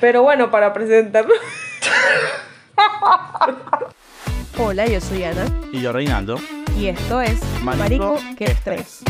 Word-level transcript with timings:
Pero 0.00 0.22
bueno, 0.22 0.50
para 0.50 0.72
presentarlo. 0.72 1.34
Hola, 4.58 4.86
yo 4.86 5.00
soy 5.00 5.24
Ana 5.24 5.44
Y 5.72 5.80
yo, 5.80 5.92
Reinaldo. 5.92 6.36
y 6.76 6.88
esto 6.88 7.20
es 7.20 7.40
Marico, 7.62 7.82
Marico, 7.82 8.16
qué 8.36 8.44
qué 8.46 8.52
estrés. 8.52 9.02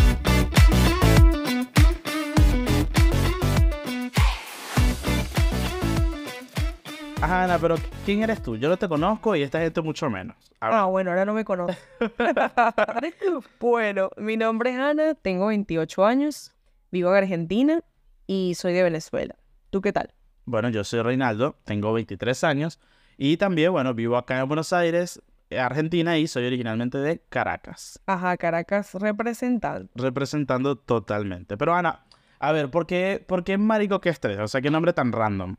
Ajá, 7.20 7.44
Ana, 7.44 7.58
pero 7.58 7.76
¿quién 8.04 8.22
eres 8.22 8.42
tú? 8.42 8.56
Yo 8.56 8.68
no 8.68 8.76
te 8.76 8.88
conozco 8.88 9.36
y 9.36 9.42
esta 9.42 9.60
gente 9.60 9.80
mucho 9.80 10.10
menos. 10.10 10.36
Ah, 10.60 10.86
bueno, 10.86 11.10
ahora 11.10 11.24
no 11.24 11.34
me 11.34 11.44
conozco. 11.44 11.76
bueno, 13.60 14.10
mi 14.16 14.36
nombre 14.36 14.70
es 14.70 14.78
Ana, 14.78 15.14
tengo 15.14 15.46
28 15.46 16.04
años, 16.04 16.52
vivo 16.90 17.10
en 17.10 17.16
Argentina 17.22 17.80
y 18.26 18.54
soy 18.56 18.72
de 18.72 18.82
Venezuela. 18.82 19.36
¿Tú 19.70 19.80
qué 19.80 19.92
tal? 19.92 20.12
Bueno, 20.44 20.68
yo 20.70 20.84
soy 20.84 21.02
Reinaldo, 21.02 21.56
tengo 21.64 21.92
23 21.92 22.44
años 22.44 22.80
y 23.16 23.36
también, 23.36 23.72
bueno, 23.72 23.94
vivo 23.94 24.16
acá 24.16 24.40
en 24.40 24.48
Buenos 24.48 24.72
Aires, 24.72 25.22
Argentina 25.56 26.18
y 26.18 26.26
soy 26.26 26.46
originalmente 26.46 26.98
de 26.98 27.20
Caracas, 27.28 28.00
Ajá, 28.06 28.36
Caracas 28.36 28.94
representante. 28.94 29.90
representando 29.94 30.76
totalmente. 30.76 31.56
Pero 31.56 31.74
Ana, 31.74 32.04
a 32.38 32.52
ver, 32.52 32.70
¿por 32.70 32.86
qué, 32.86 33.22
por 33.26 33.44
qué 33.44 33.58
Marico 33.58 34.00
qué 34.00 34.08
estrés? 34.08 34.38
O 34.40 34.48
sea, 34.48 34.60
qué 34.60 34.70
nombre 34.70 34.92
tan 34.92 35.12
random. 35.12 35.56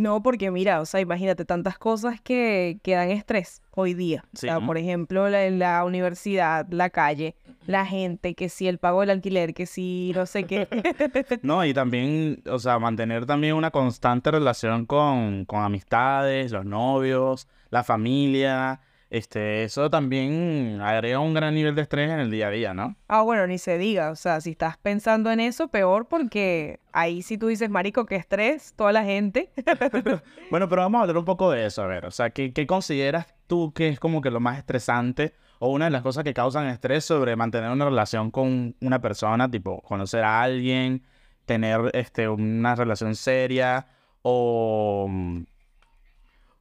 No, 0.00 0.22
porque 0.22 0.50
mira, 0.50 0.80
o 0.80 0.86
sea, 0.86 1.00
imagínate 1.00 1.44
tantas 1.44 1.76
cosas 1.76 2.22
que, 2.22 2.78
que 2.82 2.94
dan 2.94 3.10
estrés 3.10 3.60
hoy 3.72 3.92
día. 3.92 4.24
O 4.32 4.38
sea, 4.38 4.58
por 4.58 4.78
ejemplo, 4.78 5.28
la, 5.28 5.50
la 5.50 5.84
universidad, 5.84 6.66
la 6.70 6.88
calle, 6.88 7.34
la 7.66 7.84
gente, 7.84 8.34
que 8.34 8.48
si 8.48 8.66
el 8.66 8.78
pago 8.78 9.02
del 9.02 9.10
alquiler, 9.10 9.52
que 9.52 9.66
si 9.66 10.12
no 10.14 10.24
sé 10.24 10.44
qué. 10.44 10.66
No, 11.42 11.66
y 11.66 11.74
también, 11.74 12.42
o 12.50 12.58
sea, 12.58 12.78
mantener 12.78 13.26
también 13.26 13.54
una 13.54 13.70
constante 13.70 14.30
relación 14.30 14.86
con, 14.86 15.44
con 15.44 15.62
amistades, 15.62 16.50
los 16.50 16.64
novios, 16.64 17.46
la 17.68 17.84
familia. 17.84 18.80
Este, 19.10 19.64
eso 19.64 19.90
también 19.90 20.80
agrega 20.80 21.18
un 21.18 21.34
gran 21.34 21.52
nivel 21.52 21.74
de 21.74 21.82
estrés 21.82 22.10
en 22.10 22.20
el 22.20 22.30
día 22.30 22.46
a 22.46 22.50
día, 22.50 22.74
¿no? 22.74 22.94
Ah, 23.08 23.22
bueno, 23.22 23.44
ni 23.48 23.58
se 23.58 23.76
diga. 23.76 24.10
O 24.12 24.16
sea, 24.16 24.40
si 24.40 24.52
estás 24.52 24.78
pensando 24.78 25.32
en 25.32 25.40
eso, 25.40 25.66
peor 25.66 26.06
porque 26.06 26.78
ahí 26.92 27.22
si 27.22 27.36
tú 27.36 27.48
dices, 27.48 27.68
marico, 27.70 28.06
qué 28.06 28.14
estrés, 28.14 28.72
toda 28.76 28.92
la 28.92 29.04
gente. 29.04 29.50
Bueno, 30.50 30.68
pero 30.68 30.82
vamos 30.82 30.98
a 30.98 31.02
hablar 31.02 31.18
un 31.18 31.24
poco 31.24 31.50
de 31.50 31.66
eso, 31.66 31.82
a 31.82 31.86
ver, 31.86 32.04
o 32.06 32.10
sea, 32.10 32.30
¿qué, 32.30 32.52
qué 32.52 32.66
consideras 32.66 33.32
tú 33.46 33.72
que 33.72 33.88
es 33.88 34.00
como 34.00 34.20
que 34.20 34.30
lo 34.30 34.40
más 34.40 34.58
estresante 34.58 35.32
o 35.60 35.68
una 35.68 35.84
de 35.84 35.92
las 35.92 36.02
cosas 36.02 36.24
que 36.24 36.34
causan 36.34 36.66
estrés 36.66 37.04
sobre 37.04 37.36
mantener 37.36 37.70
una 37.70 37.84
relación 37.84 38.30
con 38.30 38.74
una 38.80 39.00
persona, 39.00 39.48
tipo 39.50 39.80
conocer 39.82 40.24
a 40.24 40.42
alguien, 40.42 41.04
tener 41.44 41.90
este, 41.94 42.28
una 42.28 42.74
relación 42.74 43.14
seria 43.14 43.86
o, 44.22 45.06
mm, 45.08 45.42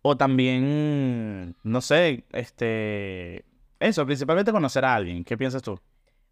o 0.10 0.18
también, 0.18 1.56
no 1.62 1.82
sé, 1.82 2.26
este, 2.32 3.46
eso, 3.80 4.08
principalmente 4.08 4.52
conocer 4.52 4.84
a 4.84 4.96
alguien, 4.96 5.24
¿qué 5.24 5.38
piensas 5.38 5.62
tú? 5.62 5.80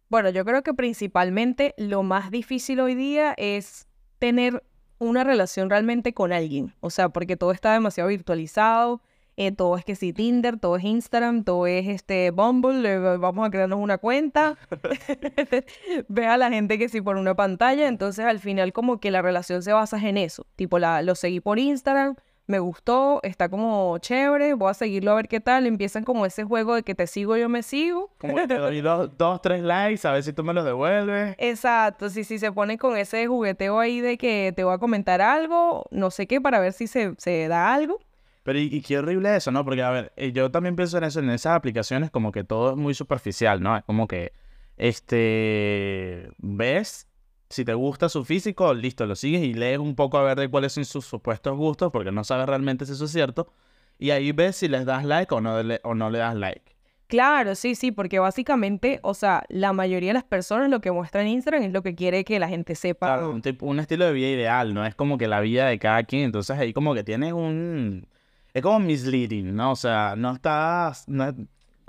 Bueno, 0.08 0.30
yo 0.30 0.44
creo 0.44 0.64
que 0.64 0.74
principalmente 0.74 1.74
lo 1.76 2.02
más 2.02 2.32
difícil 2.32 2.80
hoy 2.80 2.96
día 2.96 3.34
es 3.36 3.86
tener 4.18 4.64
una 4.98 5.22
relación 5.22 5.70
realmente 5.70 6.12
con 6.12 6.32
alguien. 6.32 6.74
O 6.80 6.90
sea, 6.90 7.10
porque 7.10 7.36
todo 7.36 7.52
está 7.52 7.72
demasiado 7.72 8.08
virtualizado. 8.08 9.00
eh, 9.36 9.52
todo 9.52 9.76
es 9.76 9.84
que 9.84 9.94
sí, 9.94 10.12
Tinder, 10.12 10.58
todo 10.58 10.76
es 10.76 10.82
Instagram, 10.82 11.44
todo 11.44 11.68
es 11.68 11.86
este 11.86 12.32
Bumble, 12.32 12.94
eh, 12.94 12.98
vamos 12.98 13.46
a 13.46 13.50
crearnos 13.50 13.78
una 13.78 13.98
cuenta. 13.98 14.56
Ve 16.08 16.26
a 16.26 16.36
la 16.36 16.50
gente 16.50 16.78
que 16.78 16.88
sí 16.88 17.00
por 17.00 17.16
una 17.16 17.36
pantalla. 17.36 17.86
Entonces, 17.86 18.24
al 18.24 18.40
final, 18.40 18.72
como 18.72 18.98
que 18.98 19.12
la 19.12 19.22
relación 19.22 19.62
se 19.62 19.72
basa 19.72 19.98
en 20.04 20.16
eso. 20.16 20.46
Tipo, 20.56 20.80
la, 20.80 21.02
lo 21.02 21.14
seguí 21.14 21.38
por 21.38 21.60
Instagram, 21.60 22.16
me 22.48 22.58
gustó, 22.58 23.20
está 23.22 23.48
como 23.48 23.98
chévere, 23.98 24.54
voy 24.54 24.70
a 24.70 24.74
seguirlo 24.74 25.12
a 25.12 25.16
ver 25.16 25.28
qué 25.28 25.38
tal. 25.38 25.66
Empiezan 25.66 26.02
como 26.02 26.24
ese 26.24 26.44
juego 26.44 26.74
de 26.74 26.82
que 26.82 26.94
te 26.94 27.06
sigo, 27.06 27.36
yo 27.36 27.48
me 27.48 27.62
sigo. 27.62 28.10
Como 28.18 28.36
que 28.36 28.48
te 28.48 28.56
doy 28.56 28.80
dos, 28.82 29.10
dos, 29.16 29.40
tres 29.42 29.62
likes, 29.62 30.08
a 30.08 30.12
ver 30.12 30.22
si 30.22 30.32
tú 30.32 30.42
me 30.42 30.54
los 30.54 30.64
devuelves. 30.64 31.36
Exacto, 31.38 32.08
sí, 32.08 32.24
sí, 32.24 32.38
se 32.38 32.50
pone 32.50 32.78
con 32.78 32.96
ese 32.96 33.26
jugueteo 33.26 33.78
ahí 33.78 34.00
de 34.00 34.16
que 34.16 34.52
te 34.56 34.64
voy 34.64 34.74
a 34.74 34.78
comentar 34.78 35.20
algo, 35.20 35.84
no 35.90 36.10
sé 36.10 36.26
qué, 36.26 36.40
para 36.40 36.58
ver 36.58 36.72
si 36.72 36.86
se, 36.86 37.14
se 37.18 37.48
da 37.48 37.74
algo. 37.74 38.00
Pero 38.44 38.58
y, 38.58 38.62
y 38.74 38.80
qué 38.80 38.98
horrible 38.98 39.36
eso, 39.36 39.50
¿no? 39.50 39.62
Porque, 39.62 39.82
a 39.82 39.90
ver, 39.90 40.12
eh, 40.16 40.32
yo 40.32 40.50
también 40.50 40.74
pienso 40.74 40.96
en 40.96 41.04
eso, 41.04 41.20
en 41.20 41.28
esas 41.28 41.54
aplicaciones, 41.54 42.10
como 42.10 42.32
que 42.32 42.44
todo 42.44 42.70
es 42.70 42.76
muy 42.78 42.94
superficial, 42.94 43.62
¿no? 43.62 43.76
Es 43.76 43.84
como 43.84 44.08
que, 44.08 44.32
este, 44.78 46.30
ves, 46.38 47.07
si 47.50 47.64
te 47.64 47.74
gusta 47.74 48.08
su 48.08 48.24
físico, 48.24 48.74
listo, 48.74 49.06
lo 49.06 49.16
sigues 49.16 49.42
y 49.42 49.54
lees 49.54 49.78
un 49.78 49.94
poco 49.94 50.18
a 50.18 50.22
ver 50.22 50.38
de 50.38 50.48
cuáles 50.48 50.72
son 50.72 50.84
sus 50.84 51.06
supuestos 51.06 51.56
gustos, 51.56 51.90
porque 51.90 52.12
no 52.12 52.24
sabes 52.24 52.46
realmente 52.46 52.84
si 52.86 52.92
eso 52.92 53.06
es 53.06 53.12
cierto. 53.12 53.52
Y 53.98 54.10
ahí 54.10 54.32
ves 54.32 54.56
si 54.56 54.68
les 54.68 54.84
das 54.84 55.04
like 55.04 55.34
o 55.34 55.40
no 55.40 55.62
le, 55.62 55.80
o 55.82 55.94
no 55.94 56.10
le 56.10 56.18
das 56.18 56.36
like. 56.36 56.76
Claro, 57.08 57.54
sí, 57.54 57.74
sí, 57.74 57.90
porque 57.90 58.18
básicamente, 58.18 59.00
o 59.02 59.14
sea, 59.14 59.42
la 59.48 59.72
mayoría 59.72 60.10
de 60.10 60.14
las 60.14 60.24
personas 60.24 60.68
lo 60.68 60.82
que 60.82 60.92
muestran 60.92 61.26
en 61.26 61.32
Instagram 61.32 61.62
es 61.62 61.72
lo 61.72 61.82
que 61.82 61.94
quiere 61.94 62.22
que 62.22 62.38
la 62.38 62.48
gente 62.48 62.74
sepa. 62.74 63.06
Claro, 63.06 63.30
un, 63.30 63.40
tipo- 63.40 63.64
un 63.64 63.80
estilo 63.80 64.04
de 64.04 64.12
vida 64.12 64.28
ideal, 64.28 64.74
¿no? 64.74 64.84
Es 64.84 64.94
como 64.94 65.16
que 65.16 65.26
la 65.26 65.40
vida 65.40 65.66
de 65.66 65.78
cada 65.78 66.02
quien, 66.04 66.24
entonces 66.24 66.58
ahí 66.58 66.74
como 66.74 66.94
que 66.94 67.02
tienes 67.04 67.32
un... 67.32 68.06
Es 68.52 68.62
como 68.62 68.78
misleading, 68.80 69.54
¿no? 69.56 69.72
O 69.72 69.76
sea, 69.76 70.14
no 70.18 70.32
estás... 70.32 71.08
no 71.08 71.34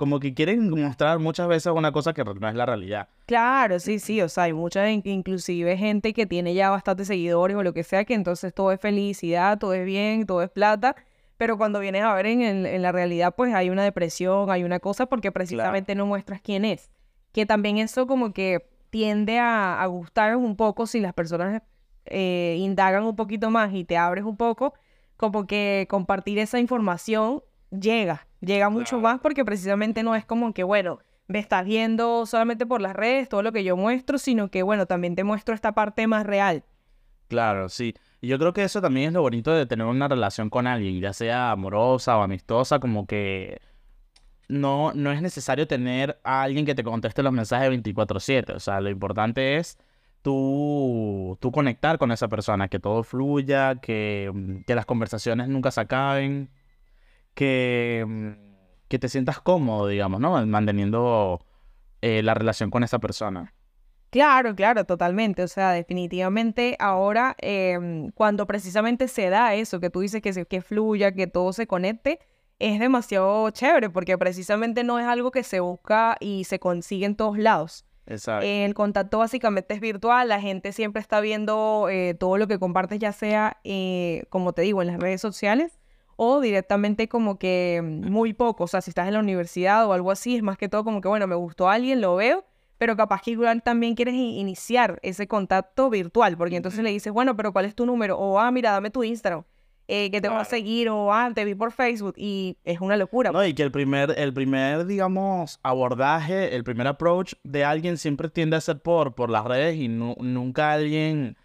como 0.00 0.18
que 0.18 0.32
quieren 0.32 0.70
mostrar 0.70 1.18
muchas 1.18 1.46
veces 1.46 1.70
una 1.76 1.92
cosa 1.92 2.14
que 2.14 2.24
no 2.24 2.48
es 2.48 2.54
la 2.54 2.64
realidad. 2.64 3.08
Claro, 3.26 3.78
sí, 3.80 3.98
sí, 3.98 4.22
o 4.22 4.30
sea, 4.30 4.44
hay 4.44 4.54
mucha, 4.54 4.90
in- 4.90 5.02
inclusive 5.04 5.76
gente 5.76 6.14
que 6.14 6.24
tiene 6.24 6.54
ya 6.54 6.70
bastantes 6.70 7.06
seguidores 7.06 7.54
o 7.54 7.62
lo 7.62 7.74
que 7.74 7.82
sea, 7.82 8.06
que 8.06 8.14
entonces 8.14 8.54
todo 8.54 8.72
es 8.72 8.80
felicidad, 8.80 9.58
todo 9.58 9.74
es 9.74 9.84
bien, 9.84 10.24
todo 10.24 10.42
es 10.42 10.48
plata, 10.48 10.96
pero 11.36 11.58
cuando 11.58 11.80
vienes 11.80 12.02
a 12.02 12.14
ver 12.14 12.24
en 12.24 12.80
la 12.80 12.92
realidad, 12.92 13.34
pues 13.36 13.52
hay 13.54 13.68
una 13.68 13.84
depresión, 13.84 14.50
hay 14.50 14.64
una 14.64 14.80
cosa, 14.80 15.04
porque 15.04 15.30
precisamente 15.32 15.94
no 15.94 16.06
muestras 16.06 16.40
quién 16.40 16.64
es. 16.64 16.90
Que 17.32 17.44
también 17.44 17.76
eso 17.76 18.06
como 18.06 18.32
que 18.32 18.70
tiende 18.88 19.38
a, 19.38 19.82
a 19.82 19.86
gustar 19.86 20.34
un 20.36 20.56
poco 20.56 20.86
si 20.86 20.98
las 21.00 21.12
personas 21.12 21.60
eh, 22.06 22.56
indagan 22.58 23.04
un 23.04 23.16
poquito 23.16 23.50
más 23.50 23.74
y 23.74 23.84
te 23.84 23.98
abres 23.98 24.24
un 24.24 24.38
poco, 24.38 24.72
como 25.18 25.46
que 25.46 25.86
compartir 25.90 26.38
esa 26.38 26.58
información 26.58 27.42
llega, 27.70 28.26
llega 28.40 28.68
mucho 28.70 28.98
Claro. 28.98 29.02
más 29.02 29.20
porque 29.20 29.44
precisamente 29.44 30.02
no 30.02 30.14
es 30.14 30.24
como 30.24 30.52
que, 30.54 30.62
bueno, 30.64 30.98
me 31.28 31.38
estás 31.38 31.64
viendo 31.64 32.26
solamente 32.26 32.66
por 32.66 32.80
las 32.80 32.94
redes, 32.96 33.28
todo 33.28 33.42
lo 33.42 33.52
que 33.52 33.62
yo 33.64 33.76
muestro, 33.76 34.18
sino 34.18 34.50
que, 34.50 34.62
bueno, 34.62 34.86
también 34.86 35.14
te 35.14 35.22
muestro 35.24 35.54
esta 35.54 35.72
parte 35.72 36.06
más 36.06 36.26
real. 36.26 36.64
Claro, 37.28 37.68
sí. 37.68 37.94
Y 38.20 38.26
yo 38.28 38.38
creo 38.38 38.52
que 38.52 38.64
eso 38.64 38.80
también 38.82 39.08
es 39.08 39.12
lo 39.12 39.22
bonito 39.22 39.52
de 39.52 39.64
tener 39.66 39.86
una 39.86 40.08
relación 40.08 40.50
con 40.50 40.66
alguien, 40.66 41.00
ya 41.00 41.12
sea 41.12 41.52
amorosa 41.52 42.18
o 42.18 42.22
amistosa, 42.22 42.80
como 42.80 43.06
que 43.06 43.60
no, 44.48 44.92
no 44.94 45.12
es 45.12 45.22
necesario 45.22 45.68
tener 45.68 46.18
a 46.24 46.42
alguien 46.42 46.66
que 46.66 46.74
te 46.74 46.82
conteste 46.82 47.22
los 47.22 47.32
mensajes 47.32 47.70
24/7. 47.70 48.52
O 48.54 48.60
sea, 48.60 48.80
lo 48.80 48.90
importante 48.90 49.56
es 49.58 49.78
tú, 50.22 51.38
tú 51.40 51.52
conectar 51.52 51.98
con 51.98 52.10
esa 52.12 52.26
persona, 52.28 52.68
que 52.68 52.80
todo 52.80 53.02
fluya, 53.04 53.76
que, 53.76 54.30
mm, 54.34 54.62
que 54.66 54.74
las 54.74 54.86
conversaciones 54.86 55.48
nunca 55.48 55.70
se 55.70 55.80
acaben, 55.80 56.50
que, 57.34 58.04
mm, 58.06 58.28
que 58.88 58.98
te 58.98 59.08
sientas 59.08 59.40
cómodo, 59.40 59.86
digamos, 59.86 60.20
¿no? 60.20 60.44
Manteniendo 60.46 61.40
eh, 62.02 62.22
la 62.22 62.34
relación 62.34 62.70
con 62.70 62.82
esa 62.82 62.98
persona. 62.98 63.54
Claro, 64.10 64.56
claro, 64.56 64.84
totalmente. 64.84 65.42
O 65.44 65.48
sea, 65.48 65.70
definitivamente 65.72 66.76
ahora, 66.80 67.36
em, 67.38 68.10
cuando 68.12 68.46
precisamente 68.46 69.06
se 69.06 69.28
da 69.30 69.54
eso, 69.54 69.78
que 69.78 69.90
tú 69.90 70.00
dices 70.00 70.20
que, 70.20 70.32
se- 70.32 70.46
que 70.46 70.62
fluya, 70.62 71.12
que 71.12 71.28
todo 71.28 71.52
se 71.52 71.66
conecte, 71.68 72.18
es 72.58 72.80
demasiado 72.80 73.48
chévere 73.50 73.88
porque 73.90 74.18
precisamente 74.18 74.82
no 74.82 74.98
es 74.98 75.06
algo 75.06 75.30
que 75.30 75.44
se 75.44 75.60
busca 75.60 76.16
y 76.20 76.44
se 76.44 76.58
consigue 76.58 77.06
en 77.06 77.14
todos 77.14 77.38
lados. 77.38 77.84
Exacto. 78.06 78.44
El 78.44 78.74
contacto 78.74 79.18
básicamente 79.18 79.74
es 79.74 79.80
virtual, 79.80 80.28
la 80.28 80.40
gente 80.40 80.72
siempre 80.72 81.00
está 81.00 81.20
viendo 81.20 81.86
eh, 81.88 82.14
todo 82.18 82.36
lo 82.38 82.48
que 82.48 82.58
compartes, 82.58 82.98
ya 82.98 83.12
sea, 83.12 83.58
eh, 83.62 84.24
como 84.30 84.52
te 84.52 84.62
digo, 84.62 84.82
en 84.82 84.88
las 84.88 84.98
redes 84.98 85.20
sociales 85.20 85.78
o 86.22 86.40
directamente 86.42 87.08
como 87.08 87.38
que 87.38 87.80
muy 87.82 88.34
poco. 88.34 88.64
O 88.64 88.66
sea, 88.66 88.82
si 88.82 88.90
estás 88.90 89.08
en 89.08 89.14
la 89.14 89.20
universidad 89.20 89.86
o 89.86 89.94
algo 89.94 90.10
así, 90.10 90.36
es 90.36 90.42
más 90.42 90.58
que 90.58 90.68
todo 90.68 90.84
como 90.84 91.00
que, 91.00 91.08
bueno, 91.08 91.26
me 91.26 91.34
gustó 91.34 91.70
alguien, 91.70 92.02
lo 92.02 92.14
veo, 92.16 92.44
pero 92.76 92.94
capaz 92.94 93.22
que 93.22 93.30
igual 93.30 93.62
también 93.62 93.94
quieres 93.94 94.14
iniciar 94.14 94.98
ese 95.02 95.26
contacto 95.26 95.88
virtual, 95.88 96.36
porque 96.36 96.56
entonces 96.56 96.84
le 96.84 96.90
dices, 96.90 97.10
bueno, 97.10 97.36
pero 97.36 97.54
¿cuál 97.54 97.64
es 97.64 97.74
tu 97.74 97.86
número? 97.86 98.18
O, 98.18 98.38
ah, 98.38 98.50
mira, 98.50 98.72
dame 98.72 98.90
tu 98.90 99.02
Instagram, 99.02 99.44
eh, 99.88 100.10
que 100.10 100.20
te 100.20 100.28
voy 100.28 100.36
a 100.36 100.40
Claro. 100.40 100.50
seguir, 100.50 100.90
o, 100.90 101.10
ah, 101.10 101.30
te 101.34 101.42
vi 101.46 101.54
por 101.54 101.72
Facebook, 101.72 102.12
y 102.18 102.58
es 102.64 102.82
una 102.82 102.98
locura. 102.98 103.32
No, 103.32 103.42
y 103.42 103.54
que 103.54 103.62
el 103.62 103.70
primer, 103.70 104.14
el 104.18 104.34
primer, 104.34 104.84
digamos, 104.84 105.58
abordaje, 105.62 106.54
el 106.54 106.64
primer 106.64 106.86
approach 106.86 107.32
de 107.44 107.64
alguien 107.64 107.96
siempre 107.96 108.28
tiende 108.28 108.56
a 108.56 108.60
ser 108.60 108.82
por, 108.82 109.14
por 109.14 109.30
las 109.30 109.46
redes 109.46 109.76
y 109.76 109.88
nu- 109.88 110.16
nunca 110.20 110.72
alguien 110.72 111.38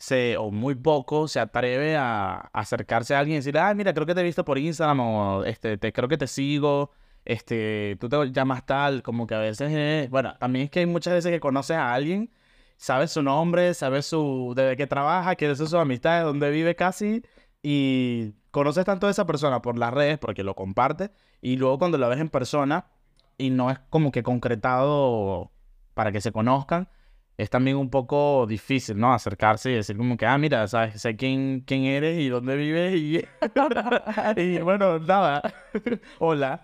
se, 0.00 0.38
o 0.38 0.50
muy 0.50 0.74
poco, 0.74 1.28
se 1.28 1.40
atreve 1.40 1.96
a, 1.96 2.50
acercarse 2.54 3.14
a 3.14 3.20
alguien 3.20 3.36
y 3.36 3.38
decir, 3.40 3.58
ah, 3.58 3.74
mira, 3.74 3.92
creo 3.92 4.06
que 4.06 4.14
te 4.14 4.22
he 4.22 4.24
visto 4.24 4.44
por 4.46 4.58
Instagram 4.58 5.00
o 5.00 5.44
este, 5.44 5.76
te, 5.78 5.92
creo 5.92 6.08
que 6.08 6.16
te 6.16 6.26
sigo, 6.26 6.90
este, 7.26 7.98
tú 8.00 8.08
te 8.08 8.32
llamas 8.32 8.64
tal, 8.64 9.02
como 9.02 9.26
que 9.26 9.34
a 9.34 9.38
veces 9.38 9.70
es, 9.72 10.10
bueno, 10.10 10.34
también 10.38 10.64
es 10.64 10.70
que 10.70 10.80
hay 10.80 10.86
muchas 10.86 11.12
veces 11.14 11.30
que 11.30 11.38
conoces 11.40 11.76
a 11.76 11.92
alguien, 11.92 12.32
sabes 12.78 13.12
su 13.12 13.22
nombre, 13.22 13.74
sabes 13.74 14.06
su, 14.06 14.54
de 14.56 14.74
qué 14.76 14.86
trabaja, 14.86 15.36
quiénes 15.36 15.58
son 15.58 15.66
sus 15.68 15.78
amistades, 15.78 16.24
dónde 16.24 16.50
vive 16.50 16.74
casi, 16.76 17.22
y 17.62 18.32
conoces 18.50 18.86
tanto 18.86 19.06
a 19.06 19.10
esa 19.10 19.26
persona 19.26 19.60
por 19.60 19.78
las 19.78 19.92
redes 19.92 20.18
porque 20.18 20.42
lo 20.44 20.54
comparte 20.54 21.10
y 21.42 21.56
luego 21.56 21.78
cuando 21.78 21.98
la 21.98 22.08
ves 22.08 22.20
en 22.20 22.30
persona 22.30 22.86
y 23.36 23.50
no 23.50 23.70
es 23.70 23.78
como 23.90 24.12
que 24.12 24.22
concretado 24.22 25.50
para 25.92 26.10
que 26.10 26.22
se 26.22 26.32
conozcan, 26.32 26.88
es 27.40 27.48
también 27.48 27.76
un 27.78 27.88
poco 27.88 28.46
difícil, 28.46 28.98
¿no? 28.98 29.14
Acercarse 29.14 29.70
y 29.70 29.74
decir 29.74 29.96
como 29.96 30.16
que, 30.16 30.26
ah, 30.26 30.36
mira, 30.36 30.68
sabes, 30.68 31.00
sé 31.00 31.16
quién, 31.16 31.62
quién 31.66 31.84
eres 31.84 32.18
y 32.18 32.28
dónde 32.28 32.54
vives 32.54 32.94
y, 32.94 33.24
y 34.40 34.58
bueno, 34.58 34.98
nada, 34.98 35.42
hola. 36.18 36.60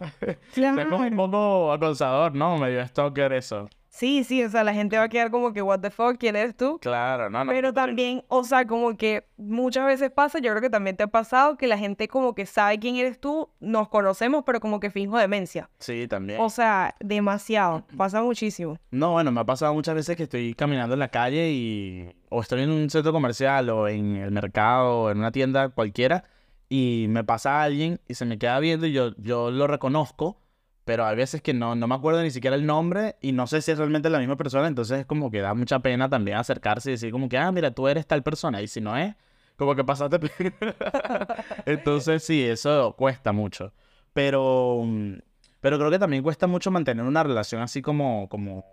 Claro. 0.52 0.82
Es 0.82 0.88
como 0.88 1.06
un 1.06 1.16
poco 1.16 1.72
acosador, 1.72 2.34
¿no? 2.34 2.58
Medio 2.58 2.86
stalker 2.86 3.32
eso. 3.32 3.70
Sí, 3.96 4.24
sí, 4.24 4.44
o 4.44 4.50
sea, 4.50 4.62
la 4.62 4.74
gente 4.74 4.98
va 4.98 5.04
a 5.04 5.08
quedar 5.08 5.30
como 5.30 5.54
que, 5.54 5.62
what 5.62 5.80
the 5.80 5.88
fuck, 5.90 6.18
¿quién 6.18 6.36
eres 6.36 6.54
tú? 6.54 6.78
Claro, 6.80 7.30
no, 7.30 7.46
no. 7.46 7.50
Pero 7.50 7.72
también, 7.72 8.22
o 8.28 8.44
sea, 8.44 8.66
como 8.66 8.94
que 8.98 9.26
muchas 9.38 9.86
veces 9.86 10.10
pasa, 10.10 10.38
yo 10.38 10.50
creo 10.50 10.60
que 10.60 10.68
también 10.68 10.98
te 10.98 11.04
ha 11.04 11.06
pasado 11.06 11.56
que 11.56 11.66
la 11.66 11.78
gente 11.78 12.06
como 12.06 12.34
que 12.34 12.44
sabe 12.44 12.78
quién 12.78 12.96
eres 12.96 13.18
tú, 13.18 13.48
nos 13.58 13.88
conocemos, 13.88 14.42
pero 14.44 14.60
como 14.60 14.80
que 14.80 14.90
finjo 14.90 15.16
demencia. 15.16 15.70
Sí, 15.78 16.06
también. 16.08 16.38
O 16.42 16.50
sea, 16.50 16.94
demasiado, 17.00 17.86
pasa 17.96 18.22
muchísimo. 18.22 18.76
No, 18.90 19.12
bueno, 19.12 19.32
me 19.32 19.40
ha 19.40 19.44
pasado 19.44 19.72
muchas 19.72 19.94
veces 19.94 20.14
que 20.14 20.24
estoy 20.24 20.52
caminando 20.52 20.92
en 20.92 21.00
la 21.00 21.08
calle 21.08 21.50
y 21.52 22.14
o 22.28 22.42
estoy 22.42 22.64
en 22.64 22.70
un 22.70 22.90
centro 22.90 23.12
comercial 23.12 23.70
o 23.70 23.88
en 23.88 24.16
el 24.16 24.30
mercado 24.30 25.04
o 25.04 25.10
en 25.10 25.18
una 25.20 25.32
tienda 25.32 25.70
cualquiera 25.70 26.22
y 26.68 27.06
me 27.08 27.24
pasa 27.24 27.62
alguien 27.62 27.98
y 28.08 28.14
se 28.14 28.26
me 28.26 28.38
queda 28.38 28.58
viendo 28.60 28.86
y 28.86 28.92
yo, 28.92 29.14
yo 29.16 29.50
lo 29.50 29.66
reconozco, 29.66 30.36
pero 30.86 31.04
hay 31.04 31.16
veces 31.16 31.42
que 31.42 31.52
no, 31.52 31.74
no 31.74 31.88
me 31.88 31.96
acuerdo 31.96 32.22
ni 32.22 32.30
siquiera 32.30 32.54
el 32.54 32.64
nombre 32.64 33.16
y 33.20 33.32
no 33.32 33.48
sé 33.48 33.60
si 33.60 33.72
es 33.72 33.78
realmente 33.78 34.08
la 34.08 34.20
misma 34.20 34.36
persona, 34.36 34.68
entonces 34.68 35.00
es 35.00 35.06
como 35.06 35.32
que 35.32 35.40
da 35.40 35.52
mucha 35.52 35.80
pena 35.80 36.08
también 36.08 36.36
acercarse 36.36 36.90
y 36.90 36.92
decir 36.92 37.10
como 37.10 37.28
que, 37.28 37.36
ah, 37.36 37.50
mira, 37.50 37.72
tú 37.72 37.88
eres 37.88 38.06
tal 38.06 38.22
persona 38.22 38.62
y 38.62 38.68
si 38.68 38.80
no 38.80 38.96
es, 38.96 39.16
como 39.56 39.74
que 39.74 39.82
pasaste... 39.82 40.20
entonces 41.66 42.22
sí, 42.22 42.40
eso 42.44 42.94
cuesta 42.96 43.32
mucho, 43.32 43.72
pero, 44.12 44.82
mm, 44.84 45.14
pero 45.60 45.76
creo 45.76 45.90
que 45.90 45.98
también 45.98 46.22
cuesta 46.22 46.46
mucho 46.46 46.70
mantener 46.70 47.04
una 47.04 47.24
relación 47.24 47.62
así 47.62 47.82
como, 47.82 48.28
como 48.28 48.64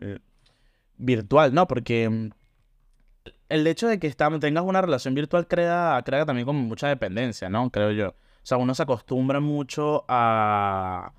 eh, 0.00 0.18
virtual, 0.96 1.54
¿no? 1.54 1.68
Porque 1.68 2.10
mm, 2.10 2.30
el 3.48 3.64
hecho 3.68 3.86
de 3.86 4.00
que 4.00 4.10
tengas 4.10 4.64
una 4.64 4.82
relación 4.82 5.14
virtual 5.14 5.46
crea, 5.46 6.02
crea 6.04 6.26
también 6.26 6.46
como 6.46 6.62
mucha 6.62 6.88
dependencia, 6.88 7.48
¿no? 7.48 7.70
Creo 7.70 7.92
yo. 7.92 8.08
O 8.08 8.46
sea, 8.50 8.58
uno 8.58 8.74
se 8.74 8.82
acostumbra 8.82 9.38
mucho 9.38 10.04
a, 10.08 11.12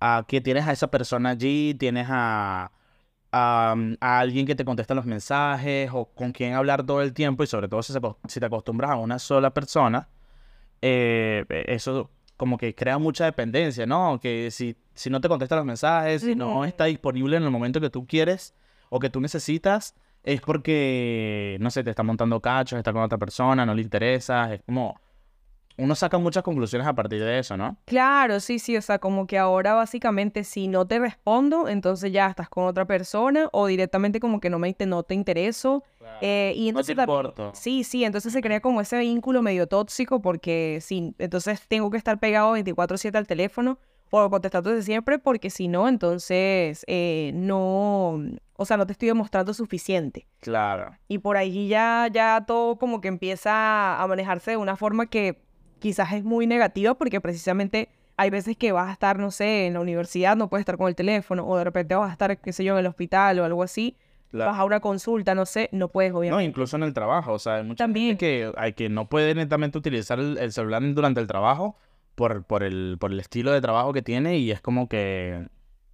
a 0.00 0.24
que 0.28 0.40
tienes 0.40 0.66
a 0.66 0.72
esa 0.72 0.90
persona 0.90 1.30
allí, 1.30 1.74
tienes 1.74 2.06
a, 2.10 2.70
mm, 3.32 3.94
a 4.00 4.18
alguien 4.18 4.46
que 4.46 4.54
te 4.54 4.64
contesta 4.64 4.94
los 4.94 5.06
mensajes 5.06 5.90
o 5.92 6.06
con 6.06 6.32
quien 6.32 6.54
hablar 6.54 6.84
todo 6.84 7.02
el 7.02 7.12
tiempo 7.12 7.42
y 7.44 7.46
sobre 7.46 7.68
todo 7.68 7.82
si, 7.82 7.92
se 7.92 8.00
si 8.28 8.40
te 8.40 8.46
acostumbras 8.46 8.90
a 8.90 8.96
una 8.96 9.18
sola 9.18 9.52
persona, 9.52 10.08
eh, 10.82 11.44
eso 11.66 12.10
como 12.36 12.58
que 12.58 12.74
crea 12.74 12.98
mucha 12.98 13.24
dependencia, 13.24 13.86
¿no? 13.86 14.20
Que 14.20 14.50
si, 14.50 14.76
si 14.94 15.10
no 15.10 15.20
te 15.20 15.28
contesta 15.28 15.56
los 15.56 15.64
mensajes, 15.64 16.22
si 16.22 16.34
no 16.34 16.64
está 16.64 16.84
disponible 16.84 17.36
en 17.36 17.44
el 17.44 17.50
momento 17.50 17.80
que 17.80 17.90
tú 17.90 18.06
quieres 18.06 18.54
o 18.90 19.00
que 19.00 19.10
tú 19.10 19.20
necesitas, 19.20 19.94
es 20.22 20.40
porque, 20.40 21.56
no 21.60 21.70
sé, 21.70 21.84
te 21.84 21.90
está 21.90 22.02
montando 22.02 22.40
cachos, 22.40 22.78
está 22.78 22.92
con 22.92 23.02
otra 23.02 23.16
persona, 23.18 23.64
no 23.64 23.74
le 23.74 23.82
interesa, 23.82 24.52
es 24.52 24.62
como... 24.64 25.00
Uno 25.78 25.94
saca 25.94 26.16
muchas 26.18 26.42
conclusiones 26.42 26.86
a 26.88 26.94
partir 26.94 27.22
de 27.22 27.38
eso, 27.38 27.56
¿no? 27.56 27.76
Claro, 27.84 28.40
sí, 28.40 28.58
sí, 28.58 28.76
o 28.76 28.82
sea, 28.82 28.98
como 28.98 29.26
que 29.26 29.36
ahora 29.38 29.74
básicamente 29.74 30.42
si 30.44 30.68
no 30.68 30.86
te 30.86 30.98
respondo, 30.98 31.68
entonces 31.68 32.12
ya 32.12 32.28
estás 32.28 32.48
con 32.48 32.64
otra 32.64 32.86
persona 32.86 33.48
o 33.52 33.66
directamente 33.66 34.18
como 34.20 34.40
que 34.40 34.48
no 34.50 34.58
me 34.58 34.74
no 34.86 35.02
te 35.02 35.14
intereso. 35.14 35.84
eh, 36.22 36.52
y 36.56 36.72
No 36.72 36.82
te 36.82 36.92
entonces 36.92 36.96
tam- 36.96 37.02
importo. 37.02 37.50
Sí, 37.54 37.84
sí, 37.84 38.04
entonces 38.04 38.32
se 38.32 38.40
crea 38.40 38.60
como 38.60 38.80
ese 38.80 38.98
vínculo 38.98 39.42
medio 39.42 39.66
tóxico 39.66 40.20
porque 40.22 40.78
sí, 40.80 41.14
entonces 41.18 41.60
tengo 41.68 41.90
que 41.90 41.98
estar 41.98 42.18
pegado 42.18 42.52
24/7 42.52 43.18
al 43.18 43.26
teléfono 43.26 43.78
o 44.10 44.30
contestando 44.30 44.70
desde 44.70 44.84
siempre 44.84 45.18
porque 45.18 45.50
si 45.50 45.68
no, 45.68 45.88
entonces 45.88 46.84
eh, 46.86 47.32
no, 47.34 48.20
o 48.56 48.64
sea, 48.64 48.76
no 48.76 48.86
te 48.86 48.92
estoy 48.92 49.08
demostrando 49.08 49.52
suficiente. 49.52 50.26
Claro. 50.40 50.96
Y 51.08 51.18
por 51.18 51.36
ahí 51.36 51.68
ya, 51.68 52.08
ya 52.12 52.44
todo 52.46 52.76
como 52.78 53.00
que 53.00 53.08
empieza 53.08 54.00
a 54.00 54.06
manejarse 54.06 54.52
de 54.52 54.56
una 54.56 54.76
forma 54.76 55.06
que 55.06 55.44
quizás 55.78 56.12
es 56.12 56.24
muy 56.24 56.46
negativa 56.46 56.94
porque 56.94 57.20
precisamente 57.20 57.88
hay 58.16 58.30
veces 58.30 58.56
que 58.56 58.72
vas 58.72 58.88
a 58.88 58.92
estar, 58.92 59.18
no 59.18 59.30
sé, 59.30 59.66
en 59.66 59.74
la 59.74 59.80
universidad, 59.80 60.36
no 60.36 60.48
puedes 60.48 60.62
estar 60.62 60.76
con 60.78 60.88
el 60.88 60.94
teléfono 60.94 61.46
o 61.46 61.56
de 61.58 61.64
repente 61.64 61.94
vas 61.94 62.08
a 62.08 62.12
estar, 62.12 62.38
qué 62.38 62.52
sé 62.52 62.64
yo, 62.64 62.72
en 62.74 62.78
el 62.80 62.86
hospital 62.86 63.38
o 63.40 63.44
algo 63.44 63.62
así, 63.62 63.96
Claro. 64.30 64.50
vas 64.50 64.60
a 64.60 64.64
una 64.64 64.80
consulta, 64.80 65.34
no 65.34 65.46
sé, 65.46 65.68
no 65.72 65.88
puedes, 65.88 66.12
No, 66.12 66.18
obviamente. 66.18 66.44
incluso 66.44 66.76
en 66.76 66.82
el 66.82 66.92
trabajo, 66.92 67.32
o 67.34 67.38
sea, 67.38 67.56
hay 67.56 67.64
mucha 67.64 67.84
También. 67.84 68.08
gente 68.18 68.18
que, 68.26 68.52
hay 68.56 68.72
que 68.72 68.88
no 68.88 69.08
puede 69.08 69.34
netamente 69.34 69.78
utilizar 69.78 70.18
el, 70.18 70.36
el 70.38 70.50
celular 70.52 70.82
durante 70.94 71.20
el 71.20 71.26
trabajo 71.26 71.76
por, 72.16 72.42
por, 72.44 72.62
el, 72.62 72.96
por 72.98 73.12
el 73.12 73.20
estilo 73.20 73.52
de 73.52 73.60
trabajo 73.60 73.92
que 73.92 74.02
tiene 74.02 74.38
y 74.38 74.50
es 74.50 74.60
como 74.60 74.88
que, 74.88 75.46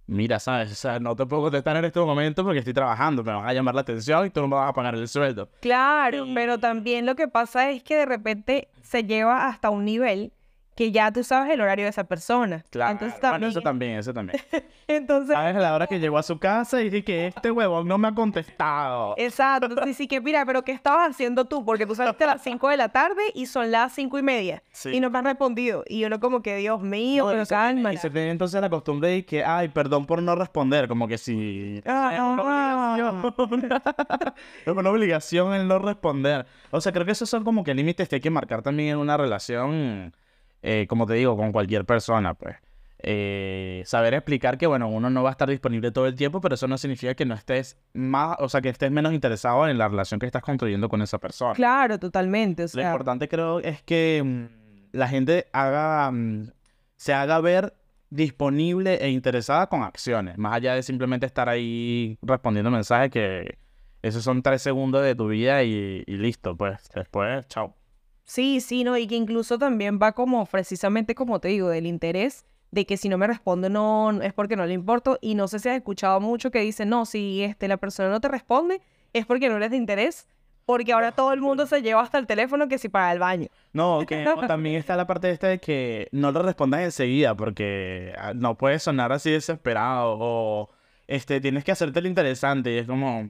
mira, 0.07 0.39
¿sabes? 0.39 0.71
O 0.71 0.75
sea, 0.75 0.99
no 0.99 1.15
te 1.15 1.25
puedo 1.25 1.43
contestar 1.43 1.77
en 1.77 1.85
este 1.85 1.99
momento 1.99 2.43
porque 2.43 2.59
estoy 2.59 2.73
trabajando, 2.73 3.23
me 3.23 3.33
van 3.33 3.47
a 3.47 3.53
llamar 3.53 3.75
la 3.75 3.81
atención 3.81 4.25
y 4.25 4.29
tú 4.29 4.41
no 4.41 4.47
me 4.47 4.55
vas 4.55 4.69
a 4.69 4.73
pagar 4.73 4.95
el 4.95 5.07
sueldo. 5.07 5.49
Claro, 5.61 6.25
pero 6.33 6.57
también 6.59 7.05
lo 7.05 7.15
que 7.15 7.27
pasa 7.27 7.69
es 7.69 7.83
que 7.83 7.95
de 7.95 8.05
repente 8.05 8.69
se 8.81 9.03
lleva 9.03 9.47
hasta 9.47 9.69
un 9.69 9.85
nivel 9.85 10.33
que 10.75 10.91
ya 10.91 11.11
tú 11.11 11.23
sabes 11.23 11.51
el 11.51 11.61
horario 11.61 11.85
de 11.85 11.89
esa 11.89 12.03
persona. 12.05 12.63
Claro, 12.69 12.93
Entonces 12.93 13.19
bueno, 13.21 13.31
también, 13.33 13.51
eso 13.51 13.61
también, 13.61 13.97
eso 13.99 14.13
también. 14.13 14.41
entonces, 14.87 15.33
¿Sabes? 15.35 15.55
A 15.55 15.59
la 15.59 15.75
hora 15.75 15.87
que 15.87 15.99
llegó 15.99 16.17
a 16.17 16.23
su 16.23 16.39
casa 16.39 16.81
y 16.81 16.85
dije 16.89 17.03
que 17.03 17.27
este 17.27 17.51
huevón 17.51 17.87
no 17.87 17.97
me 17.97 18.07
ha 18.07 18.15
contestado. 18.15 19.15
exacto. 19.17 19.67
Entonces 19.69 19.97
sí 19.97 20.07
que, 20.07 20.19
mira, 20.21 20.45
pero 20.45 20.63
¿qué 20.63 20.71
estabas 20.71 21.09
haciendo 21.11 21.45
tú? 21.45 21.63
Porque 21.65 21.85
tú 21.85 21.95
saliste 21.95 22.23
a 22.23 22.27
las 22.27 22.41
5 22.43 22.69
de 22.69 22.77
la 22.77 22.89
tarde 22.89 23.21
y 23.33 23.45
son 23.45 23.71
las 23.71 23.93
cinco 23.93 24.17
y 24.17 24.21
media. 24.23 24.63
Sí. 24.71 24.89
Y 24.89 24.99
no 24.99 25.09
me 25.09 25.17
has 25.19 25.23
respondido. 25.25 25.83
Y 25.87 26.03
uno 26.05 26.19
como 26.19 26.41
que, 26.41 26.55
Dios 26.57 26.81
mío, 26.81 27.25
No, 27.25 27.31
pero 27.31 27.45
calma. 27.45 27.93
Y 27.93 27.97
se 27.97 28.09
tiene 28.09 28.31
entonces 28.31 28.59
la 28.61 28.69
costumbre 28.69 29.09
de 29.09 29.25
que, 29.25 29.43
ay, 29.43 29.69
perdón 29.69 30.05
por 30.05 30.21
no 30.21 30.35
responder, 30.35 30.87
como 30.87 31.07
que 31.07 31.17
si... 31.17 31.81
Ah, 31.85 32.11
es 32.13 32.19
una 32.19 33.33
obligación. 33.37 33.73
es 34.65 34.73
una 34.75 34.89
obligación 34.89 35.53
el 35.53 35.67
no 35.67 35.79
responder. 35.79 36.45
O 36.71 36.81
sea, 36.81 36.91
creo 36.91 37.05
que 37.05 37.11
esos 37.11 37.29
son 37.29 37.43
como 37.43 37.63
que 37.63 37.73
límites 37.73 38.07
que 38.09 38.15
hay 38.15 38.21
que 38.21 38.29
marcar 38.29 38.61
también 38.61 38.89
en 38.89 38.97
una 38.97 39.17
relación, 39.17 40.13
eh, 40.63 40.87
como 40.87 41.05
te 41.05 41.13
digo, 41.13 41.37
con 41.37 41.51
cualquier 41.51 41.85
persona, 41.85 42.33
pues. 42.33 42.55
Eh, 43.05 43.83
saber 43.85 44.13
explicar 44.13 44.57
que, 44.57 44.65
bueno, 44.65 44.87
uno 44.87 45.09
no 45.09 45.23
va 45.23 45.29
a 45.29 45.33
estar 45.33 45.49
disponible 45.49 45.91
todo 45.91 46.07
el 46.07 46.15
tiempo, 46.15 46.39
pero 46.39 46.55
eso 46.55 46.69
no 46.69 46.77
significa 46.77 47.13
que 47.15 47.25
no 47.25 47.35
estés 47.35 47.77
más, 47.93 48.37
o 48.39 48.47
sea, 48.47 48.61
que 48.61 48.69
estés 48.69 48.91
menos 48.91 49.11
interesado 49.11 49.67
en 49.67 49.77
la 49.77 49.89
relación 49.89 50.21
que 50.21 50.25
estás 50.25 50.41
construyendo 50.41 50.87
con 50.87 51.01
esa 51.01 51.17
persona. 51.17 51.53
Claro, 51.53 51.99
totalmente. 51.99 52.63
O 52.63 52.67
Lo 52.73 52.81
importante 52.81 53.27
creo 53.27 53.59
es 53.59 53.81
que 53.83 54.23
mm, 54.23 54.97
la 54.97 55.09
gente 55.09 55.47
haga, 55.51 56.09
mm, 56.11 56.51
se 56.95 57.13
haga 57.13 57.41
ver 57.41 57.73
disponible 58.09 58.95
e 59.03 59.09
interesada 59.09 59.67
con 59.67 59.83
acciones, 59.83 60.37
más 60.37 60.53
allá 60.53 60.75
de 60.75 60.83
simplemente 60.83 61.25
estar 61.25 61.49
ahí 61.49 62.17
respondiendo 62.21 62.71
mensajes 62.71 63.11
que 63.11 63.57
esos 64.01 64.23
son 64.23 64.41
tres 64.41 64.61
segundos 64.61 65.03
de 65.03 65.13
tu 65.13 65.27
vida 65.27 65.63
y, 65.63 66.03
y 66.07 66.15
listo, 66.15 66.55
pues 66.55 66.89
después, 66.95 67.45
chao. 67.49 67.75
Sí, 68.25 68.61
sí, 68.61 68.83
no, 68.83 68.97
y 68.97 69.07
que 69.07 69.15
incluso 69.15 69.57
también 69.57 69.99
va 70.01 70.13
como 70.13 70.45
precisamente 70.45 71.13
como 71.15 71.39
te 71.39 71.49
digo, 71.49 71.69
del 71.69 71.85
interés 71.85 72.45
de 72.71 72.85
que 72.85 72.97
si 72.97 73.07
no 73.09 73.17
me 73.19 73.27
responde 73.27 73.69
no 73.69 74.11
no- 74.11 74.21
es 74.23 74.33
porque 74.33 74.55
no 74.55 74.65
le 74.65 74.73
importo. 74.73 75.19
Y 75.21 75.35
no 75.35 75.47
sé 75.47 75.59
si 75.59 75.69
has 75.69 75.75
escuchado 75.75 76.19
mucho 76.19 76.49
que 76.49 76.59
dicen, 76.59 76.89
no, 76.89 77.05
si 77.05 77.43
este, 77.43 77.67
la 77.67 77.77
persona 77.77 78.09
no 78.09 78.19
te 78.21 78.27
responde 78.29 78.81
es 79.13 79.25
porque 79.25 79.47
no 79.49 79.57
eres 79.57 79.69
de 79.71 79.77
interés, 79.77 80.27
porque 80.65 80.93
ahora 80.93 81.11
todo 81.11 81.33
el 81.33 81.41
mundo 81.41 81.67
se 81.67 81.81
lleva 81.81 82.01
hasta 82.01 82.17
el 82.17 82.25
teléfono 82.25 82.67
que 82.67 82.77
si 82.79 82.89
para 82.89 83.11
el 83.11 83.19
baño. 83.19 83.47
No, 83.73 83.99
que 84.07 84.25
también 84.47 84.75
está 84.77 84.95
la 84.95 85.05
parte 85.05 85.29
esta 85.29 85.47
de 85.49 85.59
que 85.59 86.07
no 86.11 86.31
le 86.31 86.41
respondas 86.41 86.81
enseguida 86.81 87.35
porque 87.35 88.13
ah, 88.17 88.33
no 88.33 88.57
puedes 88.57 88.81
sonar 88.81 89.11
así 89.11 89.29
desesperado 89.29 90.17
o 90.19 90.69
este, 91.05 91.41
tienes 91.41 91.63
que 91.63 91.73
hacerte 91.73 92.01
lo 92.01 92.07
interesante 92.07 92.73
y 92.73 92.77
es 92.77 92.87
como, 92.87 93.29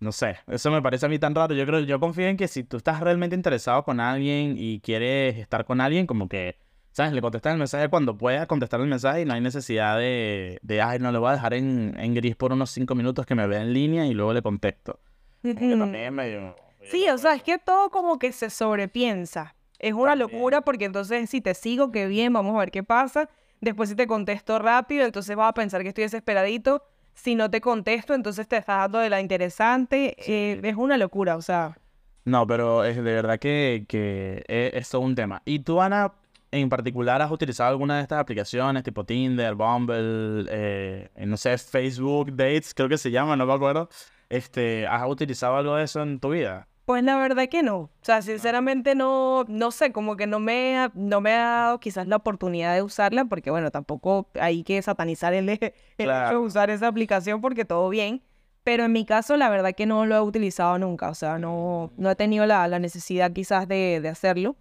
no 0.00 0.12
sé, 0.12 0.36
eso 0.46 0.70
me 0.70 0.82
parece 0.82 1.06
a 1.06 1.08
mí 1.08 1.18
tan 1.18 1.34
raro. 1.34 1.54
Yo 1.54 1.64
creo, 1.66 1.80
yo 1.80 1.98
confío 2.00 2.26
en 2.26 2.36
que 2.36 2.48
si 2.48 2.64
tú 2.64 2.76
estás 2.76 3.00
realmente 3.00 3.34
interesado 3.34 3.82
con 3.84 4.00
alguien 4.00 4.56
y 4.58 4.80
quieres 4.80 5.36
estar 5.38 5.64
con 5.64 5.80
alguien, 5.80 6.06
como 6.06 6.28
que, 6.28 6.58
¿sabes? 6.92 7.12
Le 7.12 7.20
contestas 7.22 7.52
el 7.52 7.58
mensaje 7.58 7.88
cuando 7.88 8.16
puedas 8.16 8.46
contestar 8.46 8.80
el 8.80 8.86
mensaje 8.88 9.22
y 9.22 9.24
no 9.24 9.34
hay 9.34 9.40
necesidad 9.40 9.98
de, 9.98 10.58
de 10.62 10.82
ay, 10.82 10.98
no 10.98 11.12
le 11.12 11.18
voy 11.18 11.30
a 11.30 11.32
dejar 11.32 11.54
en, 11.54 11.94
en 11.98 12.14
gris 12.14 12.36
por 12.36 12.52
unos 12.52 12.70
cinco 12.70 12.94
minutos 12.94 13.24
que 13.26 13.34
me 13.34 13.46
vea 13.46 13.62
en 13.62 13.72
línea 13.72 14.06
y 14.06 14.12
luego 14.14 14.32
le 14.32 14.42
contesto. 14.42 15.00
También 15.42 16.14
medio... 16.14 16.56
Sí, 16.90 17.08
o 17.08 17.18
sea, 17.18 17.34
es 17.34 17.42
que 17.42 17.58
todo 17.58 17.90
como 17.90 18.18
que 18.18 18.30
se 18.32 18.48
sobrepiensa. 18.48 19.56
Es 19.78 19.92
una 19.92 20.12
También. 20.12 20.30
locura 20.30 20.60
porque 20.60 20.84
entonces 20.84 21.28
si 21.28 21.40
te 21.40 21.54
sigo, 21.54 21.90
qué 21.90 22.06
bien, 22.06 22.32
vamos 22.32 22.54
a 22.54 22.60
ver 22.60 22.70
qué 22.70 22.82
pasa. 22.82 23.28
Después 23.60 23.88
si 23.88 23.96
te 23.96 24.06
contesto 24.06 24.58
rápido, 24.58 25.04
entonces 25.04 25.34
vas 25.34 25.48
a 25.48 25.54
pensar 25.54 25.82
que 25.82 25.88
estoy 25.88 26.04
desesperadito. 26.04 26.82
Si 27.16 27.34
no 27.34 27.50
te 27.50 27.60
contesto, 27.60 28.14
entonces 28.14 28.46
te 28.46 28.58
estás 28.58 28.76
dando 28.78 28.98
de 28.98 29.10
la 29.10 29.20
interesante. 29.20 30.14
Eh, 30.18 30.60
es 30.62 30.76
una 30.76 30.96
locura, 30.96 31.36
o 31.36 31.42
sea. 31.42 31.76
No, 32.24 32.46
pero 32.46 32.84
es 32.84 32.96
de 32.96 33.02
verdad 33.02 33.38
que, 33.38 33.86
que 33.88 34.44
es, 34.46 34.74
es 34.74 34.90
todo 34.90 35.00
un 35.00 35.14
tema. 35.14 35.42
¿Y 35.44 35.60
tú, 35.60 35.80
Ana, 35.80 36.12
en 36.52 36.68
particular, 36.68 37.22
has 37.22 37.30
utilizado 37.30 37.70
alguna 37.70 37.96
de 37.96 38.02
estas 38.02 38.20
aplicaciones, 38.20 38.82
tipo 38.82 39.04
Tinder, 39.04 39.54
Bumble, 39.54 40.46
eh, 40.50 41.08
no 41.26 41.36
sé, 41.36 41.56
Facebook 41.58 42.30
Dates, 42.36 42.74
creo 42.74 42.88
que 42.88 42.98
se 42.98 43.10
llama, 43.10 43.34
no 43.34 43.46
me 43.46 43.54
acuerdo? 43.54 43.88
Este, 44.28 44.86
¿has 44.86 45.08
utilizado 45.08 45.56
algo 45.56 45.76
de 45.76 45.84
eso 45.84 46.02
en 46.02 46.20
tu 46.20 46.30
vida? 46.30 46.68
Pues 46.86 47.02
la 47.02 47.18
verdad 47.18 47.48
que 47.48 47.62
no. 47.62 47.76
O 47.78 47.90
sea, 48.00 48.22
sinceramente 48.22 48.94
no, 48.94 49.44
no 49.48 49.70
sé, 49.72 49.92
como 49.92 50.16
que 50.16 50.26
no 50.28 50.38
me, 50.40 50.78
ha, 50.78 50.92
no 50.94 51.20
me 51.20 51.32
ha 51.32 51.38
dado 51.44 51.80
quizás 51.80 52.06
la 52.06 52.16
oportunidad 52.16 52.74
de 52.74 52.82
usarla, 52.82 53.24
porque 53.24 53.50
bueno, 53.50 53.70
tampoco 53.72 54.28
hay 54.40 54.62
que 54.62 54.80
satanizar 54.80 55.34
el, 55.34 55.48
el 55.50 55.58
hecho 55.60 55.72
de 55.98 56.04
Claro. 56.04 56.40
usar 56.42 56.70
esa 56.70 56.86
aplicación 56.86 57.40
porque 57.40 57.64
todo 57.64 57.88
bien. 57.90 58.22
Pero 58.62 58.84
en 58.84 58.92
mi 58.92 59.04
caso, 59.04 59.36
la 59.36 59.48
verdad 59.48 59.74
que 59.74 59.84
no 59.86 60.06
lo 60.06 60.14
he 60.16 60.20
utilizado 60.20 60.78
nunca. 60.78 61.08
O 61.10 61.14
sea, 61.14 61.38
no, 61.38 61.92
no 61.96 62.10
he 62.10 62.14
tenido 62.16 62.46
la, 62.46 62.66
la 62.68 62.78
necesidad 62.78 63.32
quizás 63.32 63.68
de, 63.68 64.00
de 64.00 64.08
hacerlo. 64.08 64.56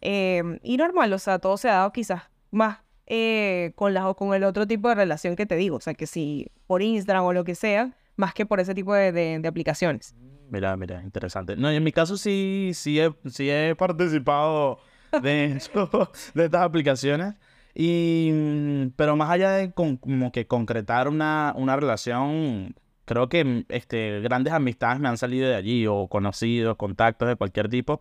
Eh, 0.00 0.58
y 0.62 0.76
normal, 0.76 1.12
o 1.12 1.18
sea, 1.18 1.38
todo 1.38 1.56
se 1.56 1.68
ha 1.68 1.74
dado 1.74 1.92
quizás 1.92 2.22
más 2.50 2.78
eh, 3.06 3.72
con, 3.76 3.94
la, 3.94 4.12
con 4.14 4.34
el 4.34 4.44
otro 4.44 4.66
tipo 4.66 4.88
de 4.88 4.94
relación 4.96 5.36
que 5.36 5.46
te 5.46 5.56
digo. 5.56 5.76
O 5.76 5.80
sea, 5.80 5.94
que 5.94 6.06
si 6.06 6.48
por 6.66 6.82
Instagram 6.82 7.24
o 7.24 7.32
lo 7.32 7.44
que 7.44 7.54
sea, 7.54 7.92
más 8.16 8.34
que 8.34 8.44
por 8.46 8.60
ese 8.60 8.74
tipo 8.74 8.92
de, 8.94 9.12
de- 9.12 9.38
de 9.40 9.48
aplicaciones. 9.48 10.14
Mira, 10.50 10.76
mira, 10.76 11.00
interesante. 11.02 11.56
No, 11.56 11.70
en 11.70 11.82
mi 11.84 11.92
caso 11.92 12.16
sí, 12.16 12.72
sí 12.74 12.98
he, 13.00 13.12
sí 13.30 13.48
he 13.50 13.76
participado 13.76 14.80
de, 15.22 15.60
de 16.34 16.44
estas 16.44 16.62
aplicaciones. 16.62 17.34
Y, 17.74 18.30
mm, 18.32 18.88
pero 18.96 19.14
más 19.16 19.30
allá 19.30 19.52
de 19.52 19.72
con- 19.72 19.96
como 19.96 20.32
que 20.32 20.46
concretar 20.48 21.06
una, 21.08 21.54
una 21.56 21.76
relación, 21.76 22.74
creo 23.04 23.28
que 23.28 23.44
mm, 23.44 23.64
este, 23.68 24.20
grandes 24.22 24.52
amistades 24.52 24.98
me 25.00 25.08
han 25.08 25.18
salido 25.18 25.48
de 25.48 25.54
allí, 25.54 25.86
o 25.86 26.08
conocidos, 26.08 26.76
contactos 26.76 27.28
de 27.28 27.36
cualquier 27.36 27.68
tipo. 27.68 28.00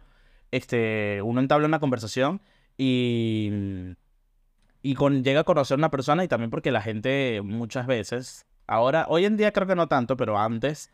Este, 0.51 1.21
uno 1.23 1.39
entabla 1.41 1.67
una 1.67 1.79
conversación 1.79 2.41
y, 2.77 3.49
mm, 3.51 3.91
y 4.81 4.95
con, 4.95 5.23
llega 5.23 5.41
a 5.41 5.43
conocer 5.43 5.77
una 5.77 5.91
persona 5.91 6.23
y 6.23 6.27
también 6.27 6.49
porque 6.51 6.71
la 6.71 6.81
gente 6.81 7.41
muchas 7.43 7.85
veces, 7.87 8.45
ahora, 8.67 9.05
hoy 9.09 9.25
en 9.25 9.37
día 9.37 9.51
creo 9.51 9.67
que 9.67 9.75
no 9.75 9.87
tanto, 9.87 10.15
pero 10.17 10.37
antes 10.39 10.91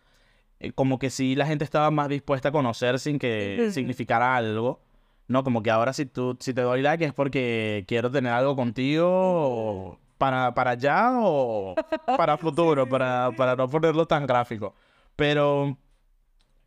como 0.73 0.99
que 0.99 1.09
sí 1.09 1.35
la 1.35 1.45
gente 1.45 1.63
estaba 1.63 1.91
más 1.91 2.09
dispuesta 2.09 2.49
a 2.49 2.51
conocer 2.51 2.99
sin 2.99 3.19
que 3.19 3.69
significara 3.71 4.35
algo, 4.35 4.81
¿no? 5.27 5.43
Como 5.43 5.63
que 5.63 5.71
ahora 5.71 5.93
si 5.93 6.05
tú, 6.05 6.37
si 6.39 6.53
te 6.53 6.61
doy 6.61 6.81
like 6.81 7.05
es 7.05 7.13
porque 7.13 7.85
quiero 7.87 8.11
tener 8.11 8.33
algo 8.33 8.55
contigo 8.55 9.07
o 9.09 9.99
para, 10.17 10.53
para 10.53 10.71
allá 10.71 11.11
o 11.19 11.75
para 12.17 12.37
futuro, 12.37 12.87
para, 12.87 13.31
para 13.35 13.55
no 13.55 13.69
ponerlo 13.69 14.05
tan 14.05 14.25
gráfico. 14.25 14.75
Pero, 15.15 15.77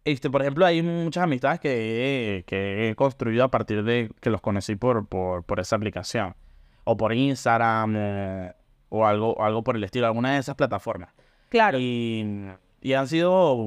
este, 0.05 0.31
por 0.31 0.43
ejemplo, 0.43 0.65
hay 0.67 0.83
muchas 0.83 1.25
amistades 1.25 1.61
que 1.61 2.39
he, 2.39 2.45
que 2.45 2.91
he 2.91 2.95
construido 2.95 3.45
a 3.45 3.51
partir 3.51 3.83
de 3.85 4.11
que 4.21 4.31
los 4.31 4.41
conocí 4.41 4.77
por, 4.77 5.07
por, 5.07 5.45
por 5.45 5.61
esa 5.61 5.77
aplicación. 5.77 6.35
O 6.85 6.97
por 6.97 7.13
Instagram 7.13 7.95
eh, 7.97 8.53
o 8.89 9.07
algo, 9.07 9.43
algo 9.43 9.63
por 9.63 9.77
el 9.77 9.85
estilo, 9.85 10.07
alguna 10.07 10.33
de 10.35 10.39
esas 10.39 10.55
plataformas. 10.55 11.13
Claro. 11.51 11.79
Y, 11.79 12.49
y 12.81 12.93
han 12.95 13.09
sido 13.09 13.67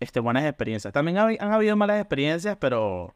este, 0.00 0.20
buenas 0.20 0.44
experiencias. 0.44 0.92
También 0.92 1.18
ha- 1.18 1.26
han 1.26 1.52
habido 1.52 1.76
malas 1.76 2.00
experiencias, 2.00 2.56
pero, 2.58 3.14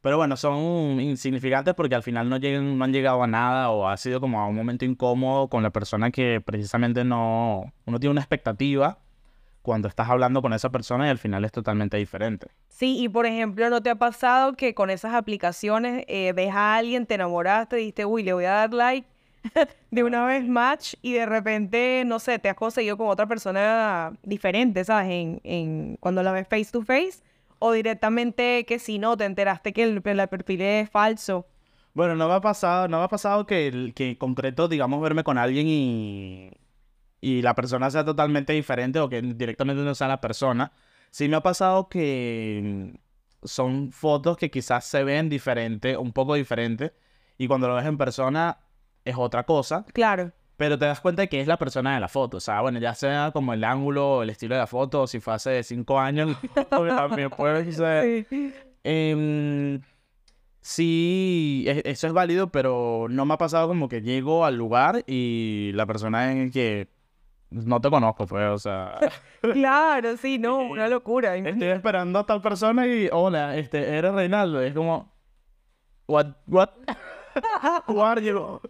pero 0.00 0.16
bueno, 0.16 0.36
son 0.36 1.00
insignificantes 1.00 1.74
porque 1.74 1.94
al 1.94 2.02
final 2.02 2.28
no, 2.28 2.36
llegan, 2.36 2.76
no 2.78 2.84
han 2.84 2.92
llegado 2.92 3.22
a 3.22 3.26
nada 3.26 3.70
o 3.70 3.88
ha 3.88 3.96
sido 3.96 4.20
como 4.20 4.40
a 4.40 4.46
un 4.46 4.54
momento 4.56 4.84
incómodo 4.84 5.48
con 5.48 5.62
la 5.62 5.70
persona 5.70 6.10
que 6.10 6.40
precisamente 6.44 7.04
no... 7.04 7.72
Uno 7.86 8.00
tiene 8.00 8.12
una 8.12 8.20
expectativa 8.20 8.98
cuando 9.62 9.88
estás 9.88 10.10
hablando 10.10 10.42
con 10.42 10.52
esa 10.52 10.68
persona 10.70 11.06
y 11.06 11.10
al 11.10 11.16
final 11.16 11.42
es 11.46 11.50
totalmente 11.52 11.96
diferente. 11.96 12.48
Sí, 12.68 13.02
y 13.02 13.08
por 13.08 13.24
ejemplo, 13.24 13.70
¿no 13.70 13.80
te 13.82 13.88
ha 13.88 13.94
pasado 13.94 14.52
que 14.52 14.74
con 14.74 14.90
esas 14.90 15.14
aplicaciones 15.14 16.04
eh, 16.06 16.34
ves 16.34 16.50
a 16.52 16.76
alguien, 16.76 17.06
te 17.06 17.14
enamoraste, 17.14 17.76
dijiste, 17.76 18.04
uy, 18.04 18.22
le 18.24 18.34
voy 18.34 18.44
a 18.44 18.50
dar 18.50 18.74
like 18.74 19.08
de 19.90 20.04
una 20.04 20.26
vez 20.26 20.46
match 20.46 20.94
y 21.02 21.12
de 21.12 21.26
repente, 21.26 22.04
no 22.06 22.18
sé, 22.18 22.38
te 22.38 22.48
has 22.48 22.56
conseguido 22.56 22.96
con 22.96 23.08
otra 23.08 23.26
persona 23.26 24.12
diferente, 24.22 24.84
¿sabes? 24.84 25.10
En, 25.10 25.40
en, 25.44 25.96
cuando 26.00 26.22
la 26.22 26.32
ves 26.32 26.48
face 26.48 26.70
to 26.70 26.82
face 26.82 27.22
o 27.58 27.72
directamente 27.72 28.64
que 28.66 28.78
si 28.78 28.98
no, 28.98 29.16
te 29.16 29.24
enteraste 29.24 29.72
que 29.72 29.84
el, 29.84 30.02
el 30.04 30.28
perfil 30.28 30.60
es 30.62 30.90
falso. 30.90 31.46
Bueno, 31.94 32.16
no 32.16 32.28
me 32.28 32.34
ha 32.34 32.40
pasado, 32.40 32.88
no 32.88 32.98
me 32.98 33.04
ha 33.04 33.08
pasado 33.08 33.46
que, 33.46 33.92
que 33.94 34.18
concreto, 34.18 34.66
digamos, 34.68 35.00
verme 35.00 35.22
con 35.22 35.38
alguien 35.38 35.68
y, 35.68 36.50
y 37.20 37.42
la 37.42 37.54
persona 37.54 37.90
sea 37.90 38.04
totalmente 38.04 38.52
diferente 38.52 38.98
o 38.98 39.08
que 39.08 39.22
directamente 39.22 39.82
no 39.82 39.94
sea 39.94 40.08
la 40.08 40.20
persona. 40.20 40.72
Sí 41.10 41.28
me 41.28 41.36
ha 41.36 41.42
pasado 41.42 41.88
que 41.88 42.90
mm, 43.42 43.46
son 43.46 43.92
fotos 43.92 44.36
que 44.36 44.50
quizás 44.50 44.84
se 44.84 45.04
ven 45.04 45.28
diferente, 45.28 45.96
un 45.96 46.12
poco 46.12 46.34
diferente, 46.34 46.92
y 47.38 47.46
cuando 47.46 47.68
lo 47.68 47.76
ves 47.76 47.86
en 47.86 47.98
persona 47.98 48.58
es 49.04 49.14
otra 49.18 49.44
cosa, 49.44 49.84
Claro. 49.92 50.32
pero 50.56 50.78
te 50.78 50.86
das 50.86 51.00
cuenta 51.00 51.22
de 51.22 51.28
que 51.28 51.40
es 51.40 51.46
la 51.46 51.56
persona 51.58 51.94
de 51.94 52.00
la 52.00 52.08
foto. 52.08 52.36
O 52.38 52.40
sea, 52.40 52.60
bueno, 52.60 52.78
ya 52.78 52.94
sea 52.94 53.30
como 53.32 53.52
el 53.52 53.64
ángulo, 53.64 54.22
el 54.22 54.30
estilo 54.30 54.54
de 54.54 54.60
la 54.60 54.66
foto, 54.66 55.06
si 55.06 55.20
fue 55.20 55.34
hace 55.34 55.62
cinco 55.62 55.98
años, 56.00 56.36
también 56.70 57.30
puede 57.30 57.70
ser. 57.72 58.26
Em, 58.84 59.80
sí, 60.60 61.64
e- 61.66 61.82
eso 61.84 62.06
es 62.06 62.12
válido, 62.12 62.48
pero 62.50 63.06
no 63.10 63.24
me 63.24 63.34
ha 63.34 63.38
pasado 63.38 63.68
como 63.68 63.88
que 63.88 64.02
llego 64.02 64.44
al 64.44 64.56
lugar 64.56 65.02
y 65.06 65.72
la 65.74 65.86
persona 65.86 66.32
en 66.32 66.50
que 66.50 66.88
no 67.50 67.80
te 67.80 67.90
conozco, 67.90 68.26
pues, 68.26 68.44
o 68.48 68.58
sea, 68.58 68.98
Claro, 69.52 70.16
sí, 70.16 70.38
no, 70.38 70.58
una 70.70 70.88
locura. 70.88 71.36
estoy 71.36 71.68
esperando 71.68 72.18
a 72.18 72.26
tal 72.26 72.40
persona 72.40 72.86
y, 72.86 73.08
hola, 73.12 73.56
este, 73.56 73.96
eres 73.96 74.12
Reinaldo, 74.12 74.60
es 74.62 74.74
como, 74.74 75.12
what, 76.08 76.26
what, 76.46 76.70
you? 78.20 78.60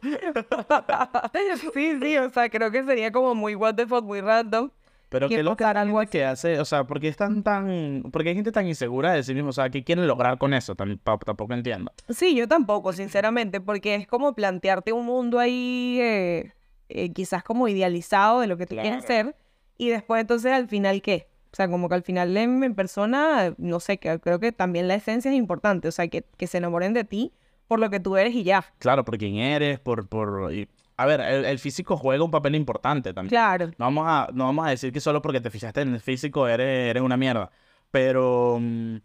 Sí, 1.73 1.99
sí, 2.01 2.17
o 2.19 2.31
sea, 2.31 2.49
creo 2.49 2.71
que 2.71 2.85
sería 2.85 3.13
como 3.13 3.35
muy 3.35 3.55
what 3.55 3.75
the 3.75 3.87
fuck, 3.87 4.05
muy 4.05 4.21
random. 4.21 4.71
Pero 5.09 5.29
qué 5.29 5.43
lo 5.45 5.57
que 5.57 5.63
algo 5.65 6.01
que 6.07 6.25
hace, 6.25 6.59
o 6.59 6.65
sea, 6.65 6.85
¿por 6.85 6.99
qué 6.99 7.07
están 7.07 7.45
tan, 7.45 8.03
por 8.11 8.25
qué 8.25 8.31
hay 8.31 8.35
gente 8.35 8.51
tan 8.51 8.67
insegura 8.67 9.13
de 9.13 9.23
sí 9.23 9.33
mismo? 9.33 9.51
O 9.51 9.53
sea, 9.53 9.71
¿qué 9.71 9.85
quieren 9.85 10.07
lograr 10.09 10.39
con 10.39 10.53
eso? 10.55 10.75
Tam- 10.75 10.99
pa- 10.99 11.19
tampoco 11.19 11.53
entiendo. 11.55 11.93
Sí, 12.09 12.35
yo 12.35 12.49
tampoco, 12.49 12.93
sinceramente, 12.93 13.61
porque 13.61 13.95
es 13.95 14.09
como 14.09 14.35
plantearte 14.35 14.93
un 14.93 15.07
mundo 15.07 15.39
ahí 15.39 15.99
eh, 16.01 16.53
eh, 16.89 17.13
quizás 17.13 17.45
como 17.45 17.69
idealizado 17.69 18.41
de 18.41 18.49
lo 18.49 18.57
que 18.57 18.67
tú 18.67 18.75
quieres 18.75 19.05
ser 19.05 19.37
y 19.79 19.89
después 19.91 20.21
entonces 20.21 20.53
al 20.53 20.67
final 20.69 21.01
qué. 21.01 21.29
O 21.53 21.57
sea, 21.57 21.69
como 21.69 21.89
que 21.89 21.95
al 21.95 22.03
final 22.03 22.37
en, 22.37 22.75
persona, 22.75 23.55
no 23.57 23.79
sé, 23.79 23.99
que 23.99 24.19
creo 24.19 24.41
que 24.41 24.51
también 24.51 24.89
la 24.89 24.97
esencia 24.97 25.31
es 25.31 25.37
importante, 25.37 25.87
o 25.87 25.93
sea, 25.93 26.09
que, 26.09 26.25
que 26.37 26.49
se 26.49 26.59
enamoren 26.59 26.93
de 26.93 27.05
ti 27.05 27.33
por 27.69 27.79
lo 27.81 27.91
que 27.91 28.01
tú 28.01 28.17
eres 28.17 28.35
y 28.35 28.43
ya. 28.45 28.65
Claro, 28.79 29.05
por 29.05 29.19
quién 29.19 29.37
eres, 29.37 29.79
por, 29.81 30.09
por, 30.09 30.53
y- 30.53 30.69
a 30.97 31.07
ver, 31.07 31.21
el, 31.21 31.45
el 31.45 31.59
físico 31.59 31.97
juega 31.97 32.23
un 32.25 32.31
papel 32.31 32.55
importante 32.55 33.13
también. 33.13 33.31
Claro, 33.31 33.67
No 33.67 33.75
vamos 33.87 34.05
a, 34.07 34.29
no 34.33 34.45
vamos 34.45 34.67
a 34.67 34.71
decir 34.71 34.93
que 34.93 35.01
solo 35.01 35.21
porque 35.23 35.41
te 35.41 35.51
fijaste 35.51 35.81
en 35.81 35.95
el 35.95 36.01
físico 36.01 36.47
eres, 36.47 36.91
eres 36.91 37.03
una 37.03 37.17
mierda. 37.17 37.51
Pero, 37.91 38.59
mm, 38.61 38.97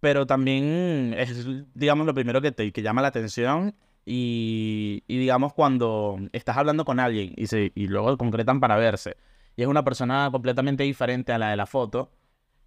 pero 0.00 0.26
también 0.26 1.14
es, 1.18 1.46
digamos, 1.74 2.06
lo 2.06 2.14
primero 2.14 2.40
que 2.40 2.52
te 2.52 2.72
que 2.72 2.82
llama 2.82 3.02
la 3.02 3.08
atención. 3.08 3.74
Y, 4.10 5.02
y 5.06 5.18
digamos, 5.18 5.52
cuando 5.52 6.18
estás 6.32 6.56
hablando 6.56 6.86
con 6.86 6.98
alguien 6.98 7.34
y, 7.36 7.46
se, 7.46 7.72
y 7.74 7.88
luego 7.88 8.16
concretan 8.16 8.58
para 8.58 8.76
verse, 8.76 9.18
y 9.54 9.60
es 9.62 9.68
una 9.68 9.84
persona 9.84 10.30
completamente 10.32 10.82
diferente 10.84 11.30
a 11.32 11.36
la 11.38 11.50
de 11.50 11.56
la 11.58 11.66
foto, 11.66 12.10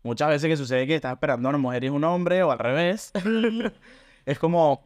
muchas 0.04 0.30
veces 0.30 0.48
que 0.50 0.58
sucede 0.58 0.86
que 0.86 0.94
estás 0.94 1.14
esperando 1.14 1.48
a 1.48 1.50
una 1.50 1.58
mujer 1.58 1.84
y 1.84 1.88
es 1.88 1.94
un 1.94 2.04
hombre, 2.04 2.44
o 2.44 2.52
al 2.52 2.60
revés, 2.60 3.12
es 4.26 4.40
como, 4.40 4.84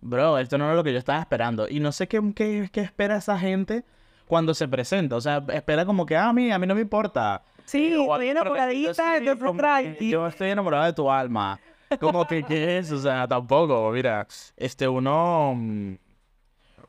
bro, 0.00 0.38
esto 0.38 0.58
no 0.58 0.70
es 0.70 0.76
lo 0.76 0.84
que 0.84 0.92
yo 0.92 0.98
estaba 0.98 1.20
esperando. 1.20 1.68
Y 1.68 1.80
no 1.80 1.92
sé 1.92 2.08
qué, 2.08 2.20
qué, 2.34 2.68
qué 2.72 2.80
espera 2.80 3.16
esa 3.16 3.38
gente 3.38 3.84
cuando 4.26 4.54
se 4.54 4.66
presenta. 4.68 5.16
O 5.16 5.20
sea, 5.20 5.44
espera 5.52 5.84
como 5.84 6.06
que, 6.06 6.16
ah, 6.16 6.28
a 6.28 6.32
mí, 6.32 6.50
a 6.50 6.58
mí 6.58 6.66
no 6.66 6.74
me 6.74 6.80
importa. 6.82 7.42
sí, 7.64 7.94
O 7.94 8.12
estoy 8.14 8.28
enamoradita, 8.30 9.20
tranqui. 9.56 10.10
Yo 10.10 10.26
estoy 10.26 10.50
enamorado 10.50 10.84
de 10.84 10.92
tu 10.92 11.10
alma. 11.10 11.58
Como 12.00 12.26
que, 12.26 12.42
¿qué 12.42 12.78
es? 12.78 12.90
O 12.90 12.98
sea, 12.98 13.28
tampoco. 13.28 13.90
Mira, 13.92 14.26
este, 14.56 14.88
uno. 14.88 15.54
mm, 15.56 15.94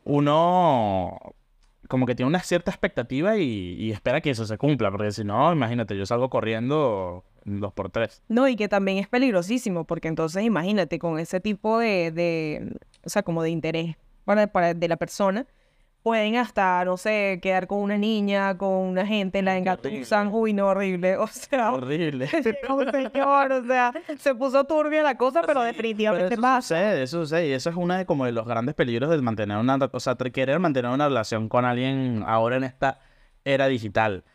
Uno. 0.06 1.20
Como 1.90 2.06
que 2.06 2.16
tiene 2.16 2.28
una 2.30 2.40
cierta 2.40 2.72
expectativa 2.72 3.38
y, 3.38 3.76
y 3.78 3.92
espera 3.92 4.22
que 4.22 4.30
eso 4.30 4.46
se 4.46 4.58
cumpla. 4.58 4.90
Porque 4.92 5.12
si 5.12 5.24
no, 5.24 5.52
imagínate, 5.52 5.98
yo 5.98 6.06
salgo 6.06 6.30
corriendo 6.30 7.24
en 7.33 7.33
dos 7.46 7.74
por 7.74 7.90
tres. 7.90 8.22
No, 8.28 8.48
y 8.48 8.56
que 8.56 8.68
también 8.68 8.98
es 8.98 9.08
peligrosísimo, 9.08 9.86
porque 9.86 10.08
entonces 10.08 10.44
imagínate, 10.44 11.00
con 11.00 11.20
ese 11.20 11.40
tipo 11.40 11.80
de, 11.80 12.12
de 12.12 12.78
o 13.06 13.10
sea, 13.10 13.24
como 13.24 13.44
de 13.44 13.50
interés 13.50 13.96
para, 14.26 14.48
para- 14.48 14.74
de 14.74 14.88
la 14.88 14.98
persona, 14.98 15.46
pueden 16.02 16.36
hasta, 16.36 16.84
no 16.84 16.98
sé, 16.98 17.40
quedar 17.42 17.66
con 17.66 17.80
una 17.80 17.98
niña, 17.98 18.58
con 18.58 18.70
una 18.74 19.06
gente, 19.08 19.42
la 19.42 19.58
engatusan, 19.58 20.30
uy, 20.34 20.52
no, 20.52 20.68
horrible, 20.68 21.16
o 21.18 21.28
sea, 21.28 21.72
Horrible. 21.72 22.28
llega 22.44 22.74
un 22.74 22.92
señor, 22.92 23.52
o 23.54 23.66
sea, 23.66 23.94
se 24.18 24.36
puso 24.36 24.66
turbia 24.66 25.02
la 25.02 25.18
cosa, 25.18 25.40
pero 25.42 25.54
Pero 25.62 25.64
definitivamente 25.64 26.34
eso 26.34 26.42
pasa. 26.42 26.62
sucede, 26.62 27.04
eso 27.04 27.22
sucede. 27.22 27.48
Y 27.48 27.52
eso 27.54 27.70
es 27.70 27.76
uno 27.78 27.96
de 27.96 28.06
como 28.06 28.26
de 28.26 28.34
los 28.34 28.46
grandes 28.46 28.76
peligros 28.76 29.10
de 29.12 29.22
mantener 29.22 29.58
una, 29.58 29.78
o 29.92 30.00
sea, 30.02 30.16
querer 30.16 30.60
mantener 30.60 30.92
una 30.92 31.08
relación 31.08 31.48
con 31.48 31.64
alguien 31.64 32.24
ahora 32.28 32.58
en 32.58 32.66
esta 32.66 33.00
era 33.46 33.68
digital. 33.68 34.26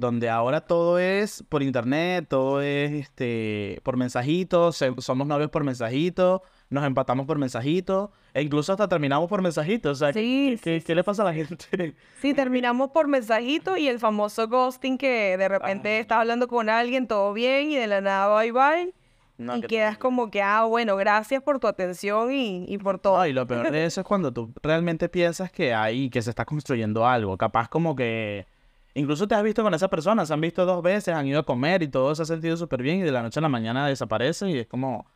Donde 0.00 0.30
ahora 0.30 0.62
todo 0.62 0.98
es 0.98 1.44
por 1.48 1.62
internet, 1.62 2.26
todo 2.28 2.62
es 2.62 2.90
este 2.92 3.80
por 3.84 3.96
mensajitos, 3.96 4.82
somos 4.98 5.26
novios 5.26 5.50
por 5.50 5.62
mensajitos, 5.62 6.40
nos 6.70 6.84
empatamos 6.84 7.26
por 7.26 7.36
mensajitos, 7.38 8.10
e 8.32 8.42
incluso 8.42 8.72
hasta 8.72 8.88
terminamos 8.88 9.28
por 9.28 9.42
mensajitos. 9.42 9.92
O 9.92 10.04
sea, 10.06 10.12
Sí, 10.12 10.58
¿qué, 10.64 10.78
qué- 10.78 10.84
qué 10.84 10.94
le 10.94 11.04
pasa 11.04 11.22
a 11.22 11.26
la 11.26 11.34
gente? 11.34 11.66
Sí, 12.22 12.32
terminamos 12.34 12.90
por 12.90 13.08
mensajito 13.08 13.76
y 13.76 13.88
el 13.88 13.98
famoso 13.98 14.48
ghosting 14.48 14.96
que 14.98 15.36
de 15.36 15.48
repente 15.48 15.98
estás 16.00 16.18
hablando 16.20 16.48
con 16.48 16.68
alguien, 16.68 17.06
todo 17.06 17.32
bien, 17.32 17.70
y 17.70 17.76
de 17.76 17.86
la 17.86 18.00
nada 18.00 18.34
bye 18.40 18.52
bye. 18.52 18.94
No, 19.36 19.56
y 19.56 19.62
quedas 19.62 19.96
como 19.96 20.30
que, 20.30 20.42
ah, 20.42 20.64
bueno, 20.64 20.96
gracias 20.96 21.42
por 21.42 21.58
tu 21.60 21.66
atención 21.66 22.30
y, 22.30 22.66
y 22.68 22.76
por 22.76 22.98
todo. 22.98 23.16
No, 23.16 23.26
y 23.26 23.32
lo 23.32 23.46
peor 23.46 23.70
de 23.70 23.84
eso 23.86 24.02
es 24.02 24.06
cuando 24.06 24.32
tú 24.32 24.52
realmente 24.62 25.08
piensas 25.08 25.50
que 25.50 25.72
hay, 25.72 26.10
que 26.10 26.20
se 26.20 26.28
está 26.30 26.44
construyendo 26.44 27.06
algo. 27.06 27.38
Capaz 27.38 27.68
como 27.68 27.96
que 27.96 28.46
incluso 28.94 29.26
te 29.28 29.34
has 29.34 29.42
visto 29.42 29.62
con 29.62 29.74
esa 29.74 29.88
persona, 29.88 30.26
se 30.26 30.32
han 30.32 30.40
visto 30.40 30.64
dos 30.66 30.82
veces, 30.82 31.14
han 31.14 31.26
ido 31.26 31.40
a 31.40 31.42
comer 31.44 31.82
y 31.82 31.88
todo 31.88 32.14
se 32.14 32.22
ha 32.22 32.26
sentido 32.26 32.56
súper 32.56 32.82
bien 32.82 32.98
y 32.98 33.02
de 33.02 33.12
la 33.12 33.22
noche 33.22 33.38
a 33.40 33.42
la 33.42 33.48
mañana 33.48 33.86
desaparece 33.86 34.50
y 34.50 34.58
es 34.58 34.66
como... 34.66 35.06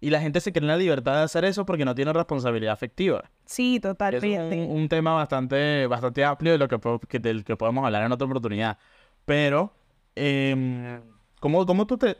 Y 0.00 0.10
la 0.10 0.20
gente 0.20 0.40
se 0.40 0.52
cree 0.52 0.62
en 0.62 0.68
la 0.68 0.76
libertad 0.76 1.16
de 1.16 1.22
hacer 1.22 1.44
eso 1.44 1.66
porque 1.66 1.84
no 1.84 1.92
tiene 1.92 2.12
responsabilidad 2.12 2.72
afectiva. 2.72 3.24
Sí, 3.44 3.76
Eso 3.82 3.88
es 3.90 3.96
totalmente. 3.96 4.56
un, 4.56 4.82
un 4.82 4.88
tema 4.88 5.12
bastante, 5.14 5.88
bastante 5.88 6.24
amplio 6.24 6.52
de 6.52 6.58
lo 6.58 6.68
que, 6.68 7.18
del 7.18 7.44
que 7.44 7.56
podemos 7.56 7.84
hablar 7.84 8.04
en 8.04 8.12
otra 8.12 8.26
oportunidad. 8.26 8.78
Pero, 9.24 9.72
em, 10.14 11.00
¿cómo, 11.40 11.66
cómo 11.66 11.84
tú 11.86 11.98
te, 11.98 12.16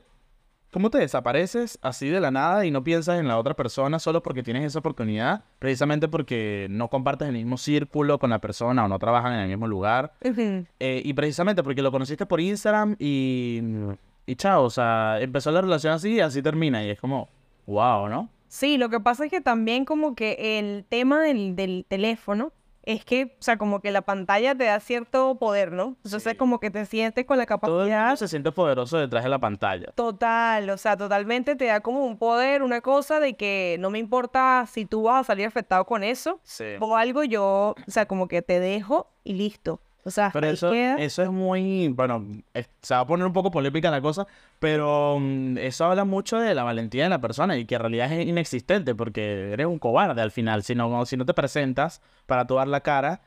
¿cómo 0.73 0.91
te 0.91 0.99
desapareces 0.99 1.79
así 1.83 2.09
de 2.09 2.21
la 2.21 2.31
nada 2.31 2.67
y 2.67 2.71
no 2.71 2.85
piensas 2.85 3.19
en 3.19 3.29
la 3.29 3.39
otra 3.39 3.55
persona 3.55 3.99
solo 3.99 4.23
porque 4.23 4.43
tienes 4.43 4.65
esa 4.65 4.79
oportunidad? 4.79 5.45
Precisamente 5.59 6.09
porque 6.09 6.67
no 6.71 6.89
compartes 6.89 7.29
el 7.29 7.35
mismo 7.35 7.57
círculo 7.57 8.19
con 8.19 8.31
la 8.31 8.41
persona 8.41 8.85
o 8.85 8.89
no 8.89 8.99
trabajan 8.99 9.35
en 9.35 9.41
el 9.41 9.49
mismo 9.49 9.67
lugar. 9.67 10.13
Eh, 10.23 11.03
y 11.05 11.13
precisamente 11.15 11.63
porque 11.63 11.83
lo 11.83 11.91
conociste 11.91 12.27
por 12.27 12.41
Instagram 12.41 12.97
y, 12.99 13.63
y 14.27 14.37
chao, 14.37 14.65
o 14.65 14.71
sea, 14.71 15.21
empezó 15.21 15.51
la 15.51 15.61
relación 15.61 15.93
así 15.93 16.15
y 16.15 16.21
así 16.21 16.43
termina. 16.43 16.85
Y 16.85 16.91
es 16.91 17.01
como, 17.01 17.29
wow, 17.67 18.09
¿no? 18.09 18.29
Sí, 18.49 18.79
lo 18.79 18.89
que 18.89 19.01
pasa 19.01 19.27
es 19.27 19.31
que 19.31 19.41
también 19.41 19.85
como 19.85 20.15
que 20.15 20.59
el 20.59 20.85
tema 20.89 21.21
del, 21.21 21.55
del 21.55 21.85
teléfono 21.87 22.53
es 22.91 23.05
que, 23.05 23.37
o 23.39 23.43
sea, 23.43 23.59
como 23.59 23.81
que 23.81 23.91
la 23.93 24.01
pantalla 24.03 24.55
te 24.55 24.65
da 24.65 24.81
cierto 24.81 25.37
poder, 25.39 25.73
¿no? 25.73 25.97
Entonces 26.05 26.33
Sí. 26.33 26.37
como 26.39 26.59
que 26.59 26.71
te 26.71 26.87
sientes 26.87 27.27
con 27.27 27.37
la 27.39 27.45
Todo 27.47 27.57
el 27.57 27.71
mundo 27.71 27.79
capacidad 27.91 28.17
se 28.17 28.29
siente 28.29 28.51
poderoso 28.51 28.97
detrás 28.99 29.23
de 29.25 29.31
la 29.31 29.39
pantalla. 29.39 29.93
total, 29.95 30.71
o 30.71 30.79
sea, 30.79 30.97
totalmente 30.97 31.55
te 31.55 31.67
da 31.67 31.81
como 31.81 32.05
un 32.07 32.17
poder, 32.19 32.63
una 32.63 32.81
cosa 32.81 33.21
de 33.21 33.35
que 33.35 33.77
no 33.79 33.91
me 33.91 33.99
importa 33.99 34.65
si 34.67 34.87
tú 34.87 35.03
vas 35.03 35.21
a 35.21 35.25
salir 35.25 35.47
afectado 35.47 35.85
con 35.85 36.03
eso 36.03 36.41
Sí. 36.45 36.65
o 36.81 36.97
algo, 36.97 37.25
yo, 37.25 37.75
o 37.87 37.91
sea, 37.91 38.07
como 38.07 38.27
que 38.27 38.41
te 38.43 38.59
dejo 38.59 39.11
y 39.23 39.35
listo. 39.35 39.81
O 40.09 40.11
sea, 40.11 40.31
Pero 40.33 40.49
eso, 40.49 40.73
eso 40.73 41.23
es 41.23 41.31
muy, 41.31 41.89
bueno, 41.89 42.27
es- 42.55 42.69
se 42.83 42.95
va 42.95 43.01
a 43.01 43.07
poner 43.07 43.27
un 43.27 43.33
poco 43.33 43.51
polémica 43.51 43.91
la 43.91 44.01
cosa, 44.01 44.27
pero 44.59 45.19
mm, 45.21 45.59
eso 45.59 45.85
habla 45.85 46.05
mucho 46.05 46.39
de 46.39 46.55
la 46.55 46.63
valentía 46.65 47.05
de 47.05 47.11
la 47.11 47.21
persona 47.21 47.57
y 47.57 47.65
que 47.67 47.75
en 47.77 47.81
realidad 47.83 48.11
es 48.13 48.27
inexistente 48.27 48.95
porque 48.95 49.53
eres 49.53 49.67
un 49.67 49.79
cobarde 49.79 50.21
al 50.23 50.31
final, 50.31 50.63
si 50.63 50.75
no, 50.75 51.05
si 51.07 51.17
no 51.17 51.25
te 51.27 51.35
presentas 51.35 52.01
para 52.27 52.47
tú 52.47 52.55
dar 52.57 52.69
la 52.69 52.81
cara 52.81 53.21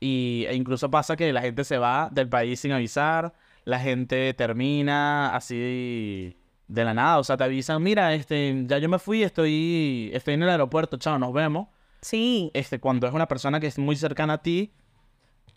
y, 0.00 0.46
e 0.48 0.54
incluso 0.54 0.90
pasa 0.90 1.14
que 1.16 1.32
la 1.32 1.42
gente 1.42 1.64
se 1.64 1.78
va 1.78 2.08
del 2.10 2.28
país 2.28 2.58
sin 2.60 2.72
avisar, 2.72 3.34
la 3.64 3.78
gente 3.78 4.34
termina 4.34 5.34
así 5.36 6.36
de 6.66 6.84
la 6.84 6.94
nada, 6.94 7.18
o 7.18 7.24
sea, 7.24 7.36
te 7.36 7.44
avisan, 7.44 7.82
mira, 7.82 8.14
este, 8.14 8.64
ya 8.66 8.78
yo 8.78 8.88
me 8.88 8.98
fui, 8.98 9.22
estoy, 9.22 10.10
estoy 10.14 10.34
en 10.34 10.42
el 10.42 10.48
aeropuerto, 10.48 10.96
chao, 10.96 11.18
nos 11.18 11.32
vemos 11.32 11.68
Sí, 12.00 12.50
este, 12.54 12.80
cuando 12.80 13.06
es 13.06 13.12
una 13.14 13.28
persona 13.28 13.60
que 13.60 13.68
es 13.68 13.78
muy 13.78 13.94
cercana 13.94 14.32
a 14.34 14.42
ti, 14.42 14.72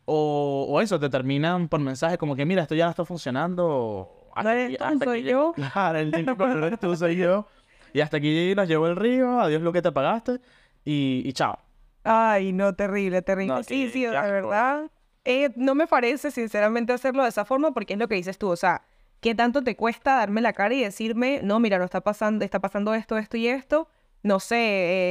o, 0.05 0.65
o 0.69 0.81
eso, 0.81 1.00
te 1.00 1.09
terminan 1.09 1.67
por 1.67 1.79
mensaje 1.79 2.17
como 2.17 2.35
que, 2.35 2.45
mira, 2.45 2.62
esto 2.63 2.75
ya 2.75 2.85
no 2.85 2.91
está 2.91 3.05
funcionando. 3.05 4.29
No 4.43 4.50
eres 4.50 4.77
tú, 4.77 5.00
soy 5.03 5.19
aquí- 5.21 5.29
yo. 5.29 5.53
Claro, 5.53 6.00
el 6.00 6.12
no 6.12 6.65
eres 6.67 6.79
tú, 6.79 6.95
soy 6.95 7.15
yo. 7.15 7.47
Y 7.93 8.01
hasta 8.01 8.17
aquí 8.17 8.53
nos 8.55 8.67
llevó 8.67 8.88
el 8.88 8.95
río, 8.95 9.39
adiós 9.39 9.62
lo 9.62 9.71
que 9.71 9.81
te 9.81 9.91
pagaste, 9.91 10.41
y, 10.83 11.21
y 11.25 11.33
chao. 11.33 11.57
Ay, 12.03 12.51
no, 12.51 12.75
terrible, 12.75 13.21
terrible. 13.21 13.55
No, 13.55 13.63
sí, 13.63 13.89
sí, 13.89 14.05
asco. 14.05 14.31
verdad. 14.31 14.91
eh, 15.24 15.50
no 15.55 15.74
me 15.74 15.88
parece, 15.88 16.29
sinceramente, 16.29 16.93
hacerlo 16.93 17.24
de 17.24 17.29
esa 17.29 17.45
forma 17.45 17.74
porque 17.74 17.93
es 17.93 18.00
lo 18.00 18.07
que 18.07 18.15
dices 18.15 18.38
tú. 18.38 18.50
O 18.50 18.55
sea, 18.55 18.83
¿qué 19.21 19.33
tanto 19.33 19.63
te 19.63 19.75
cuesta 19.75 20.17
darme 20.17 20.41
la 20.41 20.53
cara 20.53 20.74
y 20.75 20.83
decirme, 20.83 21.39
no, 21.41 21.59
mira, 21.59 21.79
no 21.79 21.85
está 21.85 22.01
pasando, 22.01 22.43
está 22.45 22.59
pasando 22.59 22.93
esto, 22.93 23.17
esto 23.17 23.38
y 23.38 23.47
esto? 23.47 23.88
No 24.21 24.39
sé, 24.39 24.57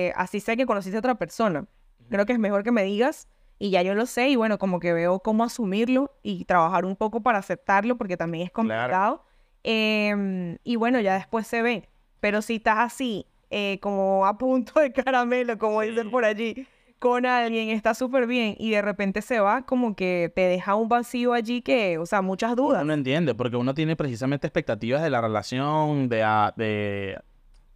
eh, 0.08 0.12
así 0.16 0.38
sé 0.40 0.56
que 0.56 0.66
conociste 0.66 0.96
a 0.96 1.00
otra 1.00 1.14
persona. 1.16 1.66
Creo 2.10 2.26
que 2.26 2.34
es 2.34 2.38
mejor 2.38 2.62
que 2.62 2.70
me 2.70 2.84
digas 2.84 3.28
y 3.64 3.70
ya 3.70 3.80
yo 3.80 3.94
lo 3.94 4.04
sé 4.04 4.28
y 4.28 4.36
bueno, 4.36 4.58
como 4.58 4.78
que 4.78 4.92
veo 4.92 5.20
cómo 5.20 5.42
asumirlo 5.42 6.12
y 6.22 6.44
trabajar 6.44 6.84
un 6.84 6.96
poco 6.96 7.22
para 7.22 7.38
aceptarlo 7.38 7.96
porque 7.96 8.18
también 8.18 8.44
es 8.44 8.50
complicado. 8.52 9.24
Em, 9.62 10.58
y 10.64 10.76
bueno, 10.76 11.00
ya 11.00 11.14
después 11.14 11.46
se 11.46 11.62
ve. 11.62 11.88
Pero 12.20 12.42
si 12.42 12.56
estás 12.56 12.76
así, 12.80 13.24
eh, 13.48 13.78
como 13.80 14.26
a 14.26 14.36
punto 14.36 14.78
de 14.80 14.92
caramelo, 14.92 15.56
como 15.56 15.80
dicen 15.80 16.10
por 16.10 16.26
allí, 16.26 16.66
con 16.98 17.24
alguien, 17.24 17.70
está 17.70 17.94
súper 17.94 18.26
bien 18.26 18.54
y 18.58 18.72
de 18.72 18.82
repente 18.82 19.22
se 19.22 19.40
va, 19.40 19.62
como 19.62 19.96
que 19.96 20.30
te 20.34 20.42
deja 20.42 20.74
un 20.74 20.90
vacío 20.90 21.32
allí 21.32 21.62
que, 21.62 21.96
o 21.96 22.04
sea, 22.04 22.20
muchas 22.20 22.56
dudas. 22.56 22.82
Uno 22.82 22.88
no 22.88 22.92
entiende, 22.92 23.34
porque 23.34 23.56
uno 23.56 23.72
tiene 23.72 23.96
precisamente 23.96 24.46
expectativas 24.46 25.02
de 25.02 25.08
la 25.08 25.22
relación, 25.22 26.10
de, 26.10 26.18
de, 26.56 27.18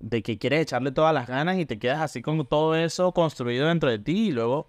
de 0.01 0.23
que 0.23 0.37
quieres 0.37 0.61
echarle 0.61 0.93
todas 0.93 1.15
las 1.15 1.27
ganas 1.27 1.57
y 1.59 1.65
te 1.65 1.79
quedas 1.79 2.03
así 2.03 2.21
con 2.21 2.47
todo 2.47 2.75
eso 2.75 3.13
construido 3.13 3.69
dentro 3.69 3.89
de 3.89 3.99
ti 3.99 4.29
y 4.29 4.33
luego 4.33 4.69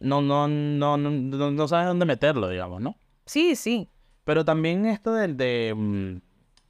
no, 0.00 0.20
no, 0.22 0.48
no, 0.48 0.96
no, 0.96 1.10
no, 1.10 1.50
no 1.50 1.68
sabes 1.68 1.86
dónde 1.88 2.06
meterlo, 2.06 2.48
digamos, 2.48 2.80
¿no? 2.80 2.96
Sí, 3.26 3.56
sí. 3.56 3.88
Pero 4.24 4.44
también 4.44 4.86
esto 4.86 5.12
del 5.14 5.36
de... 5.36 5.74
mm, 5.76 6.16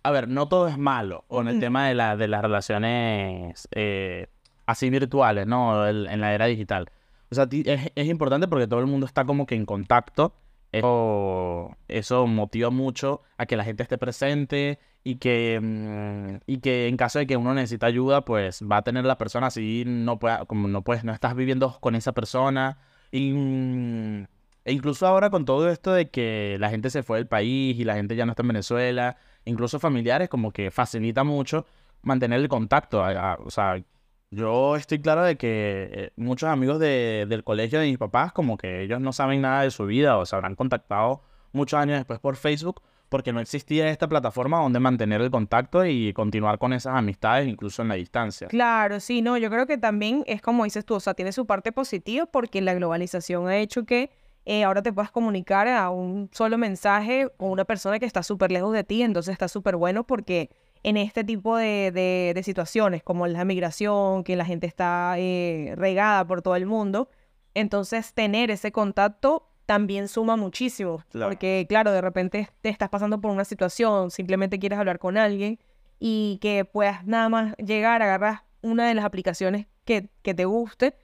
a 0.05 0.11
ver, 0.11 0.29
no 0.29 0.49
todo 0.49 0.69
es 0.69 0.79
malo 0.79 1.25
con 1.29 1.49
el 1.49 1.55
Ujú. 1.55 1.61
tema 1.61 1.89
de, 1.89 1.95
la, 1.95 2.17
de 2.17 2.29
las 2.29 2.43
relaciones 2.43 3.69
eh, 3.73 4.29
así 4.67 4.91
virtuales, 4.91 5.47
¿no? 5.47 5.87
El- 5.87 6.07
en 6.07 6.21
la 6.21 6.35
era 6.35 6.47
digital. 6.47 6.91
O 7.31 7.35
sea, 7.35 7.47
es, 7.51 7.93
es 7.95 8.07
importante 8.07 8.49
porque 8.49 8.67
todo 8.67 8.81
el 8.81 8.87
mundo 8.87 9.07
está 9.07 9.25
como 9.25 9.45
que 9.47 9.55
en 9.55 9.67
contacto. 9.67 10.35
Eso, 10.71 11.77
eso 11.89 12.27
motiva 12.27 12.71
mucho 12.71 13.23
a 13.39 13.47
que 13.47 13.57
la 13.57 13.65
gente 13.65 13.83
esté 13.83 13.97
presente 13.99 14.79
y 15.03 15.17
que, 15.17 15.59
mm, 15.61 16.43
y 16.47 16.59
que 16.59 16.89
en 16.89 16.97
caso 16.97 17.19
de 17.19 17.27
que 17.27 17.37
uno 17.37 17.55
necesite 17.55 17.87
ayuda, 17.87 18.25
pues 18.25 18.63
va 18.63 18.79
a 18.79 18.83
tener 18.83 19.05
la 19.05 19.17
persona 19.19 19.47
así, 19.49 19.85
no 19.87 20.19
pueda, 20.19 20.45
como 20.45 20.69
no 20.69 20.83
puedes, 20.83 21.05
no 21.05 21.13
estás 21.13 21.35
viviendo 21.35 21.79
con 21.81 21.95
esa 21.95 22.13
persona. 22.13 22.79
Y, 23.11 23.33
mm, 23.33 24.27
e 24.65 24.73
incluso 24.73 25.07
ahora 25.07 25.31
con 25.31 25.45
todo 25.45 25.71
esto 25.71 25.93
de 25.93 26.11
que 26.11 26.57
la 26.61 26.71
gente 26.71 26.91
se 26.91 27.03
fue 27.03 27.19
del 27.19 27.27
país 27.27 27.79
y 27.79 27.85
la 27.85 27.95
gente 27.95 28.17
ya 28.17 28.27
no 28.27 28.33
está 28.33 28.43
en 28.43 28.49
Venezuela, 28.49 29.17
incluso 29.45 29.79
familiares, 29.81 30.29
como 30.29 30.53
que 30.53 30.71
facilita 30.71 31.25
mucho 31.25 31.67
mantener 32.03 32.41
el 32.41 32.49
contacto. 32.49 33.03
o 33.45 33.51
sea, 33.51 33.83
yo 34.31 34.77
estoy 34.77 35.01
claro 35.01 35.23
de 35.23 35.37
que 35.39 35.89
eh, 35.93 36.13
muchos 36.17 36.49
amigos 36.51 36.79
de- 36.79 37.27
del 37.29 37.45
colegio 37.45 37.81
de 37.81 37.87
mis 37.87 37.99
papás, 37.99 38.33
como 38.33 38.59
que 38.59 38.83
ellos 38.83 39.01
no 39.01 39.13
saben 39.13 39.41
nada 39.41 39.63
de 39.63 39.71
su 39.71 39.87
vida 39.87 40.19
o 40.19 40.27
se 40.27 40.37
habrán 40.37 40.55
contactado 40.55 41.23
muchos 41.53 41.79
años 41.81 41.97
después 41.99 42.19
por 42.21 42.37
Facebook 42.37 42.83
porque 43.09 43.33
no 43.33 43.41
existía 43.41 43.89
esta 43.89 44.09
plataforma 44.09 44.61
donde 44.61 44.81
mantener 44.81 45.21
el 45.23 45.31
contacto 45.31 45.85
y 45.87 46.13
continuar 46.13 46.59
con 46.59 46.73
esas 46.73 46.95
amistades 46.95 47.49
incluso 47.49 47.83
en 47.83 47.89
la 47.89 47.95
distancia. 47.95 48.49
Claro, 48.49 49.01
sí, 49.01 49.23
no, 49.23 49.37
yo 49.39 49.51
creo 49.51 49.67
que 49.67 49.79
también 49.79 50.23
es 50.27 50.43
como 50.43 50.65
dices 50.65 50.85
tú, 50.85 50.95
o 50.95 51.01
sea, 51.01 51.15
tiene 51.15 51.33
su 51.33 51.47
parte 51.47 51.73
positiva 51.73 52.27
porque 52.27 52.61
la 52.61 52.75
globalización 52.75 53.49
ha 53.49 53.57
hecho 53.57 53.85
que 53.85 54.11
eh, 54.45 54.65
ahora 54.65 54.83
te 54.83 54.93
puedas 54.93 55.11
comunicar 55.11 55.69
a 55.69 55.91
un 55.91 56.31
solo 56.33 56.57
mensaje 56.59 57.29
con 57.37 57.51
una 57.51 57.65
persona 57.67 57.99
que 57.99 58.07
está 58.07 58.23
súper 58.23 58.51
lejos 58.51 58.73
de 58.73 58.83
ti, 58.85 59.03
entonces 59.03 59.33
está 59.33 59.47
súper 59.49 59.77
bueno 59.77 60.05
porque 60.05 60.51
en 60.85 60.97
este 60.97 61.25
tipo 61.25 61.57
de, 61.57 61.91
de- 61.93 62.33
de 62.35 62.43
situaciones, 62.43 63.03
como 63.03 63.27
la 63.27 63.45
migración, 63.45 64.25
que 64.25 64.37
la 64.37 64.45
gente 64.45 64.67
está 64.67 65.17
eh, 65.19 65.75
regada 65.77 66.27
por 66.27 66.41
todo 66.41 66.57
el 66.57 66.65
mundo, 66.67 67.09
entonces 67.55 68.15
tener 68.15 68.51
ese 68.51 68.73
contacto 68.73 69.48
también 69.69 70.09
suma 70.09 70.35
muchísimo, 70.37 71.05
Claro. 71.11 71.29
porque 71.29 71.67
claro, 71.69 71.93
de 71.93 72.01
repente 72.01 72.49
te 72.63 72.71
estás 72.71 72.89
pasando 72.89 73.21
por 73.21 73.31
una 73.31 73.45
situación, 73.45 74.11
simplemente 74.11 74.59
quieres 74.59 74.79
hablar 74.79 74.99
con 74.99 75.19
alguien 75.19 75.59
y 76.01 76.39
que 76.41 76.65
puedas 76.65 77.05
nada 77.05 77.29
más 77.29 77.55
llegar, 77.59 78.01
agarras 78.01 78.41
una 78.63 78.89
de 78.89 78.95
las 78.95 79.05
aplicaciones 79.05 79.67
que, 79.85 80.09
que 80.23 80.33
te 80.33 80.47
guste, 80.47 80.95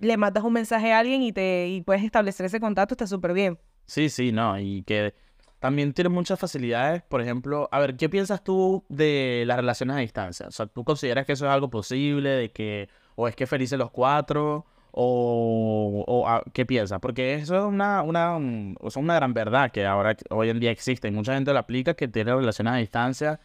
le 0.00 0.18
mandas 0.18 0.44
un 0.44 0.52
mensaje 0.52 0.92
a 0.92 0.98
alguien 0.98 1.22
y, 1.22 1.32
te, 1.32 1.68
y 1.68 1.80
puedes 1.80 2.04
establecer 2.04 2.44
ese 2.44 2.60
contacto, 2.60 2.92
está 2.92 3.06
súper 3.06 3.32
bien. 3.32 3.58
Sí, 3.86 4.10
sí, 4.10 4.32
no, 4.32 4.58
y 4.60 4.82
que 4.82 5.14
también 5.58 5.94
tiene 5.94 6.10
muchas 6.10 6.38
facilidades. 6.38 7.02
Por 7.02 7.22
ejemplo, 7.22 7.70
a 7.72 7.78
ver, 7.80 7.96
¿qué 7.96 8.10
piensas 8.10 8.44
tú 8.44 8.84
de 8.90 9.44
las 9.46 9.56
relaciones 9.56 9.96
a 9.96 10.00
distancia? 10.00 10.46
O 10.46 10.50
sea, 10.50 10.66
¿tú 10.66 10.84
consideras 10.84 11.24
que 11.24 11.32
eso 11.32 11.46
es 11.46 11.52
algo 11.52 11.70
posible, 11.70 12.28
de 12.28 12.52
que, 12.52 12.90
o 13.16 13.28
es 13.28 13.34
que 13.34 13.46
felices 13.46 13.78
los 13.78 13.90
cuatro, 13.90 14.66
o, 14.92 16.04
o 16.06 16.28
a- 16.28 16.42
qué 16.52 16.66
piensas? 16.66 17.00
Porque 17.00 17.34
eso 17.34 17.56
es 17.56 17.64
una, 17.64 18.02
una, 18.02 18.38
mm, 18.38 18.76
o 18.80 18.90
sea, 18.90 19.02
una 19.02 19.14
gran 19.16 19.34
verdad 19.34 19.70
que 19.70 19.86
ahora, 19.86 20.16
hoy 20.30 20.50
en 20.50 20.60
día 20.60 20.70
existe, 20.70 21.08
y 21.08 21.10
mucha 21.10 21.34
gente 21.34 21.52
lo 21.52 21.58
aplica, 21.58 21.94
que 21.94 22.08
tiene 22.08 22.34
relaciones 22.34 22.72
a 22.72 22.76
distancia, 22.76 23.40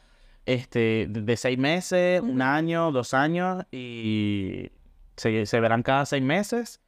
este, 0.45 1.07
de, 1.09 1.37
seis 1.37 1.57
meses, 1.57 2.21
un 2.21 2.41
año, 2.41 2.91
dos 2.91 3.13
años, 3.13 3.65
y 3.71 4.71
se, 5.15 5.45
se 5.45 5.59
verán 5.59 5.83
cada 5.83 6.05
seis 6.05 6.23
meses 6.23 6.81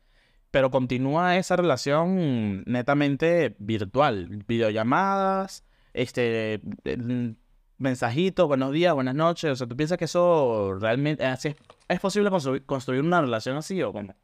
pero 0.52 0.72
continúa 0.72 1.38
esa 1.38 1.56
relación 1.56 2.64
netamente 2.66 3.56
virtual, 3.60 4.44
videollamadas, 4.48 5.64
este, 5.94 6.62
mm, 6.84 7.32
mensajitos, 7.78 8.48
buenos 8.48 8.72
días, 8.72 8.94
buenas 8.94 9.16
noches, 9.16 9.52
o 9.52 9.56
sea, 9.56 9.68
¿tú 9.68 9.76
piensas 9.76 9.98
que 9.98 10.06
eso 10.06 10.76
realmente 10.80 11.26
así 11.26 11.50
es, 11.50 11.56
es 11.88 12.00
posible 12.00 12.30
construir, 12.30 12.66
construir 12.66 13.02
una 13.02 13.22
relación 13.22 13.58
así 13.58 13.82
o 13.84 13.94
cómo? 13.94 14.16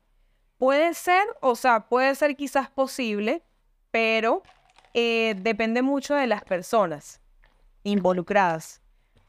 Puede 0.63 0.93
ser, 0.93 1.25
o 1.41 1.57
sea, 1.57 1.89
puede 1.89 2.15
ser 2.15 2.37
quizás 2.37 2.69
posible, 2.69 3.41
pero 3.91 4.43
eh, 4.93 5.35
depende 5.41 5.81
mucho 5.81 6.15
de 6.15 6.25
las 6.25 6.41
personas 6.45 7.19
involucradas. 7.83 8.81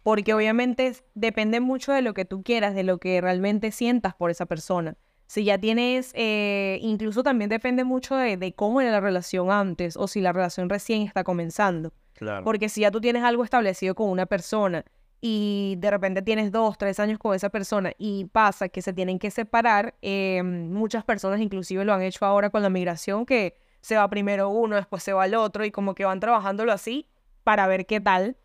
porque 0.04 0.32
obviamente 0.32 0.94
depende 1.14 1.58
mucho 1.58 1.90
de 1.90 2.02
lo 2.02 2.14
que 2.14 2.24
tú 2.24 2.44
quieras, 2.44 2.76
de 2.76 2.84
lo 2.84 2.98
que 2.98 3.20
realmente 3.20 3.72
sientas 3.72 4.14
por 4.14 4.30
esa 4.30 4.46
persona. 4.46 4.96
Si 5.26 5.42
ya 5.42 5.58
tienes, 5.58 6.12
eh, 6.14 6.78
incluso 6.82 7.24
también 7.24 7.50
depende 7.50 7.82
mucho 7.82 8.14
de, 8.14 8.36
de 8.36 8.54
cómo 8.54 8.80
era 8.80 8.92
la 8.92 9.00
relación 9.00 9.50
antes 9.50 9.96
o 9.96 10.06
si 10.06 10.20
la 10.20 10.32
relación 10.32 10.68
recién 10.68 11.02
está 11.02 11.24
comenzando. 11.24 11.92
Claro. 12.12 12.44
Porque 12.44 12.68
si 12.68 12.82
ya 12.82 12.92
tú 12.92 13.00
tienes 13.00 13.24
algo 13.24 13.42
establecido 13.42 13.96
con 13.96 14.08
una 14.08 14.26
persona 14.26 14.84
y 15.26 15.76
de 15.78 15.90
repente 15.90 16.20
tienes 16.20 16.52
dos, 16.52 16.76
tres 16.76 17.00
años 17.00 17.18
con 17.18 17.34
esa 17.34 17.48
persona 17.48 17.92
y 17.96 18.26
pasa 18.26 18.68
que 18.68 18.82
se 18.82 18.92
tienen 18.92 19.18
que 19.18 19.30
separar, 19.30 19.94
eh, 20.02 20.42
muchas 20.42 21.02
personas 21.02 21.40
inclusive 21.40 21.82
lo 21.82 21.94
han 21.94 22.02
hecho 22.02 22.26
ahora 22.26 22.50
con 22.50 22.60
la 22.60 22.68
migración, 22.68 23.24
que 23.24 23.56
se 23.80 23.96
va 23.96 24.06
primero 24.10 24.50
uno, 24.50 24.76
después 24.76 25.02
se 25.02 25.14
va 25.14 25.24
el 25.24 25.34
otro 25.34 25.64
y 25.64 25.70
como 25.70 25.94
que 25.94 26.04
van 26.04 26.20
trabajándolo 26.20 26.72
así 26.72 27.08
para 27.42 27.66
ver 27.66 27.86
qué 27.86 28.02
tal. 28.02 28.36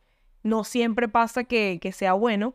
No 0.41 0.63
siempre 0.63 1.09
pasa 1.09 1.43
que, 1.43 1.79
que 1.81 1.91
sea 1.91 2.13
bueno 2.13 2.53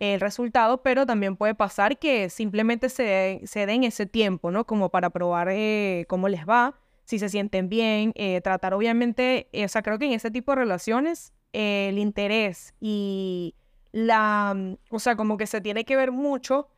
el 0.00 0.20
resultado, 0.20 0.82
pero 0.82 1.04
también 1.04 1.36
puede 1.36 1.54
pasar 1.54 1.98
que 1.98 2.30
simplemente 2.30 2.88
se, 2.88 3.42
se 3.44 3.66
den 3.66 3.84
ese 3.84 4.06
tiempo, 4.06 4.50
¿no? 4.50 4.64
Como 4.64 4.88
para 4.88 5.10
probar 5.10 5.48
eh, 5.50 6.06
cómo 6.08 6.30
les 6.30 6.48
va, 6.48 6.80
si 7.04 7.18
se 7.18 7.28
sienten 7.28 7.68
bien, 7.68 8.12
eh, 8.14 8.40
tratar 8.40 8.72
obviamente, 8.72 9.48
eh, 9.52 9.66
o 9.66 9.68
sea, 9.68 9.82
creo 9.82 9.98
que 9.98 10.06
en 10.06 10.12
ese 10.12 10.30
tipo 10.30 10.52
de 10.52 10.56
relaciones 10.56 11.34
el 11.52 11.98
interés 11.98 12.74
y 12.80 13.54
la, 13.96 14.52
mm, 14.54 14.76
o 14.90 14.98
sea, 14.98 15.16
como 15.16 15.38
que 15.38 15.46
se 15.46 15.62
tiene 15.62 15.84
que 15.86 15.96
ver 15.96 16.12
mucho 16.12 16.68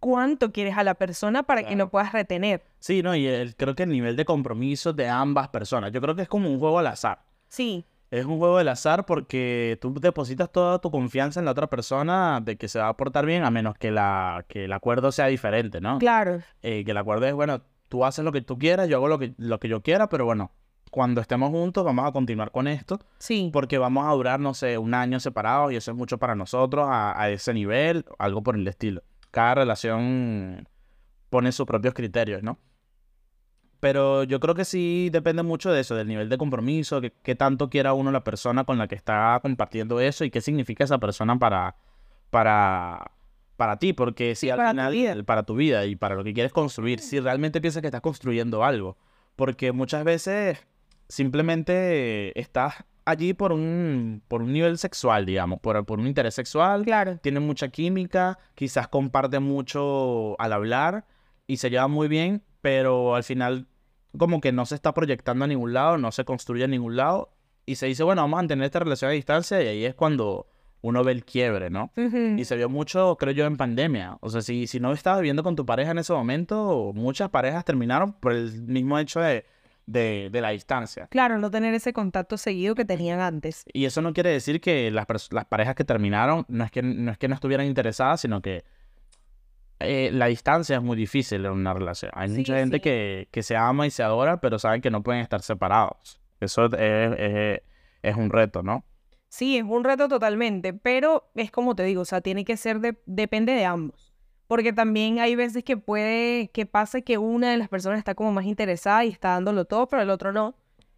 cuánto 0.00 0.52
quieres 0.52 0.76
a 0.78 0.84
la 0.84 0.94
persona 0.94 1.42
para 1.42 1.64
que 1.64 1.76
lo 1.76 1.90
puedas 1.90 2.12
retener. 2.12 2.64
Sí, 2.78 3.02
no, 3.02 3.14
y 3.14 3.26
el- 3.26 3.56
creo 3.56 3.74
que 3.74 3.82
el 3.82 3.90
nivel 3.90 4.16
de 4.16 4.24
compromiso 4.24 4.92
de 4.94 5.06
ambas 5.08 5.48
personas, 5.48 5.92
yo 5.92 6.00
creo 6.00 6.14
que 6.16 6.22
es 6.22 6.28
como 6.28 6.48
un 6.48 6.58
juego 6.58 6.78
al 6.78 6.86
azar. 6.86 7.22
Sí, 7.48 7.84
Es 8.10 8.24
un 8.24 8.38
juego 8.38 8.56
del 8.58 8.68
azar 8.68 9.04
porque 9.04 9.76
tú 9.82 9.92
depositas 10.00 10.50
toda 10.52 10.78
tu 10.78 10.92
confianza 10.92 11.40
en 11.40 11.44
la 11.44 11.50
otra 11.50 11.66
persona 11.68 12.40
de 12.40 12.56
que 12.56 12.68
se 12.68 12.78
va 12.78 12.86
a 12.88 12.96
portar 12.96 13.26
bien, 13.26 13.42
a 13.42 13.50
menos 13.50 13.76
que, 13.76 13.90
la, 13.90 14.44
que 14.48 14.66
el 14.66 14.72
acuerdo 14.72 15.10
sea 15.10 15.26
diferente, 15.26 15.80
¿no? 15.80 15.98
claro, 15.98 16.40
Eh, 16.62 16.84
que 16.84 16.92
el 16.92 16.96
acuerdo 16.98 17.26
es, 17.26 17.34
bueno, 17.34 17.62
tú 17.88 18.04
haces 18.04 18.24
lo 18.24 18.30
que 18.30 18.42
tú 18.42 18.58
quieras, 18.58 18.88
yo 18.88 18.96
hago 18.98 19.08
lo 19.08 19.18
que, 19.18 19.34
lo 19.38 19.58
que 19.58 19.68
yo 19.68 19.82
quiera, 19.82 20.08
pero 20.08 20.24
bueno, 20.24 20.52
cuando 20.96 21.20
estemos 21.20 21.50
juntos 21.50 21.84
vamos 21.84 22.06
a 22.08 22.12
continuar 22.12 22.50
con 22.50 22.66
esto, 22.66 22.98
sí, 23.18 23.50
porque 23.52 23.76
vamos 23.76 24.06
a 24.06 24.12
durar, 24.12 24.40
no 24.40 24.54
sé, 24.54 24.78
un 24.78 24.94
año 24.94 25.20
separados 25.20 25.70
y 25.70 25.76
eso 25.76 25.90
es 25.90 25.96
mucho 25.98 26.16
para 26.16 26.34
nosotros 26.34 26.86
a, 26.88 27.20
a 27.20 27.28
ese 27.28 27.52
nivel, 27.52 28.06
algo 28.18 28.42
por 28.42 28.56
el 28.56 28.66
estilo. 28.66 29.02
Cada 29.30 29.56
relación 29.56 30.66
pone 31.28 31.52
sus 31.52 31.66
propios 31.66 31.92
criterios, 31.92 32.42
¿no? 32.42 32.58
Pero 33.78 34.24
yo 34.24 34.40
creo 34.40 34.54
que 34.54 34.64
sí 34.64 35.10
depende 35.12 35.42
mucho 35.42 35.70
de 35.70 35.80
eso, 35.82 35.94
del 35.94 36.08
nivel 36.08 36.30
de 36.30 36.38
compromiso, 36.38 37.02
que, 37.02 37.12
qué 37.22 37.34
tanto 37.34 37.68
quiera 37.68 37.92
uno 37.92 38.10
la 38.10 38.24
persona 38.24 38.64
con 38.64 38.78
la 38.78 38.88
que 38.88 38.94
está 38.94 39.38
compartiendo 39.42 40.00
eso 40.00 40.24
y 40.24 40.30
qué 40.30 40.40
significa 40.40 40.84
esa 40.84 40.96
persona 40.96 41.38
para, 41.38 41.76
para, 42.30 43.10
para 43.58 43.78
ti, 43.78 43.92
porque 43.92 44.34
si 44.34 44.46
Sí, 44.46 44.50
al 44.50 44.56
para 44.56 44.70
tu 44.70 44.72
final, 44.76 44.92
vida. 44.94 45.22
para 45.24 45.42
tu 45.42 45.56
vida 45.56 45.84
y 45.84 45.94
para 45.94 46.14
lo 46.14 46.24
que 46.24 46.32
quieres 46.32 46.54
construir, 46.54 47.00
si 47.00 47.20
realmente 47.20 47.60
piensas 47.60 47.82
que 47.82 47.88
estás 47.88 48.00
construyendo 48.00 48.64
algo, 48.64 48.96
porque 49.36 49.72
muchas 49.72 50.02
veces 50.02 50.66
simplemente 51.08 52.38
estás 52.38 52.84
allí 53.04 53.34
por 53.34 53.52
un, 53.52 54.22
por 54.28 54.42
un 54.42 54.52
nivel 54.52 54.78
sexual, 54.78 55.24
digamos, 55.24 55.60
por, 55.60 55.86
por 55.86 55.98
un 56.00 56.06
interés 56.06 56.34
sexual, 56.34 56.84
claro, 56.84 57.18
tienen 57.18 57.44
mucha 57.44 57.68
química, 57.68 58.38
quizás 58.54 58.88
comparten 58.88 59.42
mucho 59.42 60.38
al 60.40 60.52
hablar 60.52 61.06
y 61.46 61.58
se 61.58 61.70
llevan 61.70 61.92
muy 61.92 62.08
bien, 62.08 62.42
pero 62.60 63.14
al 63.14 63.22
final 63.22 63.66
como 64.18 64.40
que 64.40 64.52
no 64.52 64.66
se 64.66 64.74
está 64.74 64.92
proyectando 64.92 65.44
a 65.44 65.48
ningún 65.48 65.72
lado, 65.72 65.98
no 65.98 66.10
se 66.10 66.24
construye 66.24 66.64
a 66.64 66.68
ningún 66.68 66.96
lado 66.96 67.30
y 67.64 67.76
se 67.76 67.86
dice, 67.86 68.02
bueno, 68.02 68.22
vamos 68.22 68.38
a 68.38 68.42
mantener 68.42 68.66
esta 68.66 68.80
relación 68.80 69.10
a 69.10 69.14
distancia 69.14 69.62
y 69.62 69.68
ahí 69.68 69.84
es 69.84 69.94
cuando 69.94 70.48
uno 70.80 71.02
ve 71.04 71.12
el 71.12 71.24
quiebre, 71.24 71.70
¿no? 71.70 71.92
Y 71.96 72.44
se 72.44 72.56
vio 72.56 72.68
mucho, 72.68 73.16
creo 73.18 73.32
yo, 73.32 73.46
en 73.46 73.56
pandemia. 73.56 74.18
O 74.20 74.30
sea, 74.30 74.40
si, 74.40 74.66
si 74.66 74.78
no 74.78 74.92
estabas 74.92 75.20
viviendo 75.20 75.42
con 75.42 75.56
tu 75.56 75.66
pareja 75.66 75.90
en 75.90 75.98
ese 75.98 76.12
momento, 76.12 76.92
muchas 76.94 77.28
parejas 77.30 77.64
terminaron 77.64 78.12
por 78.12 78.32
el 78.32 78.62
mismo 78.62 78.98
hecho 78.98 79.20
de, 79.20 79.44
de, 79.86 80.28
de 80.32 80.40
la 80.40 80.50
distancia. 80.50 81.06
claro, 81.08 81.38
no 81.38 81.50
tener 81.50 81.72
ese 81.74 81.92
contacto 81.92 82.36
seguido 82.36 82.74
que 82.74 82.84
tenían 82.84 83.20
antes. 83.20 83.64
Y 83.72 83.84
eso 83.84 84.02
no 84.02 84.12
quiere 84.12 84.30
decir 84.30 84.60
que 84.60 84.90
las, 84.90 85.06
las 85.30 85.44
parejas 85.46 85.74
que 85.74 85.84
terminaron 85.84 86.44
no 86.48 86.64
es 86.64 86.70
que, 86.70 86.82
no 86.82 87.10
es 87.12 87.18
que 87.18 87.28
no 87.28 87.34
estuvieran 87.34 87.66
interesadas, 87.66 88.20
sino 88.20 88.42
que 88.42 88.64
eh, 89.80 90.10
la 90.12 90.26
distancia 90.26 90.76
es 90.76 90.82
muy 90.82 90.96
difícil 90.96 91.44
en 91.44 91.52
una 91.52 91.74
relación. 91.74 92.10
Hay 92.14 92.28
Sí, 92.30 92.38
mucha 92.38 92.56
gente 92.58 92.80
que, 92.80 93.28
que 93.30 93.42
se 93.42 93.56
ama 93.56 93.86
y 93.86 93.90
se 93.90 94.02
adora, 94.02 94.40
pero 94.40 94.58
saben 94.58 94.80
que 94.80 94.90
no 94.90 95.02
pueden 95.02 95.20
estar 95.20 95.42
separados. 95.42 96.20
Eso 96.40 96.66
es, 96.66 96.72
es- 97.18 97.60
es 98.02 98.16
un 98.16 98.30
reto, 98.30 98.62
¿no? 98.62 98.84
Sí, 99.28 99.58
es 99.58 99.64
un 99.64 99.82
reto 99.84 100.08
totalmente, 100.08 100.72
pero 100.72 101.28
es 101.34 101.50
como 101.50 101.74
te 101.74 101.82
digo, 101.82 102.02
o 102.02 102.04
sea, 102.04 102.20
tiene 102.20 102.44
que 102.44 102.56
ser 102.56 102.78
de, 102.80 102.96
depende 103.06 103.52
de 103.52 103.64
ambos. 103.64 104.05
Porque 104.46 104.72
también 104.72 105.18
hay 105.18 105.34
veces 105.34 105.64
que 105.64 105.76
puede 105.76 106.48
que 106.48 106.66
pase 106.66 107.02
que 107.02 107.18
una 107.18 107.50
de 107.50 107.56
las 107.56 107.68
personas 107.68 107.98
está 107.98 108.14
como 108.14 108.32
más 108.32 108.44
interesada 108.44 109.04
y 109.04 109.08
está 109.08 109.30
dándolo 109.30 109.64
todo, 109.64 109.88
pero 109.88 110.02
el 110.02 110.10
otro 110.10 110.32
no. 110.32 110.54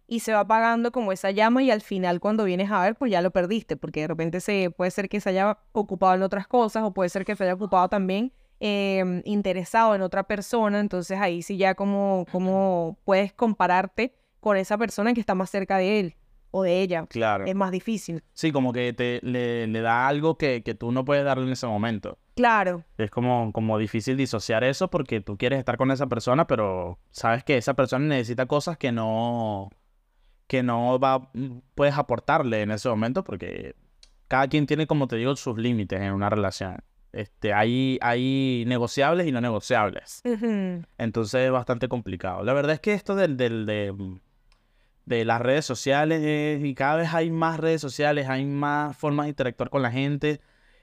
Y 0.07 0.21
se 0.21 0.33
va 0.33 0.41
apagando 0.41 0.91
como 0.91 1.11
esa 1.11 1.31
llama 1.31 1.61
y 1.61 1.71
al 1.71 1.81
final 1.81 2.19
cuando 2.19 2.43
vienes 2.43 2.71
a 2.71 2.81
ver, 2.81 2.95
pues 2.95 3.11
ya 3.11 3.21
lo 3.21 3.31
perdiste, 3.31 3.77
porque 3.77 4.01
de 4.01 4.07
repente 4.07 4.39
se 4.41 4.71
puede 4.71 4.91
ser 4.91 5.07
que 5.09 5.21
se 5.21 5.29
haya 5.29 5.59
ocupado 5.71 6.15
en 6.15 6.23
otras 6.23 6.47
cosas 6.47 6.83
o 6.83 6.93
puede 6.93 7.09
ser 7.09 7.25
que 7.25 7.35
se 7.35 7.43
haya 7.43 7.53
ocupado 7.53 7.89
también 7.89 8.33
em, 8.59 9.21
interesado 9.25 9.95
en 9.95 10.01
otra 10.01 10.23
persona. 10.23 10.79
Entonces 10.79 11.19
ahí 11.19 11.41
sí 11.41 11.57
ya 11.57 11.75
como, 11.75 12.25
como 12.31 12.97
puedes 13.03 13.33
compararte 13.33 14.15
con 14.39 14.57
esa 14.57 14.77
persona 14.77 15.13
que 15.13 15.19
está 15.19 15.35
más 15.35 15.49
cerca 15.49 15.77
de 15.77 15.99
él 15.99 16.15
o 16.51 16.63
de 16.63 16.81
ella. 16.81 17.05
Claro. 17.07 17.45
Es 17.45 17.55
más 17.55 17.71
difícil. 17.71 18.23
Sí, 18.33 18.51
como 18.51 18.73
que 18.73 18.93
te, 18.93 19.19
le, 19.21 19.67
le 19.67 19.81
da 19.81 20.07
algo 20.07 20.37
que, 20.37 20.63
que 20.63 20.73
tú 20.73 20.91
no 20.91 21.05
puedes 21.05 21.23
darle 21.23 21.45
en 21.45 21.51
ese 21.51 21.67
momento. 21.67 22.17
Claro, 22.39 22.85
Es 22.97 23.11
como, 23.11 23.51
como 23.51 23.77
difícil 23.77 24.15
disociar 24.15 24.63
eso 24.63 24.89
porque 24.89 25.19
tú 25.19 25.37
quieres 25.37 25.59
estar 25.59 25.75
con 25.75 25.91
esa 25.91 26.07
persona, 26.07 26.47
pero 26.47 26.97
sabes 27.11 27.43
que 27.43 27.57
esa 27.57 27.73
persona 27.73 28.05
necesita 28.05 28.45
cosas 28.45 28.77
que 28.77 28.93
no, 28.93 29.69
que 30.47 30.63
no 30.63 30.97
va, 30.99 31.29
puedes 31.75 31.97
aportarle 31.97 32.61
en 32.61 32.71
ese 32.71 32.87
momento 32.87 33.25
porque 33.25 33.75
cada 34.29 34.47
quien 34.47 34.67
tiene, 34.67 34.87
como 34.87 35.09
te 35.09 35.17
digo, 35.17 35.35
sus 35.35 35.57
límites 35.57 35.99
en 35.99 36.13
una 36.13 36.29
relación. 36.29 36.77
Este, 37.11 37.51
hay, 37.53 37.97
hay 38.01 38.63
negociables 38.67 39.27
y 39.27 39.33
no 39.33 39.41
negociables. 39.41 40.21
Entonces 40.97 41.41
es 41.41 41.51
bastante 41.51 41.89
complicado. 41.89 42.45
La 42.45 42.53
verdad 42.53 42.71
es 42.71 42.79
que 42.79 42.93
esto 42.93 43.15
del, 43.15 43.35
del, 43.35 43.65
de, 43.65 43.93
de 45.05 45.25
las 45.25 45.41
redes 45.41 45.65
sociales 45.65 46.21
es- 46.23 46.63
y 46.63 46.73
cada 46.73 46.95
vez 46.95 47.13
hay 47.13 47.31
más 47.31 47.59
redes 47.59 47.81
sociales, 47.81 48.29
hay 48.29 48.45
más 48.45 48.95
formas 48.95 49.25
de 49.25 49.31
interactuar 49.31 49.69
con 49.69 49.81
la 49.81 49.91
gente. 49.91 50.39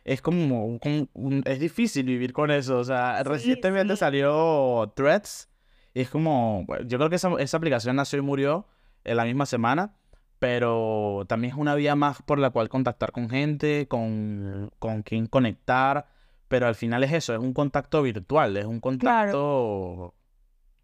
Es 0.09 0.23
como, 0.23 0.79
como 0.79 1.09
un- 1.15 1.43
es 1.47 1.59
difícil 1.59 2.07
vivir 2.07 2.33
con 2.33 2.53
eso. 2.53 2.79
O 2.79 2.85
sea, 2.85 3.19
Sí, 3.19 3.25
recientemente 3.25 3.95
sí. 3.95 3.99
salió 4.01 4.93
Threads. 4.95 5.49
Y 5.95 6.03
es 6.03 6.11
como, 6.11 6.65
yo 6.87 6.97
creo 6.99 7.11
que 7.11 7.17
esa, 7.17 7.31
esa 7.41 7.57
aplicación 7.57 7.97
nació 7.97 8.21
y 8.21 8.23
murió 8.23 8.69
en 9.03 9.17
la 9.17 9.25
misma 9.25 9.47
semana. 9.47 9.97
Pero 10.39 11.25
también 11.29 11.55
es 11.55 11.59
una 11.59 11.75
vía 11.75 11.97
más 11.97 12.23
por 12.23 12.39
la 12.39 12.51
cual 12.51 12.69
contactar 12.69 13.11
con 13.11 13.29
gente, 13.29 13.89
con, 13.89 14.71
con 14.79 15.03
quien 15.03 15.27
conectar. 15.27 16.07
Pero 16.47 16.69
al 16.69 16.77
final 16.77 17.03
es 17.03 17.13
eso, 17.13 17.33
es 17.35 17.41
un 17.41 17.53
contacto 17.53 18.01
virtual, 18.03 18.57
es 18.57 18.65
un 18.67 18.79
contacto... 18.81 20.15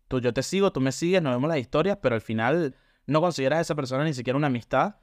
Tú, 0.09 0.21
yo 0.21 0.33
te 0.35 0.43
sigo, 0.43 0.73
tú 0.73 0.81
me 0.81 0.91
sigues, 0.91 1.23
nos 1.23 1.33
vemos 1.33 1.49
las 1.49 1.59
historias, 1.59 1.99
pero 2.03 2.17
al 2.17 2.21
final 2.21 2.75
no 3.07 3.21
consideras 3.21 3.59
a 3.59 3.63
esa 3.63 3.75
persona 3.77 4.03
ni 4.05 4.13
siquiera 4.15 4.37
una 4.37 4.49
amistad 4.49 4.97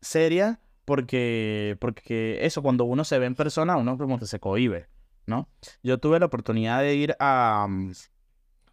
seria 0.00 0.60
porque, 0.84 1.76
porque 1.80 2.38
eso, 2.44 2.62
cuando 2.62 2.84
uno 2.84 3.04
se 3.04 3.18
ve 3.18 3.26
en 3.26 3.34
persona, 3.34 3.76
uno 3.76 3.96
como 3.98 4.18
que 4.18 4.26
se 4.26 4.40
cohíbe, 4.40 4.86
¿no? 5.26 5.48
Yo 5.82 5.98
tuve 5.98 6.18
la 6.20 6.26
oportunidad 6.26 6.80
de 6.80 6.94
ir 6.94 7.16
a, 7.20 7.66
mm, 7.68 7.92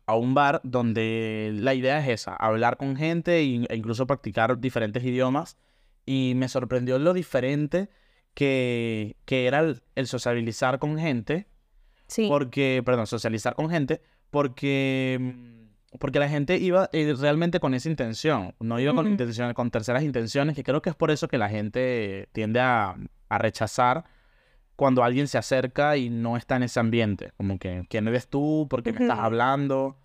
a 0.08 0.16
un 0.16 0.34
bar 0.34 0.62
donde 0.64 1.52
la 1.56 1.74
idea 1.74 2.00
es 2.00 2.10
esa, 2.10 2.36
hablar 2.36 2.78
con 2.78 2.96
gente 2.96 3.40
e 3.40 3.66
e 3.70 3.76
incluso 3.76 4.08
practicar 4.08 4.60
diferentes 4.60 5.04
idiomas 5.04 5.58
y 6.06 6.34
me 6.36 6.48
sorprendió 6.50 7.00
lo 7.00 7.14
diferente 7.14 7.90
que, 8.34 9.16
que 9.26 9.46
era 9.48 9.60
el, 9.60 9.82
el 9.96 10.08
sociabilizar 10.08 10.80
con 10.80 10.98
gente 10.98 11.48
Sí. 12.08 12.28
porque, 12.28 12.82
perdón, 12.86 13.08
socializar 13.08 13.56
con 13.56 13.70
gente, 13.70 14.02
porque, 14.32 15.18
mm, 15.22 15.61
porque 16.00 16.20
la 16.20 16.30
gente 16.30 16.58
iba 16.58 16.90
eh, 16.94 17.14
realmente 17.20 17.60
con 17.60 17.74
esa 17.74 17.90
intención, 17.90 18.56
no 18.60 18.80
iba 18.80 18.94
con 18.94 19.08
intenciones, 19.08 19.54
con 19.54 19.72
terceras 19.72 20.04
intenciones, 20.04 20.56
que 20.56 20.64
creo 20.64 20.82
que 20.82 20.90
es 20.90 20.96
por 20.96 21.12
eso 21.12 21.28
que 21.28 21.38
la 21.38 21.50
gente 21.50 22.30
tiende 22.32 22.60
a, 22.60 22.96
a 23.30 23.38
rechazar 23.38 24.06
cuando 24.76 25.04
alguien 25.04 25.28
se 25.28 25.38
acerca 25.38 25.98
y 25.98 26.10
no 26.10 26.38
está 26.38 26.56
en 26.56 26.64
ese 26.64 26.80
ambiente, 26.80 27.34
como 27.38 27.60
que, 27.60 27.86
¿quién 27.90 28.08
eres 28.08 28.28
tú? 28.28 28.68
¿Por 28.70 28.84
qué 28.84 28.94
me 28.94 29.02
estás 29.02 29.20
hablando? 29.20 29.98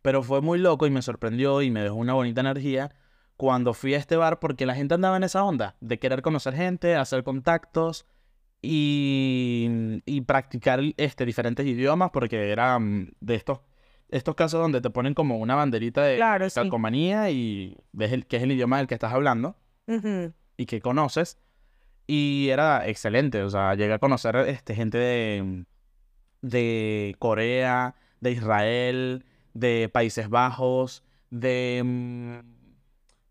Pero 0.00 0.22
fue 0.22 0.40
muy 0.40 0.58
loco 0.58 0.86
y 0.86 0.90
me 0.90 1.02
sorprendió 1.02 1.60
y 1.60 1.70
me 1.70 1.82
dejó 1.82 1.96
una 1.96 2.14
bonita 2.14 2.40
energía 2.40 2.94
cuando 3.36 3.74
fui 3.74 3.94
a 3.94 3.98
este 3.98 4.16
bar 4.16 4.38
porque 4.38 4.64
la 4.64 4.74
gente 4.74 4.94
andaba 4.94 5.16
en 5.16 5.24
esa 5.24 5.44
onda 5.44 5.76
de 5.80 5.98
querer 5.98 6.22
conocer 6.22 6.54
gente, 6.54 6.96
hacer 6.96 7.24
contactos 7.24 8.06
y, 8.62 10.02
y 10.06 10.20
practicar 10.22 10.80
este, 10.96 11.26
diferentes 11.26 11.66
idiomas 11.66 12.10
porque 12.10 12.50
eran 12.50 13.12
de 13.20 13.34
estos, 13.34 13.60
estos 14.10 14.34
casos 14.34 14.60
donde 14.60 14.80
te 14.80 14.90
ponen 14.90 15.14
como 15.14 15.38
una 15.38 15.54
banderita 15.54 16.02
de 16.02 16.16
Claro, 16.16 16.48
sí. 16.48 16.54
calcomanía 16.54 17.30
y 17.30 17.76
ves 17.92 18.12
el, 18.12 18.26
que 18.26 18.36
es 18.38 18.42
el 18.42 18.52
idioma 18.52 18.78
del 18.78 18.86
que 18.86 18.94
estás 18.94 19.12
hablando 19.12 19.56
y 20.56 20.66
que 20.66 20.80
conoces. 20.80 21.38
Y 22.06 22.48
era 22.48 22.88
excelente, 22.88 23.42
o 23.42 23.50
sea, 23.50 23.74
llegué 23.74 23.92
a 23.92 23.98
conocer 23.98 24.34
este, 24.36 24.74
gente 24.74 24.96
de, 24.96 25.64
de 26.42 27.14
Corea, 27.18 27.94
de 28.20 28.30
Israel, 28.32 29.24
de 29.54 29.90
Países 29.92 30.28
Bajos, 30.30 31.02
de 31.30 31.82
mm, 31.84 32.38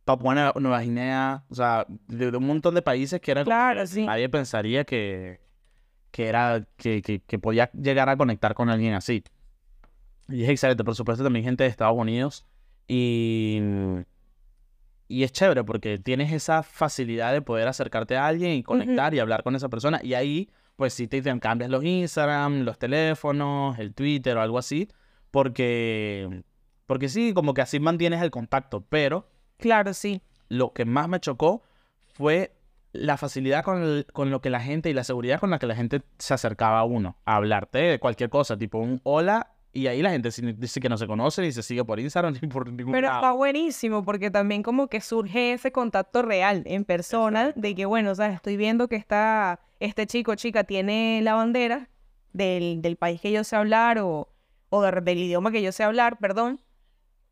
Papua 0.05 0.53
Nueva- 0.59 0.81
Guinea, 0.81 1.43
o 1.49 1.55
sea, 1.55 1.85
de, 2.07 2.29
de 2.31 2.37
un 2.37 2.45
montón 2.45 2.75
de 2.75 2.81
países 2.83 3.19
que 3.19 3.31
era 3.31 3.43
como 3.43 3.55
Claro, 3.55 3.87
sí. 3.87 4.05
nadie 4.05 4.29
pensaría 4.29 4.83
que, 4.85 5.39
que 6.11 6.27
era, 6.27 6.65
que, 6.77 7.01
que, 7.01 7.19
que 7.21 7.39
podía 7.39 7.71
llegar 7.71 8.09
a 8.09 8.15
conectar 8.17 8.53
con 8.53 8.69
alguien 8.69 8.93
así. 8.93 9.23
Y 10.29 10.43
es 10.43 10.49
excelente, 10.49 10.83
por 10.83 10.95
supuesto, 10.95 11.23
también 11.23 11.45
gente 11.45 11.63
de 11.63 11.69
Estados 11.69 11.97
Unidos. 11.97 12.45
Y, 12.87 13.59
y 15.07 15.23
es 15.23 15.31
chévere 15.31 15.63
porque 15.63 15.97
tienes 15.97 16.31
esa 16.33 16.63
facilidad 16.63 17.31
de 17.33 17.41
poder 17.41 17.67
acercarte 17.67 18.17
a 18.17 18.27
alguien 18.27 18.51
y 18.53 18.63
conectar 18.63 19.13
y 19.13 19.19
hablar 19.19 19.43
con 19.43 19.55
esa 19.55 19.69
persona. 19.69 19.99
Y 20.03 20.13
ahí, 20.15 20.49
pues 20.75 20.93
sí 20.93 21.07
te 21.07 21.21
cambias 21.39 21.69
los 21.69 21.83
Instagram, 21.83 22.61
los 22.63 22.77
teléfonos, 22.77 23.77
el 23.79 23.93
Twitter 23.93 24.35
o 24.37 24.41
algo 24.41 24.57
así. 24.57 24.89
Porque, 25.31 26.43
porque 26.85 27.09
sí, 27.09 27.33
como 27.33 27.53
que 27.53 27.61
así 27.61 27.79
mantienes 27.79 28.21
el 28.21 28.31
contacto. 28.31 28.81
Pero 28.89 29.29
Claro, 29.57 29.93
sí. 29.93 30.21
lo 30.49 30.73
que 30.73 30.85
más 30.85 31.07
me 31.07 31.19
chocó 31.19 31.61
fue 32.13 32.53
la 32.93 33.17
facilidad 33.17 33.63
con, 33.63 33.81
el- 33.81 34.05
con 34.13 34.29
lo 34.31 34.41
que 34.41 34.49
la 34.49 34.59
gente 34.59 34.89
y 34.89 34.93
la 34.93 35.03
seguridad 35.03 35.39
con 35.39 35.49
la 35.51 35.59
que 35.59 35.67
la 35.67 35.75
gente 35.75 36.01
se 36.17 36.33
acercaba 36.33 36.79
a 36.79 36.83
uno 36.83 37.17
a 37.25 37.35
hablarte 37.35 37.77
de 37.79 37.99
cualquier 37.99 38.29
cosa, 38.29 38.57
tipo 38.57 38.77
un 38.79 39.01
hola, 39.03 39.51
y 39.73 39.87
ahí 39.87 40.01
la 40.01 40.09
gente 40.09 40.29
dice 40.57 40.79
que 40.79 40.89
no 40.89 40.97
se 40.97 41.05
conoce 41.07 41.41
ni 41.41 41.51
se 41.51 41.61
sigue 41.61 41.83
por 41.85 41.99
Instagram 41.99 42.33
ni 42.41 42.47
por 42.47 42.71
ningún 42.71 42.91
Pero 42.93 43.07
lado. 43.07 43.19
está 43.19 43.31
buenísimo 43.33 44.03
porque 44.03 44.31
también 44.31 44.63
como 44.63 44.87
que 44.87 45.01
surge 45.01 45.53
ese 45.53 45.71
contacto 45.71 46.21
real 46.21 46.63
en 46.65 46.83
persona 46.85 47.51
de 47.55 47.75
que, 47.75 47.85
bueno, 47.85 48.11
o 48.11 48.15
sea, 48.15 48.27
estoy 48.33 48.57
viendo 48.57 48.87
que 48.87 48.95
está, 48.95 49.59
este 49.79 50.07
chico 50.07 50.31
o 50.31 50.35
chica 50.35 50.63
tiene 50.63 51.19
la 51.21 51.35
bandera 51.35 51.89
del, 52.33 52.81
del 52.81 52.95
país 52.97 53.21
que 53.21 53.31
yo 53.31 53.43
sé 53.43 53.55
hablar 53.55 53.99
o, 53.99 54.29
o 54.69 54.81
de- 54.81 55.01
del 55.01 55.17
idioma 55.19 55.51
que 55.51 55.61
yo 55.61 55.71
sé 55.71 55.83
hablar, 55.83 56.17
perdón. 56.17 56.59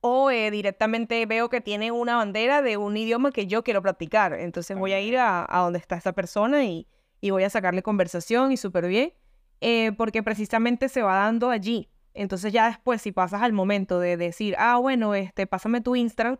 O 0.08 0.30
eh, 0.30 0.52
directamente 0.52 1.26
veo 1.26 1.50
que 1.50 1.62
tiene 1.62 1.92
una 1.92 2.18
bandera 2.18 2.62
de 2.62 2.78
un 2.78 2.96
idioma 2.96 3.32
que 3.32 3.48
yo 3.48 3.64
quiero 3.64 3.82
practicar. 3.82 4.34
Entonces 4.34 4.78
voy 4.78 4.92
a 4.94 5.00
ir 5.00 5.18
a, 5.18 5.46
a 5.50 5.62
donde 5.64 5.80
está 5.80 5.96
esta 5.96 6.14
persona 6.14 6.64
y, 6.64 6.88
y 7.22 7.32
voy 7.32 7.44
a 7.44 7.50
sacarle 7.50 7.82
conversación 7.82 8.52
y 8.52 8.58
súper 8.58 8.86
bien. 8.88 9.14
eh, 9.62 9.94
porque 9.98 10.22
precisamente 10.22 10.90
se 10.90 11.02
va 11.02 11.16
dando 11.16 11.50
allí. 11.50 11.90
Entonces 12.16 12.52
ya 12.54 12.68
después, 12.68 13.02
si 13.02 13.12
pasas 13.12 13.42
al 13.42 13.54
momento 13.54 14.00
de 14.00 14.18
decir, 14.18 14.56
ah, 14.58 14.78
bueno, 14.78 15.14
este, 15.14 15.46
pásame 15.48 15.82
tu 15.82 15.96
Instagram, 15.96 16.38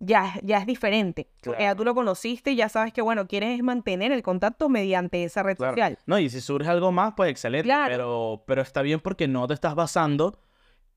ya, 0.00 0.34
ya 0.42 0.58
es 0.58 0.66
diferente. 0.66 1.28
Ya 1.60 1.76
tú 1.76 1.84
lo 1.84 1.94
conociste 1.94 2.50
y 2.52 2.56
ya 2.56 2.68
sabes 2.68 2.92
que, 2.92 3.02
bueno, 3.02 3.28
quieres 3.28 3.62
mantener 3.62 4.10
el 4.10 4.22
contacto 4.22 4.68
mediante 4.68 5.22
esa 5.22 5.44
red 5.44 5.56
Claro. 5.56 5.72
social. 5.74 5.98
No, 6.06 6.18
y 6.18 6.28
si 6.28 6.40
surge 6.40 6.68
algo 6.68 6.90
más, 6.90 7.12
pues 7.16 7.30
excelente. 7.30 7.64
Claro. 7.64 7.92
Pero, 7.92 8.44
pero 8.46 8.62
está 8.62 8.82
bien 8.82 8.98
porque 8.98 9.28
no 9.28 9.46
te 9.46 9.54
estás 9.54 9.76
basando 9.76 10.40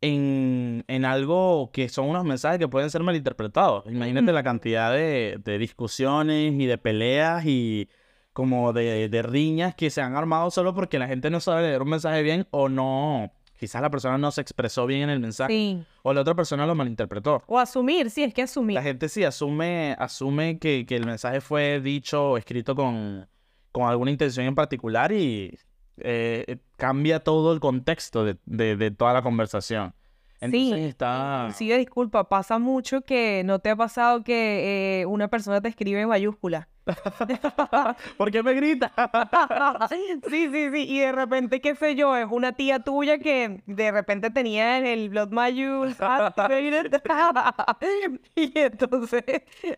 en, 0.01 0.83
en 0.87 1.05
algo 1.05 1.69
que 1.71 1.89
son 1.89 2.09
unos 2.09 2.23
mensajes 2.25 2.57
que 2.59 2.67
pueden 2.67 2.89
ser 2.89 3.03
malinterpretados. 3.03 3.85
Imagínate 3.87 4.31
la 4.31 4.43
cantidad 4.43 4.91
de, 4.91 5.39
de 5.43 5.57
discusiones 5.57 6.53
y 6.53 6.65
de 6.65 6.77
peleas 6.77 7.45
y 7.45 7.89
como 8.33 8.73
de, 8.73 9.07
de 9.07 9.21
riñas 9.21 9.75
que 9.75 9.89
se 9.89 10.01
han 10.01 10.15
armado 10.15 10.51
solo 10.51 10.73
porque 10.73 10.99
la 10.99 11.07
gente 11.07 11.29
no 11.29 11.39
sabe 11.39 11.61
leer 11.63 11.81
un 11.81 11.89
mensaje 11.89 12.21
bien 12.23 12.47
o 12.51 12.69
no. 12.69 13.31
Quizás 13.57 13.81
la 13.81 13.89
persona 13.89 14.17
no 14.17 14.31
se 14.31 14.41
expresó 14.41 14.85
bien 14.85 15.01
en 15.03 15.09
el 15.09 15.19
mensaje 15.19 15.53
Sí. 15.53 15.83
o 16.03 16.13
la 16.13 16.21
otra 16.21 16.35
persona 16.35 16.65
lo 16.67 16.75
malinterpretó. 16.75 17.41
O 17.47 17.57
asumir, 17.59 18.09
sí, 18.09 18.23
es 18.23 18.33
que 18.33 18.41
asumir. 18.41 18.75
La 18.75 18.81
gente 18.83 19.07
sí 19.09 19.23
asume, 19.23 19.95
asume 19.97 20.59
que, 20.59 20.85
que 20.85 20.95
el 20.97 21.05
mensaje 21.05 21.39
fue 21.41 21.79
dicho 21.81 22.31
o 22.31 22.37
escrito 22.37 22.75
con, 22.75 23.27
con 23.71 23.87
alguna 23.87 24.11
intención 24.11 24.45
en 24.45 24.55
particular 24.55 25.11
y 25.11 25.57
eh, 25.97 26.57
cambia 26.75 27.21
todo 27.21 27.53
el 27.53 27.59
contexto 27.61 28.25
de, 28.25 28.37
de- 28.45 28.75
de 28.75 28.91
toda 28.91 29.13
la 29.13 29.21
conversación. 29.21 29.93
Entonces 30.41 30.79
Sí, 30.79 30.85
está... 30.85 31.49
Sí, 31.53 31.71
disculpa, 31.77 32.27
pasa 32.29 32.59
mucho 32.59 33.01
que 33.01 33.43
no 33.45 33.59
te 33.59 33.69
ha 33.69 33.75
pasado 33.75 34.23
que 34.23 35.01
eh, 35.01 35.05
una 35.05 35.27
persona 35.29 35.61
te 35.61 35.69
escribe 35.69 36.01
en 36.01 36.09
mayúscula. 36.09 36.67
¿Por 38.17 38.31
qué 38.31 38.43
me 38.43 38.53
grita? 38.53 38.91
sí, 39.89 40.19
sí, 40.29 40.49
sí. 40.71 40.85
Y 40.87 40.99
de 40.99 41.11
repente, 41.11 41.59
qué 41.59 41.75
sé 41.75 41.95
yo, 41.95 42.15
es 42.15 42.27
una 42.29 42.51
tía 42.53 42.79
tuya 42.79 43.17
que 43.17 43.61
de 43.65 43.91
repente 43.91 44.29
tenía 44.29 44.77
en 44.77 44.85
el 44.85 45.09
Blood 45.09 45.31
Mayus. 45.31 45.95
y 48.35 48.51
entonces 48.59 49.23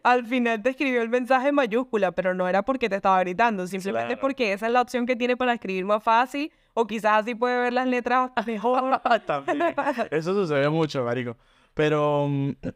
al 0.03 0.25
final 0.25 0.61
te 0.61 0.71
escribió 0.71 1.01
el 1.01 1.09
mensaje 1.09 1.49
en 1.49 1.55
mayúscula, 1.55 2.11
pero 2.11 2.33
no 2.33 2.47
era 2.47 2.63
porque 2.63 2.89
te 2.89 2.95
estaba 2.97 3.19
gritando, 3.21 3.67
simplemente 3.67 4.07
Claro. 4.07 4.21
porque 4.21 4.53
esa 4.53 4.67
es 4.67 4.73
la 4.73 4.81
opción 4.81 5.05
que 5.05 5.15
tiene 5.15 5.37
para 5.37 5.53
escribir 5.53 5.85
más 5.85 6.03
fácil. 6.03 6.51
O 6.79 6.85
quizás 6.85 7.23
así 7.23 7.33
puede 7.33 7.59
ver 7.59 7.73
las 7.73 7.87
letras 7.87 8.29
mejor. 8.45 9.01
También. 9.25 9.73
Eso 10.11 10.35
sucede 10.35 10.69
mucho, 10.69 11.03
marico. 11.03 11.35
Pero, 11.73 12.29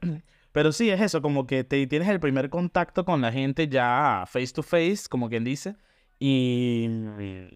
pero 0.52 0.72
sí, 0.72 0.90
es 0.90 1.00
eso, 1.00 1.22
como 1.22 1.46
que 1.46 1.64
te 1.64 1.86
tienes 1.86 2.08
el 2.10 2.20
primer 2.20 2.50
contacto 2.50 3.06
con 3.06 3.22
la 3.22 3.32
gente 3.32 3.68
ya 3.68 4.24
face 4.26 4.54
to 4.54 4.64
face, 4.64 5.04
como 5.08 5.30
quien 5.30 5.44
dice. 5.44 5.76
Y, 6.18 6.90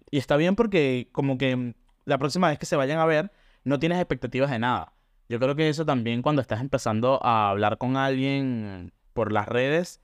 y 0.08 0.18
está 0.18 0.36
bien 0.36 0.54
porque 0.54 1.08
como 1.10 1.36
que 1.36 1.74
la 2.04 2.18
próxima 2.18 2.48
vez 2.48 2.60
que 2.60 2.66
se 2.66 2.76
vayan 2.76 3.00
a 3.00 3.06
ver, 3.06 3.32
no 3.64 3.80
tienes 3.80 3.98
expectativas 3.98 4.48
de 4.48 4.60
nada. 4.60 4.92
Yo 5.28 5.40
creo 5.40 5.56
que 5.56 5.68
eso 5.68 5.84
también 5.84 6.22
cuando 6.22 6.42
estás 6.42 6.60
empezando 6.60 7.18
a 7.24 7.50
hablar 7.50 7.76
con 7.76 7.96
alguien 7.96 8.92
por 9.14 9.32
las 9.32 9.48
redes 9.48 10.00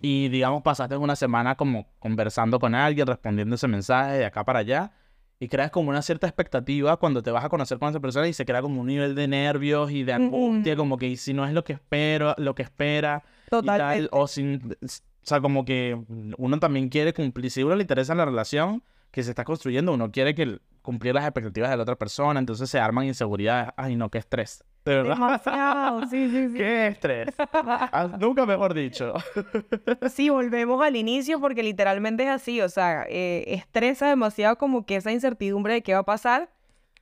y 0.00 0.30
digamos 0.30 0.62
pasaste 0.62 0.96
una 0.96 1.16
semana 1.16 1.56
como 1.56 1.86
conversando 1.98 2.58
con 2.58 2.74
alguien, 2.74 3.06
respondiendo 3.06 3.56
ese 3.56 3.68
mensaje 3.68 4.12
de 4.14 4.24
acá 4.24 4.42
para 4.42 4.60
allá 4.60 4.92
y 5.42 5.48
creas 5.48 5.72
como 5.72 5.90
una 5.90 6.02
cierta 6.02 6.28
expectativa 6.28 6.96
cuando 6.98 7.20
te 7.20 7.32
vas 7.32 7.44
a 7.44 7.48
conocer 7.48 7.80
con 7.80 7.88
esa 7.88 7.98
persona 7.98 8.28
y 8.28 8.32
se 8.32 8.44
crea 8.44 8.62
como 8.62 8.80
un 8.80 8.86
nivel 8.86 9.16
de 9.16 9.26
nervios 9.26 9.90
y 9.90 10.04
de 10.04 10.12
angustia, 10.12 10.76
como 10.76 10.96
que 10.96 11.16
si 11.16 11.34
no 11.34 11.44
es 11.44 11.52
lo 11.52 11.64
que 11.64 11.72
espero, 11.72 12.36
lo 12.38 12.54
que 12.54 12.62
espera 12.62 13.24
y 13.50 13.66
tal, 13.66 14.08
o 14.12 14.28
sin, 14.28 14.76
o 14.80 14.86
sea, 15.22 15.40
como 15.40 15.64
que 15.64 16.00
uno 16.38 16.60
también 16.60 16.88
quiere 16.88 17.12
cumplir, 17.12 17.50
si 17.50 17.64
uno 17.64 17.74
le 17.74 17.82
interesa 17.82 18.14
la 18.14 18.24
relación 18.24 18.84
que 19.12 19.22
se 19.22 19.30
está 19.30 19.44
construyendo, 19.44 19.92
uno 19.92 20.10
quiere 20.10 20.34
que 20.34 20.58
cumplir 20.82 21.14
las 21.14 21.22
expectativas 21.24 21.70
de 21.70 21.76
la 21.76 21.82
otra 21.84 21.94
persona, 21.96 22.40
entonces 22.40 22.68
se 22.68 22.80
arman 22.80 23.04
inseguridades, 23.04 23.72
ay 23.76 23.94
no, 23.94 24.10
qué 24.10 24.18
estrés, 24.18 24.64
de 24.84 24.96
verdad, 24.96 25.14
Demasiado, 25.14 26.00
sí, 26.08 26.28
sí, 26.28 26.48
sí. 26.52 26.54
qué 26.54 26.86
estrés, 26.88 27.28
Ah, 27.38 28.08
nunca 28.18 28.44
mejor 28.46 28.74
dicho. 28.74 29.14
Sí, 30.10 30.28
volvemos 30.30 30.82
al 30.82 30.96
inicio 30.96 31.40
porque 31.40 31.62
literalmente 31.62 32.24
es 32.24 32.30
así, 32.30 32.60
o 32.60 32.68
sea, 32.68 33.06
eh, 33.08 33.44
estresa 33.46 34.08
demasiado 34.08 34.56
como 34.58 34.84
que 34.84 34.96
esa 34.96 35.12
incertidumbre 35.12 35.74
de 35.74 35.82
qué 35.82 35.92
va 35.94 36.00
a 36.00 36.04
pasar 36.04 36.50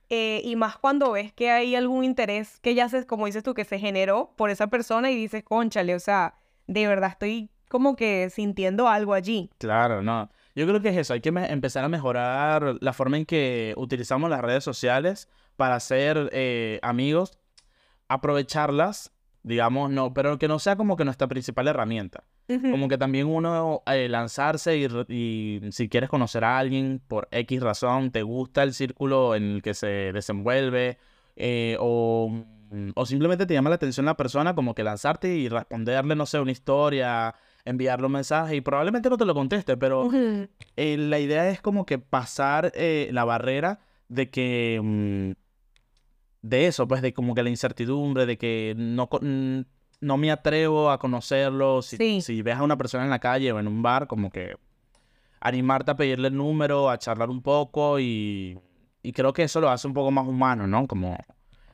eh, 0.09 0.41
y 0.43 0.55
más 0.57 0.77
cuando 0.77 1.13
ves 1.13 1.31
que 1.33 1.49
hay 1.49 1.73
algún 1.75 2.03
interés 2.03 2.59
que 2.59 2.75
ya 2.75 2.89
se, 2.89 3.07
como 3.07 3.25
dices 3.25 3.41
tú, 3.43 3.53
que 3.53 3.63
se 3.63 3.79
generó 3.79 4.33
por 4.35 4.49
esa 4.49 4.67
persona 4.67 5.09
y 5.09 5.15
dices, 5.15 5.41
conchale, 5.43 5.95
o 5.95 5.99
sea, 5.99 6.35
de 6.67 6.85
verdad 6.85 7.11
estoy 7.11 7.49
como 7.69 7.95
que 7.95 8.29
sintiendo 8.29 8.89
algo 8.89 9.13
allí. 9.13 9.49
Claro, 9.57 10.01
no. 10.01 10.29
Yo 10.55 10.67
creo 10.67 10.81
que 10.81 10.89
es 10.89 10.97
eso, 10.97 11.13
hay 11.13 11.21
que 11.21 11.29
empezar 11.29 11.83
a 11.83 11.89
mejorar 11.89 12.77
la 12.81 12.93
forma 12.93 13.17
en 13.17 13.25
que 13.25 13.73
utilizamos 13.77 14.29
las 14.29 14.41
redes 14.41 14.63
sociales 14.63 15.29
para 15.55 15.79
ser 15.79 16.29
eh, 16.33 16.79
amigos, 16.81 17.37
aprovecharlas, 18.07 19.11
digamos, 19.43 19.89
no, 19.89 20.13
pero 20.13 20.37
que 20.37 20.47
no 20.47 20.59
sea 20.59 20.75
como 20.75 20.97
que 20.97 21.05
nuestra 21.05 21.27
principal 21.27 21.67
herramienta. 21.67 22.23
Como 22.47 22.89
que 22.89 22.97
también 22.97 23.27
uno 23.27 23.81
eh, 23.85 24.09
lanzarse 24.09 24.77
y, 24.77 24.85
y 25.07 25.71
si 25.71 25.87
quieres 25.87 26.09
conocer 26.09 26.43
a 26.43 26.57
alguien 26.57 27.01
por 27.07 27.29
X 27.31 27.61
razón, 27.61 28.11
te 28.11 28.23
gusta 28.23 28.63
el 28.63 28.73
círculo 28.73 29.35
en 29.35 29.43
el 29.43 29.61
que 29.61 29.73
se 29.73 30.11
desenvuelve 30.11 30.97
eh, 31.37 31.77
o, 31.79 32.43
o 32.93 33.05
simplemente 33.05 33.45
te 33.45 33.53
llama 33.53 33.69
la 33.69 33.75
atención 33.75 34.05
la 34.05 34.17
persona, 34.17 34.53
como 34.53 34.75
que 34.75 34.83
lanzarte 34.83 35.33
y 35.33 35.47
responderle, 35.47 36.15
no 36.15 36.25
sé, 36.25 36.39
una 36.39 36.51
historia, 36.51 37.35
enviarle 37.65 38.05
un 38.07 38.13
mensaje 38.13 38.55
y 38.55 38.61
probablemente 38.61 39.09
no 39.09 39.17
te 39.17 39.25
lo 39.25 39.33
conteste, 39.33 39.77
pero 39.77 40.09
eh, 40.77 40.97
la 40.97 41.19
idea 41.19 41.49
es 41.49 41.61
como 41.61 41.85
que 41.85 41.99
pasar 41.99 42.71
eh, 42.75 43.09
la 43.11 43.23
barrera 43.23 43.79
de 44.09 44.29
que 44.29 44.79
mm, 44.81 45.31
de 46.41 46.67
eso, 46.67 46.87
pues 46.87 47.01
de 47.01 47.13
como 47.13 47.35
que 47.35 47.43
la 47.43 47.49
incertidumbre, 47.49 48.25
de 48.25 48.37
que 48.37 48.73
no, 48.77 49.07
mm, 49.21 49.59
no 50.01 50.17
me 50.17 50.31
atrevo 50.31 50.89
a 50.89 50.97
conocerlo. 50.99 51.81
Si, 51.81 51.97
Sí. 51.97 52.21
si 52.21 52.41
ves 52.41 52.55
a 52.57 52.63
una 52.63 52.77
persona 52.77 53.03
en 53.03 53.09
la 53.11 53.19
calle 53.19 53.51
o 53.51 53.59
en 53.59 53.67
un 53.67 53.81
bar, 53.83 54.07
como 54.07 54.31
que 54.31 54.55
animarte 55.39 55.91
a 55.91 55.95
pedirle 55.95 56.29
el 56.29 56.35
número, 56.35 56.89
a 56.89 56.97
charlar 56.97 57.29
un 57.29 57.41
poco 57.41 57.99
y, 57.99 58.59
y 59.03 59.11
creo 59.11 59.33
que 59.33 59.43
eso 59.43 59.61
lo 59.61 59.69
hace 59.69 59.87
un 59.87 59.93
poco 59.93 60.11
más 60.11 60.27
humano, 60.27 60.67
¿no? 60.67 60.87
Como 60.87 61.17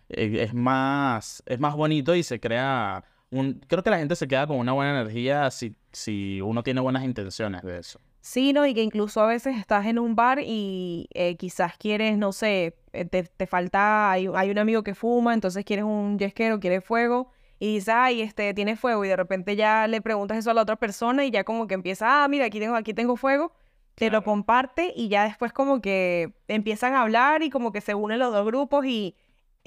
eh, 0.09 0.37
es 0.41 0.53
más, 0.53 1.43
es 1.45 1.59
más 1.59 1.75
bonito 1.75 2.15
y 2.15 2.23
se 2.23 2.39
crea 2.39 3.03
un... 3.31 3.61
Creo 3.67 3.83
que 3.83 3.89
la 3.89 3.97
gente 3.99 4.15
se 4.15 4.27
queda 4.27 4.47
con 4.47 4.57
una 4.57 4.73
buena 4.73 4.99
energía 5.01 5.49
si, 5.51 5.75
si 5.91 6.41
uno 6.41 6.63
tiene 6.63 6.81
buenas 6.81 7.03
intenciones 7.03 7.61
de 7.63 7.79
eso. 7.79 7.99
Sí, 8.21 8.51
¿no? 8.51 8.65
Y 8.65 8.73
que 8.73 8.83
incluso 8.83 9.21
a 9.21 9.27
veces 9.27 9.55
estás 9.57 9.85
en 9.85 9.99
un 9.99 10.15
bar 10.15 10.39
y 10.43 11.07
eh, 11.13 11.37
quizás 11.37 11.77
quieres, 11.77 12.17
no 12.17 12.33
sé, 12.33 12.75
eh, 12.91 13.05
te, 13.05 13.23
te 13.23 13.47
falta, 13.47 14.11
hay, 14.11 14.27
hay 14.35 14.51
un 14.51 14.57
amigo 14.57 14.83
que 14.83 14.95
fuma, 14.95 15.33
entonces 15.33 15.63
quieres 15.63 15.85
un 15.85 16.19
yesquero, 16.19 16.59
quieres 16.59 16.83
fuego, 16.83 17.31
y 17.57 17.75
dices, 17.75 17.93
ay, 17.95 18.21
este, 18.21 18.53
tiene 18.53 18.75
fuego, 18.75 19.05
y 19.05 19.07
de 19.07 19.15
repente 19.15 19.55
ya 19.55 19.87
le 19.87 20.01
preguntas 20.01 20.37
eso 20.37 20.51
a 20.51 20.53
la 20.53 20.63
otra 20.63 20.75
persona 20.75 21.25
y 21.25 21.31
ya 21.31 21.43
como 21.45 21.67
que 21.67 21.73
empieza, 21.75 22.23
ah, 22.23 22.27
mira, 22.27 22.45
aquí 22.45 22.59
tengo, 22.59 22.75
aquí 22.75 22.93
tengo 22.93 23.15
fuego, 23.15 23.53
te 23.95 24.11
lo 24.11 24.23
comparte 24.23 24.93
y 24.95 25.07
ya 25.07 25.23
después 25.23 25.53
como 25.53 25.81
que 25.81 26.33
empiezan 26.47 26.93
a 26.93 27.01
hablar 27.01 27.41
y 27.43 27.49
como 27.49 27.71
que 27.71 27.81
se 27.81 27.95
unen 27.95 28.19
los 28.19 28.31
dos 28.31 28.45
grupos 28.45 28.85
y 28.85 29.15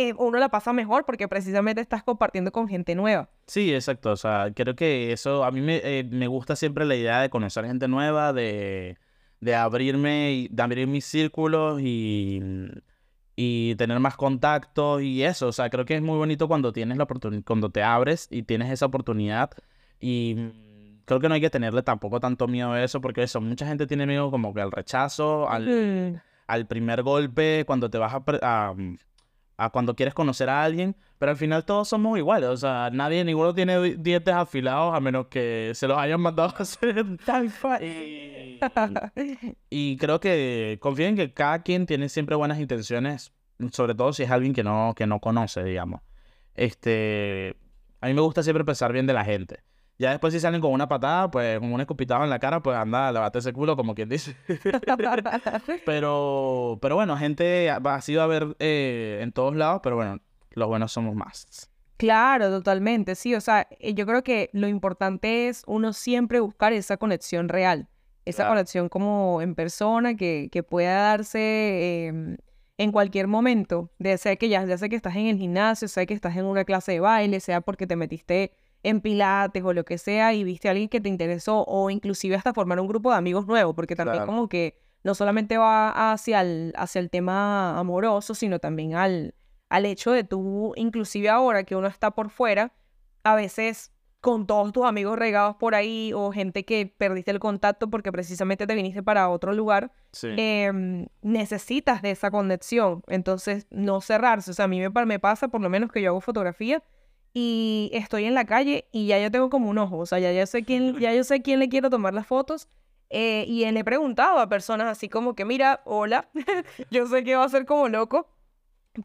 eh, 0.08 0.14
uno 0.18 0.38
la 0.38 0.48
pasa 0.48 0.72
mejor 0.72 1.04
porque 1.04 1.28
precisamente 1.28 1.80
estás 1.80 2.02
compartiendo 2.02 2.52
con 2.52 2.68
gente 2.68 2.94
nueva. 2.94 3.28
Sí, 3.46 3.74
exacto. 3.74 4.10
O 4.12 4.16
sea, 4.16 4.50
creo 4.54 4.74
que 4.74 5.12
eso, 5.12 5.44
a 5.44 5.50
mí 5.50 5.60
me, 5.60 5.80
eh, 5.84 6.04
me 6.10 6.26
gusta 6.26 6.56
siempre 6.56 6.84
la 6.84 6.94
idea 6.96 7.20
de 7.20 7.30
conocer 7.30 7.66
gente 7.66 7.86
nueva, 7.88 8.32
de, 8.32 8.96
de 9.40 9.54
abrirme, 9.54 10.32
y, 10.32 10.48
de 10.48 10.62
abrir 10.62 10.86
mis 10.86 11.04
círculos 11.04 11.80
y, 11.82 12.40
y 13.36 13.74
tener 13.76 13.98
más 14.00 14.16
contacto 14.16 15.00
y 15.00 15.22
eso. 15.22 15.48
O 15.48 15.52
sea, 15.52 15.70
creo 15.70 15.84
que 15.84 15.96
es 15.96 16.02
muy 16.02 16.16
bonito 16.18 16.48
cuando 16.48 16.72
tienes 16.72 16.96
la 16.98 17.04
oportunidad, 17.04 17.42
cuando 17.44 17.70
te 17.70 17.82
abres 17.82 18.28
y 18.30 18.42
tienes 18.42 18.70
esa 18.70 18.86
oportunidad 18.86 19.50
y 19.98 20.34
mm, 20.36 21.02
creo 21.04 21.20
que 21.20 21.28
no 21.28 21.34
hay 21.34 21.40
que 21.40 21.50
tenerle 21.50 21.82
tampoco 21.82 22.20
tanto 22.20 22.46
miedo 22.48 22.72
a 22.72 22.82
eso 22.82 23.00
porque 23.00 23.22
eso, 23.22 23.40
mucha 23.40 23.66
gente 23.66 23.86
tiene 23.86 24.06
miedo 24.06 24.30
como 24.30 24.52
que 24.54 24.60
al 24.60 24.72
rechazo, 24.72 25.48
al, 25.48 25.66
Mm, 25.66 26.20
al 26.46 26.66
primer 26.66 27.02
golpe, 27.02 27.64
cuando 27.66 27.88
te 27.90 27.98
vas 27.98 28.14
a, 28.14 28.24
pre- 28.24 28.40
a, 28.42 28.72
mm, 28.76 28.96
a 29.64 29.70
cuando 29.70 29.94
quieres 29.94 30.14
conocer 30.14 30.49
a 30.49 30.62
alguien, 30.62 30.96
pero 31.18 31.33
al 31.33 31.37
final 31.37 31.64
todos 31.64 31.88
somos 31.88 32.16
iguales, 32.18 32.49
o 32.49 32.57
sea, 32.57 32.90
nadie, 32.92 33.25
ninguno 33.25 33.55
tiene 33.55 33.81
di- 33.81 33.94
dientes 33.99 34.33
afilados 34.35 34.94
a 34.94 35.01
menos 35.01 35.27
que 35.29 35.73
se 35.75 35.87
los 35.87 35.99
hayan 35.99 36.20
mandado 36.20 36.49
a 36.57 36.62
hacer. 36.62 37.05
Tal. 37.27 37.53
Y, 37.83 38.59
y 39.68 39.96
creo 39.99 40.20
que 40.20 40.79
confío 40.81 41.07
en 41.07 41.16
que 41.16 41.33
cada 41.33 41.62
quien 41.62 41.87
tiene 41.87 42.09
siempre 42.09 42.37
buenas 42.37 42.59
intenciones, 42.61 43.33
sobre 43.73 43.94
todo 43.94 44.12
si 44.12 44.23
es 44.23 44.31
alguien 44.31 44.53
que 44.55 44.62
no, 44.64 44.94
que 44.96 45.07
no 45.07 45.20
conoce, 45.20 45.62
digamos. 45.64 46.01
Este, 46.55 47.57
a 48.01 48.07
mí 48.09 48.14
me 48.14 48.20
gusta 48.20 48.42
siempre 48.42 48.64
pensar 48.64 48.92
bien 48.92 49.07
de 49.07 49.12
la 49.12 49.25
gente. 49.25 49.62
Ya 50.00 50.12
después 50.12 50.32
si 50.32 50.40
salen 50.40 50.62
con 50.62 50.72
una 50.72 50.88
patada, 50.88 51.30
pues 51.30 51.58
con 51.60 51.70
un 51.74 51.78
escupitajo 51.78 52.24
en 52.24 52.30
la 52.30 52.38
cara, 52.38 52.62
pues 52.62 52.74
anda, 52.74 53.12
levate 53.12 53.38
ese 53.40 53.52
culo 53.52 53.76
como 53.76 53.94
quien 53.94 54.08
dice. 54.08 54.34
Pero, 55.84 56.78
pero 56.80 56.94
bueno, 56.94 57.18
gente 57.18 57.68
ha 57.68 58.00
sido 58.00 58.22
a 58.22 58.26
ver 58.26 58.56
eh, 58.60 59.18
en 59.20 59.30
todos 59.32 59.54
lados, 59.54 59.80
pero 59.82 59.96
bueno, 59.96 60.18
los 60.52 60.68
buenos 60.68 60.90
somos 60.90 61.14
más. 61.14 61.70
Claro, 61.98 62.48
totalmente, 62.48 63.14
sí, 63.14 63.34
o 63.34 63.42
sea, 63.42 63.68
eh, 63.78 63.92
yo 63.92 64.06
creo 64.06 64.22
que 64.22 64.48
lo 64.54 64.68
importante 64.68 65.48
es 65.48 65.64
uno 65.66 65.92
siempre 65.92 66.40
buscar 66.40 66.72
esa 66.72 66.96
conexión 66.96 67.50
real, 67.50 67.90
esa 68.24 68.44
Claro. 68.44 68.52
conexión 68.52 68.88
como 68.88 69.42
en 69.42 69.54
persona 69.54 70.14
que, 70.14 70.48
que 70.50 70.62
pueda 70.62 70.94
darse 70.94 72.06
em, 72.06 72.38
en 72.78 72.90
cualquier 72.90 73.26
momento, 73.26 73.90
de 73.98 74.16
sea 74.16 74.36
que 74.36 74.48
ya, 74.48 74.64
ya 74.64 74.78
sea 74.78 74.88
que 74.88 74.96
estás 74.96 75.14
en 75.16 75.26
el 75.26 75.36
gimnasio, 75.36 75.88
sea 75.88 76.06
que 76.06 76.14
estás 76.14 76.38
en 76.38 76.46
una 76.46 76.64
clase 76.64 76.92
de 76.92 77.00
baile, 77.00 77.38
sea 77.40 77.60
porque 77.60 77.86
te 77.86 77.96
metiste 77.96 78.52
en 78.83 79.01
pilates 79.01 79.62
o 79.62 79.73
lo 79.73 79.85
que 79.85 79.99
sea 79.99 80.33
y 80.35 80.45
viste 80.45 80.69
a 80.69 80.71
alguien 80.73 80.88
que 80.88 81.01
te 81.01 81.09
interesó 81.09 81.64
o 81.66 81.90
inclusive 81.90 82.37
hasta 82.37 82.55
formar 82.55 82.81
un 82.81 82.88
grupo 82.88 83.11
de 83.11 83.16
amigos 83.19 83.47
nuevos, 83.47 83.75
porque 83.75 83.95
también 83.97 84.19
Claro. 84.19 84.27
como 84.33 84.49
que 84.49 84.79
no 85.05 85.14
solamente 85.14 85.59
va 85.59 86.12
hacia 86.12 86.40
el, 86.43 86.73
hacia 86.77 86.99
el 87.01 87.11
tema 87.11 87.79
amoroso, 87.79 88.35
sino 88.35 88.59
también 88.59 88.95
al, 88.95 89.35
al 89.69 89.87
hecho 89.87 90.12
de 90.12 90.25
tú, 90.25 90.73
inclusive 90.77 91.29
ahora 91.29 91.64
que 91.64 91.77
uno 91.77 91.88
está 91.88 92.11
por 92.11 92.31
fuera, 92.31 92.73
a 93.23 93.35
veces 93.35 93.93
con 94.21 94.47
todos 94.47 94.71
tus 94.73 94.85
amigos 94.85 95.19
regados 95.19 95.57
por 95.57 95.75
ahí 95.75 96.12
o 96.14 96.31
gente 96.31 96.66
que 96.66 96.85
perdiste 96.95 97.31
el 97.31 97.38
contacto 97.38 97.88
porque 97.88 98.12
precisamente 98.12 98.66
te 98.66 98.75
viniste 98.75 99.03
para 99.03 99.31
otro 99.31 99.55
lugar, 99.55 99.93
Sí. 100.12 100.29
em, 100.37 101.07
necesitas 101.23 102.03
de 102.03 102.11
esa 102.11 102.31
conexión. 102.31 103.03
Entonces, 103.09 103.66
no 103.71 104.03
cerrarse. 104.03 104.51
O 104.51 104.55
sea, 104.55 104.66
a 104.66 104.69
mí 104.69 104.79
me, 104.81 104.90
me 105.07 105.19
pasa 105.19 105.49
por 105.49 105.62
lo 105.62 105.71
menos 105.71 105.90
que 105.90 106.03
yo 106.03 106.11
hago 106.11 106.21
fotografía 106.21 106.83
y 107.33 107.90
estoy 107.93 108.25
en 108.25 108.35
la 108.35 108.45
calle 108.45 108.87
y 108.93 109.07
ya 109.07 109.19
yo 109.19 109.31
tengo 109.31 109.51
como 109.51 109.71
un 109.71 109.79
ojo. 109.79 109.99
O 109.99 110.07
sea, 110.07 110.19
ya 110.19 110.33
yo 110.33 110.47
sé 110.47 110.64
quién, 110.64 110.99
ya 110.99 111.14
yo 111.14 111.25
sé 111.25 111.43
quién 111.43 111.61
le 111.61 111.69
quiero 111.69 111.90
tomar 111.90 112.14
las 112.14 112.27
fotos. 112.27 112.69
eh, 113.11 113.45
y 113.49 113.69
le 113.71 113.81
he 113.81 113.85
preguntado 113.85 114.38
a 114.38 114.49
personas 114.49 114.87
así 114.88 115.09
como 115.09 115.35
que, 115.35 115.45
mira, 115.45 115.81
hola, 115.85 116.29
yo 116.90 117.07
sé 117.07 117.25
que 117.25 117.37
va 117.37 117.45
a 117.45 117.49
ser 117.49 117.66
como 117.66 117.88
loco, 117.88 118.29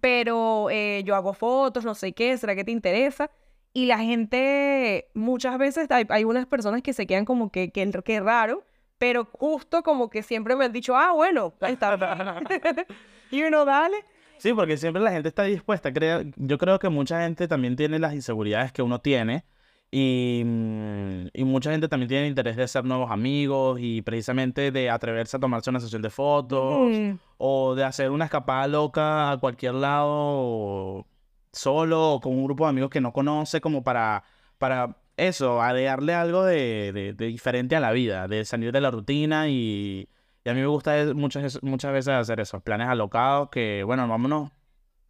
pero 0.02 0.70
eh, 0.70 1.04
yo 1.06 1.16
hago 1.16 1.34
fotos, 1.34 1.86
no 1.86 1.96
sé 1.96 2.14
qué, 2.14 2.38
¿será 2.38 2.56
que 2.56 2.64
te 2.64 2.72
interesa? 2.72 3.32
Y 3.74 3.88
la 3.88 3.98
gente, 4.00 5.10
muchas 5.14 5.58
veces 5.58 5.90
hay, 5.92 6.06
hay 6.10 6.24
unas 6.24 6.46
personas 6.46 6.82
que 6.82 6.94
se 6.94 7.06
quedan 7.08 7.26
como 7.26 7.52
que, 7.52 7.72
que, 7.72 7.92
que 8.04 8.20
raro, 8.20 8.64
pero 8.98 9.26
justo 9.26 9.84
como 9.84 10.10
que 10.10 10.24
siempre 10.24 10.56
me 10.56 10.66
han 10.66 10.72
dicho, 10.72 10.96
ah, 10.96 11.12
bueno, 11.12 11.54
está 11.62 11.96
bien. 11.96 12.86
y 13.32 13.44
uno, 13.44 13.66
dale. 13.66 13.98
Sí, 14.38 14.54
porque 14.54 14.78
siempre 14.78 15.02
la 15.02 15.12
gente 15.12 15.30
está 15.30 15.44
dispuesta. 15.44 15.92
Crea- 15.94 16.24
yo 16.36 16.58
creo 16.58 16.78
que 16.80 16.90
mucha 16.90 17.22
gente 17.22 17.48
también 17.48 17.76
tiene 17.76 18.00
las 18.00 18.14
inseguridades 18.14 18.72
que 18.72 18.82
uno 18.82 19.00
tiene 19.00 19.46
y, 19.92 20.44
mm, 20.46 21.28
y 21.34 21.44
mucha 21.46 21.72
gente 21.72 21.88
también 21.88 22.10
tiene 22.10 22.28
interés 22.28 22.56
de 22.56 22.64
hacer 22.64 22.84
nuevos 22.86 23.12
amigos 23.12 23.80
y 23.82 24.02
precisamente 24.02 24.72
de 24.72 24.90
atreverse 24.90 25.38
a 25.38 25.40
tomarse 25.40 25.70
una 25.70 25.80
sesión 25.80 26.02
de 26.02 26.10
fotos 26.10 26.90
Mm, 26.92 27.14
o 27.38 27.76
de 27.76 27.84
hacer 27.84 28.12
una 28.12 28.26
escapada 28.26 28.68
loca 28.68 29.32
a 29.32 29.38
cualquier 29.38 29.74
lado 29.76 31.06
solo 31.52 32.14
o 32.14 32.20
con 32.22 32.34
un 32.34 32.44
grupo 32.46 32.66
de 32.66 32.70
amigos 32.72 32.90
que 32.90 33.02
no 33.02 33.14
conoce 33.14 33.62
como 33.62 33.84
para, 33.84 34.24
para 34.58 34.98
eso, 35.18 35.62
agregarle 35.62 36.14
algo 36.14 36.44
de, 36.44 36.92
de- 36.94 37.14
de 37.14 37.26
diferente 37.28 37.76
a 37.76 37.80
la 37.80 37.92
vida, 37.92 38.28
de 38.28 38.44
salir 38.46 38.72
de 38.74 38.82
la 38.82 38.92
rutina 38.92 39.48
y, 39.50 40.10
y 40.46 40.50
a 40.50 40.54
mí 40.54 40.62
me 40.62 40.68
gusta 40.68 40.94
muchas, 41.16 41.62
muchas 41.64 41.92
veces 41.92 42.14
hacer 42.14 42.40
esos 42.40 42.62
planes 42.62 42.88
alocados 42.88 43.50
que, 43.50 43.84
bueno, 43.84 44.08
vámonos, 44.08 44.52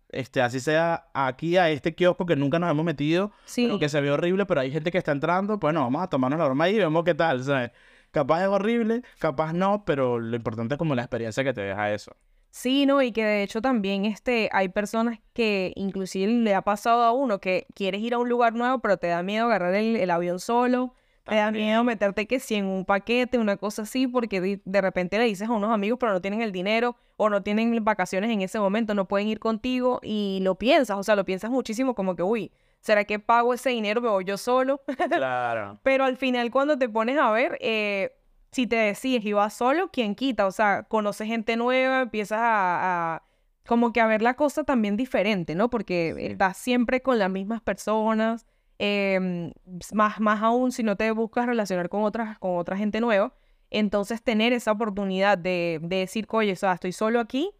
este, 0.08 0.42
así 0.42 0.62
sea 0.62 1.10
aquí 1.14 1.58
a 1.58 1.70
este 1.70 1.94
kiosco 1.94 2.26
que 2.26 2.38
nunca 2.38 2.58
nos 2.58 2.72
hemos 2.72 2.86
metido, 2.86 3.34
sí, 3.44 3.70
que 3.78 3.90
se 3.90 4.00
ve 4.00 4.12
horrible, 4.12 4.46
pero 4.46 4.62
hay 4.62 4.72
gente 4.72 4.92
que 4.92 4.98
está 4.98 5.12
entrando, 5.12 5.58
bueno, 5.58 5.82
vamos 5.82 6.02
a 6.02 6.08
tomarnos 6.08 6.40
la 6.40 6.46
broma 6.46 6.64
ahí 6.64 6.76
y 6.76 6.80
vemos 6.80 7.04
qué 7.04 7.16
tal, 7.16 7.44
¿sabes? 7.44 7.72
Capaz 8.12 8.44
es 8.44 8.48
horrible, 8.48 9.02
capaz 9.20 9.52
no, 9.52 9.84
pero 9.86 10.20
lo 10.20 10.38
importante 10.38 10.76
es 10.76 10.78
como 10.78 10.96
la 10.96 11.02
experiencia 11.02 11.44
que 11.44 11.54
te 11.54 11.62
deja 11.62 11.92
eso. 11.92 12.16
Sí, 12.50 12.86
no, 12.86 13.02
y 13.02 13.12
que 13.12 13.26
de 13.26 13.44
hecho 13.44 13.62
también 13.62 14.06
este, 14.06 14.48
hay 14.54 14.70
personas 14.70 15.20
que 15.34 15.74
inclusive 15.76 16.32
le 16.32 16.56
ha 16.56 16.62
pasado 16.62 17.04
a 17.04 17.12
uno 17.12 17.42
que 17.42 17.68
quieres 17.76 18.00
ir 18.00 18.14
a 18.14 18.20
un 18.20 18.30
lugar 18.30 18.54
nuevo, 18.54 18.80
pero 18.80 18.96
te 18.96 19.08
da 19.08 19.22
miedo 19.22 19.48
agarrar 19.48 19.76
el, 19.76 19.98
el 19.98 20.10
avión 20.10 20.40
solo, 20.40 20.94
te 21.26 21.36
da 21.36 21.46
También. 21.46 21.66
miedo 21.66 21.84
meterte 21.84 22.28
que 22.28 22.40
si 22.40 22.56
en 22.56 22.66
un 22.66 22.86
paquete, 22.86 23.38
una 23.38 23.58
cosa 23.58 23.82
así, 23.82 24.08
porque 24.08 24.40
de, 24.42 24.62
de 24.64 24.82
repente 24.82 25.18
le 25.18 25.26
dices 25.26 25.50
a 25.50 25.52
unos 25.52 25.72
amigos, 25.74 25.98
pero 26.00 26.14
no 26.14 26.22
tienen 26.22 26.42
el 26.42 26.52
dinero 26.52 26.96
o 27.18 27.30
no 27.30 27.42
tienen 27.44 27.84
vacaciones 27.84 28.30
en 28.32 28.42
ese 28.42 28.60
momento, 28.60 28.94
no 28.94 29.08
pueden 29.08 29.28
ir 29.28 29.40
contigo 29.40 30.00
y 30.04 30.40
lo 30.44 30.56
piensas, 30.56 30.98
o 30.98 31.04
sea, 31.04 31.16
lo 31.16 31.26
piensas 31.26 31.50
muchísimo 31.52 31.96
como 31.96 32.16
que, 32.16 32.24
uy, 32.24 32.52
¿será 32.80 33.04
que 33.06 33.20
pago 33.20 33.54
ese 33.54 33.72
dinero, 33.72 34.02
me 34.02 34.10
voy 34.10 34.24
yo 34.26 34.38
solo? 34.38 34.82
Claro. 35.10 35.80
Pero 35.84 36.04
al 36.06 36.18
final 36.18 36.52
cuando 36.52 36.78
te 36.78 36.88
pones 36.90 37.18
a 37.18 37.32
ver, 37.32 37.58
eh, 37.62 38.12
si 38.52 38.68
te 38.68 38.76
decides 38.78 39.26
y 39.26 39.34
vas 39.34 39.54
solo, 39.54 39.90
¿quién 39.92 40.16
quita? 40.16 40.46
O 40.46 40.52
sea, 40.52 40.84
conoces 40.84 41.28
gente 41.28 41.58
nueva, 41.58 42.02
empiezas 42.04 42.40
a, 42.40 43.16
a 43.16 43.24
como 43.68 43.92
que 43.92 44.00
a 44.00 44.06
ver 44.08 44.22
la 44.22 44.36
cosa 44.36 44.64
también 44.64 44.96
diferente, 44.96 45.56
¿no? 45.56 45.70
Porque 45.72 46.14
Sí. 46.16 46.26
estás 46.28 46.56
siempre 46.58 47.02
con 47.02 47.18
las 47.18 47.30
mismas 47.32 47.62
personas, 47.62 48.46
em, 48.80 49.52
más, 49.94 50.20
más 50.20 50.42
aún 50.44 50.72
si 50.72 50.84
no 50.84 50.96
te 50.96 51.10
buscas 51.12 51.46
relacionar 51.46 51.90
con 51.90 52.04
otras, 52.04 52.38
con 52.40 52.58
otra 52.58 52.78
gente 52.78 53.00
nueva. 53.02 53.34
Entonces 53.72 54.22
tener 54.24 54.54
esa 54.54 54.72
oportunidad 54.72 55.38
de, 55.38 55.80
de 55.82 55.98
decir, 55.98 56.28
oye, 56.30 56.52
o 56.52 56.56
sea, 56.56 56.74
estoy 56.74 56.92
solo 56.92 57.20
aquí 57.20 57.52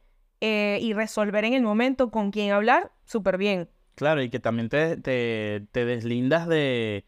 eh, 0.42 0.78
y 0.82 0.94
resolver 0.94 1.44
en 1.46 1.54
el 1.54 1.64
momento 1.64 2.12
con 2.12 2.32
quién 2.32 2.52
hablar, 2.52 2.92
súper 3.06 3.38
bien. 3.38 3.70
Claro, 3.96 4.22
y 4.22 4.30
que 4.30 4.40
también 4.40 4.70
te, 4.70 4.98
te, 4.98 5.66
te 5.72 5.86
deslindas 5.86 6.48
de, 6.48 7.06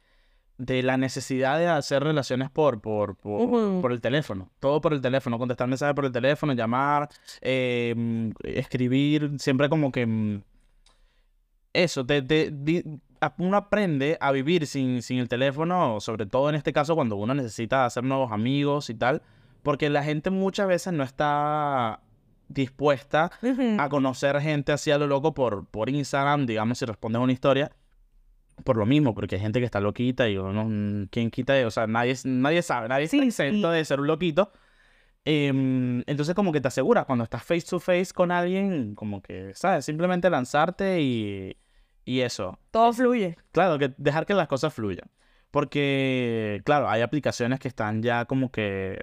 de 0.58 0.82
la 0.84 0.98
necesidad 0.98 1.60
de 1.60 1.68
hacer 1.68 2.04
relaciones 2.04 2.50
por, 2.50 2.82
por, 2.82 3.16
por, 3.18 3.82
por 3.82 3.92
el 3.92 4.02
teléfono. 4.02 4.50
Todo 4.60 4.82
por 4.82 4.94
el 4.94 5.02
teléfono, 5.02 5.38
contestar 5.38 5.68
mensajes 5.68 5.94
por 5.94 6.06
el 6.06 6.12
teléfono, 6.12 6.54
llamar, 6.54 7.10
eh, 7.42 7.94
mm, 7.96 8.30
escribir, 8.44 9.32
siempre 9.38 9.70
como 9.70 9.92
que... 9.92 10.06
mm, 10.06 10.42
Eso, 11.74 12.06
te, 12.06 12.22
te- 12.24 12.50
di- 12.52 12.84
a- 12.84 13.00
uno 13.38 13.58
aprende 13.58 14.18
a 14.22 14.32
vivir 14.32 14.68
sin, 14.68 15.02
sin 15.02 15.20
el 15.20 15.30
teléfono, 15.30 16.00
sobre 16.00 16.26
todo 16.26 16.50
en 16.50 16.56
este 16.56 16.74
caso 16.74 16.96
cuando 16.96 17.16
uno 17.16 17.34
necesita 17.34 17.86
hacer 17.86 18.04
nuevos 18.04 18.32
amigos 18.32 18.90
y 18.90 18.96
tal, 18.96 19.22
porque 19.64 19.90
la 19.90 20.04
gente 20.04 20.30
muchas 20.30 20.68
veces 20.68 20.94
no 20.94 21.04
está 21.04 22.02
dispuesta 22.50 23.32
a 23.78 23.90
conocer 23.90 24.40
gente 24.40 24.72
así 24.72 24.92
a 24.92 24.98
lo 24.98 25.08
loco 25.08 25.34
por, 25.34 25.66
por 25.68 25.90
Instagram, 25.90 26.46
digamos, 26.46 26.78
si 26.78 26.86
respondes 26.86 27.22
una 27.22 27.34
historia. 27.34 27.72
Por 28.64 28.78
lo 28.78 28.88
mismo, 28.88 29.14
porque 29.14 29.36
hay 29.36 29.42
gente 29.42 29.60
que 29.60 29.66
está 29.66 29.80
loquita 29.80 30.28
y 30.28 30.38
uno, 30.38 30.66
mm, 30.68 31.08
¿quién 31.12 31.30
quita? 31.30 31.54
O 31.68 31.70
sea, 31.70 31.86
nadie, 31.86 32.16
nadie 32.24 32.64
sabe, 32.64 32.88
nadie 32.88 33.08
Sí, 33.08 33.18
está 33.18 33.44
exento 33.44 33.72
sí. 33.72 33.78
de 33.78 33.86
ser 33.86 34.00
un 34.00 34.08
loquito. 34.08 34.52
Em, 35.26 36.04
entonces, 36.08 36.34
como 36.34 36.52
que 36.52 36.62
te 36.62 36.70
aseguras 36.70 37.06
cuando 37.06 37.24
estás 37.24 37.44
face 37.44 37.68
to 37.70 37.80
face 37.80 38.14
con 38.16 38.32
alguien, 38.32 38.96
como 38.96 39.22
que, 39.22 39.52
¿sabes? 39.54 39.86
Simplemente 39.86 40.30
lanzarte 40.30 41.02
y, 41.02 41.56
y 42.08 42.22
eso. 42.22 42.58
Todo 42.72 42.94
fluye. 42.94 43.38
Claro, 43.52 43.78
que 43.78 43.94
dejar 43.98 44.26
que 44.26 44.34
las 44.34 44.48
cosas 44.48 44.74
fluyan. 44.74 45.12
Porque, 45.52 46.62
claro, 46.64 46.90
hay 46.90 47.02
aplicaciones 47.02 47.60
que 47.60 47.68
están 47.68 48.02
ya 48.02 48.26
como 48.26 48.50
que 48.52 49.02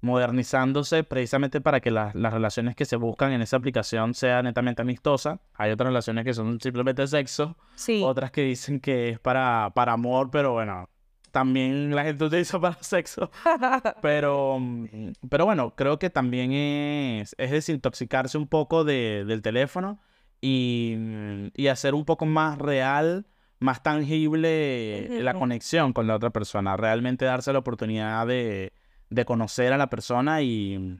modernizándose 0.00 1.02
precisamente 1.02 1.60
para 1.60 1.80
que 1.80 1.90
las, 1.90 2.14
las 2.14 2.32
relaciones 2.32 2.76
que 2.76 2.84
se 2.84 2.94
buscan 2.96 3.32
en 3.32 3.42
esa 3.42 3.56
aplicación 3.56 4.14
sean 4.14 4.44
netamente 4.44 4.82
amistosas. 4.82 5.40
Hay 5.54 5.72
otras 5.72 5.88
relaciones 5.88 6.24
que 6.24 6.34
son 6.34 6.60
simplemente 6.60 7.04
sexo, 7.08 7.56
Sí. 7.74 8.02
otras 8.04 8.30
que 8.30 8.42
dicen 8.42 8.78
que 8.78 9.08
es 9.10 9.18
para, 9.18 9.72
para 9.74 9.94
amor, 9.94 10.30
pero 10.30 10.52
bueno, 10.52 10.88
también 11.32 11.94
la 11.96 12.04
gente 12.04 12.24
utiliza 12.24 12.60
para 12.60 12.80
sexo. 12.82 13.30
Pero, 14.02 14.58
mm, 14.60 15.12
pero 15.28 15.44
bueno, 15.46 15.74
creo 15.74 15.98
que 15.98 16.10
también 16.10 16.52
es, 16.52 17.34
es 17.38 17.50
desintoxicarse 17.50 18.38
un 18.38 18.46
poco 18.46 18.84
de, 18.84 19.24
del 19.26 19.42
teléfono 19.42 19.98
y, 20.40 20.94
mm, 20.98 21.46
y 21.54 21.66
hacer 21.68 21.94
un 21.94 22.04
poco 22.04 22.26
más 22.26 22.58
real, 22.58 23.26
más 23.58 23.82
tangible 23.82 25.08
la 25.22 25.30
Ujú. 25.32 25.40
conexión 25.40 25.92
con 25.92 26.06
la 26.06 26.16
otra 26.16 26.30
persona. 26.30 26.76
Realmente 26.76 27.24
darse 27.24 27.52
la 27.52 27.60
oportunidad 27.60 28.26
de, 28.26 28.72
de 29.10 29.24
conocer 29.24 29.72
a 29.72 29.78
la 29.78 29.88
persona 29.88 30.42
y, 30.42 30.98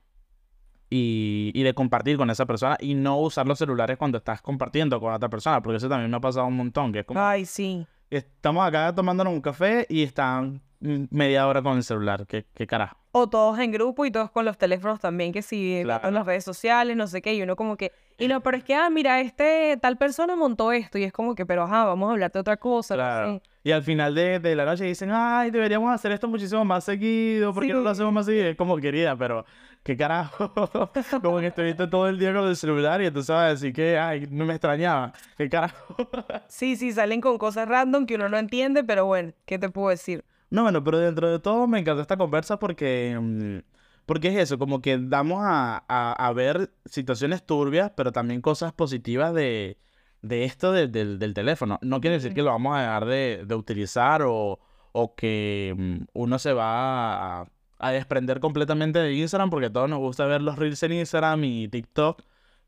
y, 0.89 1.51
y 1.55 1.63
de 1.63 1.75
compartir 1.75 2.17
con 2.17 2.31
esa 2.31 2.47
persona 2.47 2.77
y 2.81 2.95
no 2.95 3.19
usar 3.21 3.47
los 3.47 3.59
celulares 3.59 3.97
cuando 3.99 4.19
estás 4.19 4.41
compartiendo 4.41 5.01
con 5.01 5.13
otra 5.13 5.29
persona, 5.29 5.61
porque 5.63 5.77
eso 5.79 5.89
también 5.89 6.11
me 6.11 6.17
ha 6.17 6.21
pasado 6.21 6.47
un 6.47 6.57
montón, 6.57 6.93
que 6.93 7.01
es 7.01 7.05
como... 7.05 7.21
Ay, 7.21 7.45
sí. 7.45 7.87
Estamos 8.11 8.67
acá 8.67 8.95
tomándonos 8.95 9.33
un 9.33 9.41
café 9.41 9.87
y 9.89 10.03
están 10.03 10.63
media 10.81 11.47
hora 11.49 11.63
con 11.63 11.77
el 11.77 11.83
celular. 11.83 12.27
¿Qué, 12.27 12.47
qué 12.55 12.67
carajo? 12.67 12.97
O 13.13 13.29
todos 13.29 13.59
en 13.59 13.73
grupo 13.73 14.05
y 14.05 14.11
todos 14.11 14.31
con 14.31 14.45
los 14.45 14.59
teléfonos 14.59 15.01
también, 15.01 15.33
que 15.33 15.41
sí, 15.43 15.81
Claro. 15.83 16.07
en 16.09 16.15
las 16.15 16.27
redes 16.27 16.45
sociales, 16.45 16.97
no 16.97 17.07
sé 17.07 17.23
qué, 17.23 17.35
y 17.35 17.41
uno 17.43 17.57
como 17.57 17.77
que, 17.79 17.91
y 18.19 18.29
no, 18.29 18.43
pero 18.43 18.59
es 18.59 18.63
que, 18.65 18.75
ah, 18.75 18.91
mira, 18.91 19.21
este 19.23 19.79
tal 19.81 19.97
persona 19.97 20.37
montó 20.37 20.71
esto, 20.71 20.99
y 20.99 21.05
es 21.05 21.13
como 21.15 21.35
que, 21.35 21.47
pero 21.47 21.63
ajá, 21.63 21.85
vamos 21.87 22.11
a 22.11 22.13
hablar 22.13 22.31
de 22.31 22.39
otra 22.41 22.59
cosa, 22.59 22.95
no 22.95 23.01
Claro. 23.01 23.35
sé. 23.37 23.43
Y 23.65 23.73
al 23.73 23.83
final 23.83 24.15
de, 24.15 24.39
de 24.39 24.55
la 24.55 24.67
noche 24.67 24.85
dicen, 24.85 25.11
ay, 25.13 25.51
deberíamos 25.51 25.91
hacer 25.93 26.13
esto 26.13 26.29
muchísimo 26.29 26.65
más 26.65 26.85
seguido. 26.85 27.53
¿Por 27.55 27.67
qué 27.67 27.73
no 27.73 27.81
lo 27.81 27.89
Sí. 27.89 27.93
hacemos 27.93 28.13
más 28.13 28.27
seguido? 28.27 28.47
Es 28.49 28.57
como 28.57 28.77
querida, 28.77 29.17
pero 29.17 29.45
qué 29.87 29.97
carajo. 29.97 30.53
como 31.23 31.39
que 31.39 31.47
estuviste 31.47 31.87
todo 31.87 32.09
el 32.09 32.19
día 32.19 32.35
con 32.35 32.49
el 32.49 32.57
celular 32.57 33.01
y 33.01 33.11
tú 33.13 33.23
sabes 33.23 33.61
decir 33.61 33.73
que, 33.73 33.97
ay, 33.99 34.27
no 34.31 34.45
me 34.45 34.55
extrañaba. 34.55 35.13
¿Qué 35.39 35.49
carajo? 35.49 35.97
Sí, 36.49 36.77
sí, 36.77 36.93
salen 36.93 37.21
con 37.21 37.39
cosas 37.39 37.69
random 37.69 38.05
que 38.07 38.17
uno 38.17 38.29
no 38.29 38.37
entiende, 38.37 38.83
pero 38.85 39.07
bueno, 39.07 39.33
¿qué 39.47 39.59
te 39.59 39.69
puedo 39.71 39.89
decir? 39.91 40.25
No, 40.51 40.63
bueno, 40.65 40.83
pero 40.83 40.99
dentro 40.99 41.31
de 41.31 41.39
todo 41.39 41.67
me 41.67 41.79
encantó 41.79 42.03
esta 42.03 42.17
conversa 42.17 42.59
porque, 42.59 43.17
mm, 43.21 43.59
porque 44.07 44.29
es 44.29 44.37
eso, 44.37 44.59
como 44.59 44.81
que 44.83 44.99
damos 44.99 45.41
a, 45.45 45.85
a, 45.89 46.13
a 46.13 46.33
ver 46.33 46.71
situaciones 46.85 47.45
turbias, 47.47 47.93
pero 47.97 48.11
también 48.13 48.41
cosas 48.41 48.73
positivas 48.73 49.35
de, 49.35 49.79
de 50.23 50.45
esto 50.45 50.73
de- 50.73 50.89
del- 50.89 51.19
del 51.19 51.35
teléfono. 51.35 51.79
No 51.83 52.01
quiere 52.01 52.17
decir 52.17 52.35
que 52.35 52.43
lo 52.43 52.51
vamos 52.51 52.77
a 52.77 52.81
dejar 52.81 53.05
de, 53.07 53.45
de 53.47 53.55
utilizar 53.55 54.23
o, 54.23 54.59
o 54.93 55.15
que 55.15 55.75
mm, 55.77 56.05
uno 56.15 56.39
se 56.39 56.53
va 56.53 57.41
a, 57.43 57.47
a 57.79 57.91
desprender 57.91 58.41
completamente 58.41 58.99
de 58.99 59.13
Instagram, 59.15 59.51
porque 59.51 59.67
a 59.67 59.73
todos 59.73 59.89
nos 59.89 59.99
gusta 59.99 60.27
ver 60.27 60.43
los 60.43 60.59
reels 60.59 60.83
en 60.83 60.93
Instagram 60.93 61.45
y 61.45 61.69
TikTok. 61.69 62.23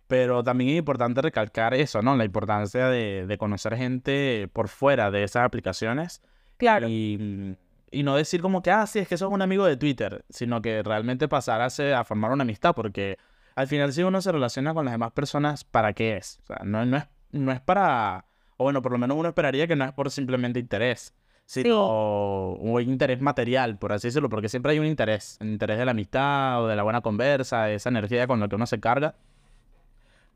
Pero 0.07 0.43
también 0.43 0.71
es 0.71 0.79
importante 0.79 1.21
recalcar 1.21 1.75
eso, 1.75 2.01
¿no? 2.01 2.17
La 2.17 2.25
importancia 2.25 2.89
de, 2.89 3.27
de 3.27 3.39
conocer 3.39 3.77
gente 3.77 4.49
por 4.53 4.69
fuera 4.69 5.11
de 5.11 5.23
esas 5.23 5.45
aplicaciones. 5.45 6.23
Claro. 6.57 6.89
Y, 6.89 7.57
y 7.91 8.03
no 8.03 8.17
decir 8.17 8.41
como 8.41 8.63
que, 8.63 8.71
ah, 8.71 8.87
sí, 8.87 9.01
es 9.01 9.09
que 9.09 9.17
sos 9.17 9.31
un 9.31 9.43
amigo 9.43 9.67
de 9.67 9.77
Twitter, 9.77 10.25
sino 10.31 10.63
que 10.63 10.83
realmente 10.83 11.29
pasar 11.29 11.61
a, 11.61 11.67
a 12.01 12.05
formar 12.05 12.33
una 12.33 12.43
amistad, 12.43 12.75
porque 12.75 13.19
al 13.55 13.67
final 13.67 13.93
si 13.93 14.03
uno 14.03 14.21
se 14.21 14.33
relaciona 14.33 14.75
con 14.75 14.85
las 14.85 14.93
demás 14.93 15.13
personas, 15.13 15.65
¿para 15.65 15.93
qué 15.93 16.17
es? 16.17 16.41
O 16.45 16.47
sea, 16.47 16.61
no, 16.65 16.85
no 16.87 16.97
es, 16.97 17.05
no 17.33 17.53
es 17.53 17.61
para, 17.61 18.25
o 18.57 18.65
bueno, 18.65 18.83
por 18.83 18.93
lo 18.93 18.99
menos 18.99 19.17
uno 19.17 19.29
esperaría 19.29 19.67
que 19.67 19.77
no 19.77 19.85
es 19.85 19.93
por 19.93 20.11
simplemente 20.11 20.59
interés, 20.59 21.15
sino 21.49 22.53
un 22.57 22.82
interés 22.82 23.22
material, 23.22 23.78
por 23.78 23.94
así 23.94 24.09
decirlo, 24.09 24.28
porque 24.28 24.51
siempre 24.51 24.72
hay 24.72 24.78
un 24.80 24.84
interés, 24.84 25.38
el 25.40 25.49
interés 25.49 25.78
de 25.78 25.86
la 25.86 25.92
amistad 25.92 26.62
o 26.62 26.66
de 26.66 26.76
la 26.76 26.82
buena 26.82 27.01
conversa, 27.01 27.70
esa 27.70 27.88
energía 27.88 28.26
con 28.26 28.38
la 28.38 28.49
que 28.49 28.57
uno 28.57 28.66
se 28.66 28.78
carga. 28.80 29.14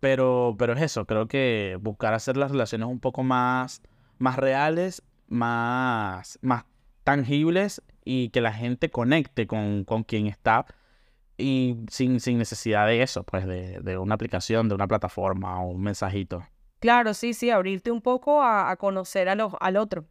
Pero, 0.00 0.56
pero 0.58 0.72
es 0.72 0.80
eso, 0.80 1.04
creo 1.04 1.28
que 1.28 1.78
buscar 1.82 2.14
hacer 2.14 2.38
las 2.38 2.50
relaciones 2.50 2.88
un 2.88 2.98
poco 2.98 3.22
más, 3.22 3.82
más 4.18 4.36
reales, 4.36 5.02
más, 5.28 6.38
más 6.40 6.64
tangibles 7.04 7.82
y 8.06 8.30
que 8.30 8.40
la 8.40 8.54
gente 8.54 8.90
conecte 8.90 9.46
con, 9.46 9.84
con 9.84 10.04
quien 10.04 10.26
está 10.28 10.64
y 11.36 11.76
sin, 11.88 12.20
sin 12.20 12.38
necesidad 12.38 12.86
de 12.86 13.02
eso, 13.02 13.22
pues 13.24 13.46
de, 13.46 13.80
de 13.80 13.98
una 13.98 14.14
aplicación, 14.14 14.70
de 14.70 14.74
una 14.76 14.88
plataforma 14.88 15.60
o 15.62 15.68
un 15.68 15.82
mensajito. 15.82 16.42
Claro, 16.80 17.12
sí, 17.12 17.34
sí, 17.34 17.50
abrirte 17.50 17.90
un 17.90 18.00
poco 18.00 18.42
a, 18.42 18.70
a 18.70 18.76
conocer 18.76 19.28
a 19.28 19.34
los- 19.34 19.52
al 19.60 19.76
otro 19.76 20.06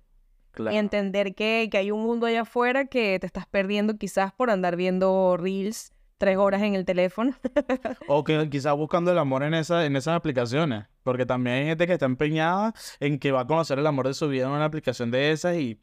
y 0.71 0.77
entender 0.77 1.33
que, 1.35 1.69
que 1.71 1.77
hay 1.77 1.91
un 1.91 2.01
mundo 2.03 2.25
allá 2.27 2.41
afuera 2.41 2.85
que 2.85 3.17
te 3.19 3.25
estás 3.25 3.45
perdiendo 3.45 3.97
quizás 3.97 4.31
por 4.33 4.49
andar 4.49 4.75
viendo 4.75 5.37
reels 5.37 5.93
tres 6.17 6.37
horas 6.37 6.61
en 6.61 6.75
el 6.75 6.85
teléfono. 6.85 7.33
O 8.07 8.23
que 8.23 8.47
quizás 8.49 8.75
buscando 8.75 9.11
el 9.11 9.17
amor 9.17 9.41
en, 9.43 9.53
esa, 9.55 9.85
en 9.85 9.95
esas 9.95 10.15
aplicaciones. 10.15 10.85
Porque 11.03 11.25
también 11.25 11.55
hay 11.57 11.65
gente 11.65 11.87
que 11.87 11.93
está 11.93 12.05
empeñada 12.05 12.73
en 12.99 13.17
que 13.17 13.31
va 13.31 13.41
a 13.41 13.47
conocer 13.47 13.79
el 13.79 13.87
amor 13.87 14.07
de 14.07 14.13
su 14.13 14.27
vida 14.27 14.45
en 14.45 14.51
una 14.51 14.65
aplicación 14.65 15.09
de 15.09 15.31
esas 15.31 15.55
y 15.57 15.79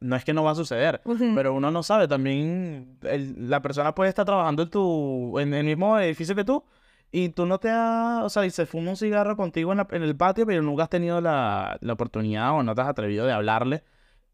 no 0.00 0.16
es 0.16 0.24
que 0.24 0.32
no 0.32 0.42
va 0.44 0.52
a 0.52 0.54
suceder. 0.54 1.02
Pero 1.34 1.52
uno 1.54 1.70
no 1.70 1.82
sabe, 1.82 2.08
también 2.08 2.96
el- 3.02 3.50
la 3.50 3.60
persona 3.60 3.94
puede 3.94 4.08
estar 4.08 4.24
trabajando 4.24 4.62
en, 4.62 4.70
tu, 4.70 5.38
en 5.38 5.52
el 5.54 5.64
mismo 5.64 5.98
edificio 5.98 6.34
que 6.34 6.44
tú 6.44 6.64
y 7.10 7.28
tú 7.28 7.44
no 7.44 7.58
te 7.58 7.68
has, 7.68 8.22
o 8.24 8.30
sea, 8.30 8.46
y 8.46 8.50
se 8.50 8.64
fuma 8.64 8.90
un 8.90 8.96
cigarro 8.96 9.36
contigo 9.36 9.72
en, 9.72 9.78
la- 9.78 9.88
en 9.90 10.02
el 10.02 10.16
patio, 10.16 10.46
pero 10.46 10.62
nunca 10.62 10.84
has 10.84 10.88
tenido 10.88 11.20
la, 11.20 11.76
la 11.82 11.92
oportunidad 11.92 12.52
o 12.52 12.62
no 12.62 12.74
te 12.74 12.80
has 12.80 12.88
atrevido 12.88 13.26
de 13.26 13.32
hablarle 13.32 13.82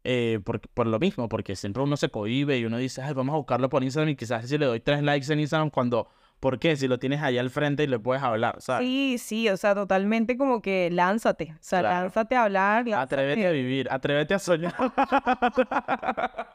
eh, 0.03 0.39
por, 0.43 0.61
por 0.61 0.87
lo 0.87 0.99
mismo, 0.99 1.29
porque 1.29 1.55
siempre 1.55 1.83
uno 1.83 1.97
se 1.97 2.09
cohíbe 2.09 2.57
y 2.57 2.65
uno 2.65 2.77
dice, 2.77 3.01
ay, 3.01 3.13
vamos 3.13 3.33
a 3.33 3.37
buscarlo 3.37 3.69
por 3.69 3.83
Instagram 3.83 4.09
y 4.09 4.15
quizás 4.15 4.47
si 4.47 4.57
le 4.57 4.65
doy 4.65 4.79
tres 4.79 5.03
likes 5.03 5.31
en 5.31 5.39
Instagram 5.41 5.69
cuando, 5.69 6.07
¿por 6.39 6.57
qué? 6.59 6.75
Si 6.77 6.87
lo 6.87 6.97
tienes 6.99 7.21
allá 7.21 7.41
al 7.41 7.49
frente 7.49 7.83
y 7.83 7.87
le 7.87 7.99
puedes 7.99 8.23
hablar, 8.23 8.61
¿sabes? 8.61 8.87
Sí, 8.87 9.17
sí, 9.19 9.49
o 9.49 9.57
sea, 9.57 9.75
totalmente 9.75 10.37
como 10.37 10.61
que 10.61 10.89
lánzate, 10.91 11.51
o 11.53 11.57
sea, 11.59 11.79
Claro. 11.81 12.01
lánzate 12.03 12.35
a 12.35 12.43
hablar. 12.45 12.79
Atrévete 12.93 13.41
a 13.41 13.51
lánzate. 13.51 13.53
vivir, 13.53 13.87
atrévete 13.91 14.33
a 14.33 14.39
soñar. 14.39 14.73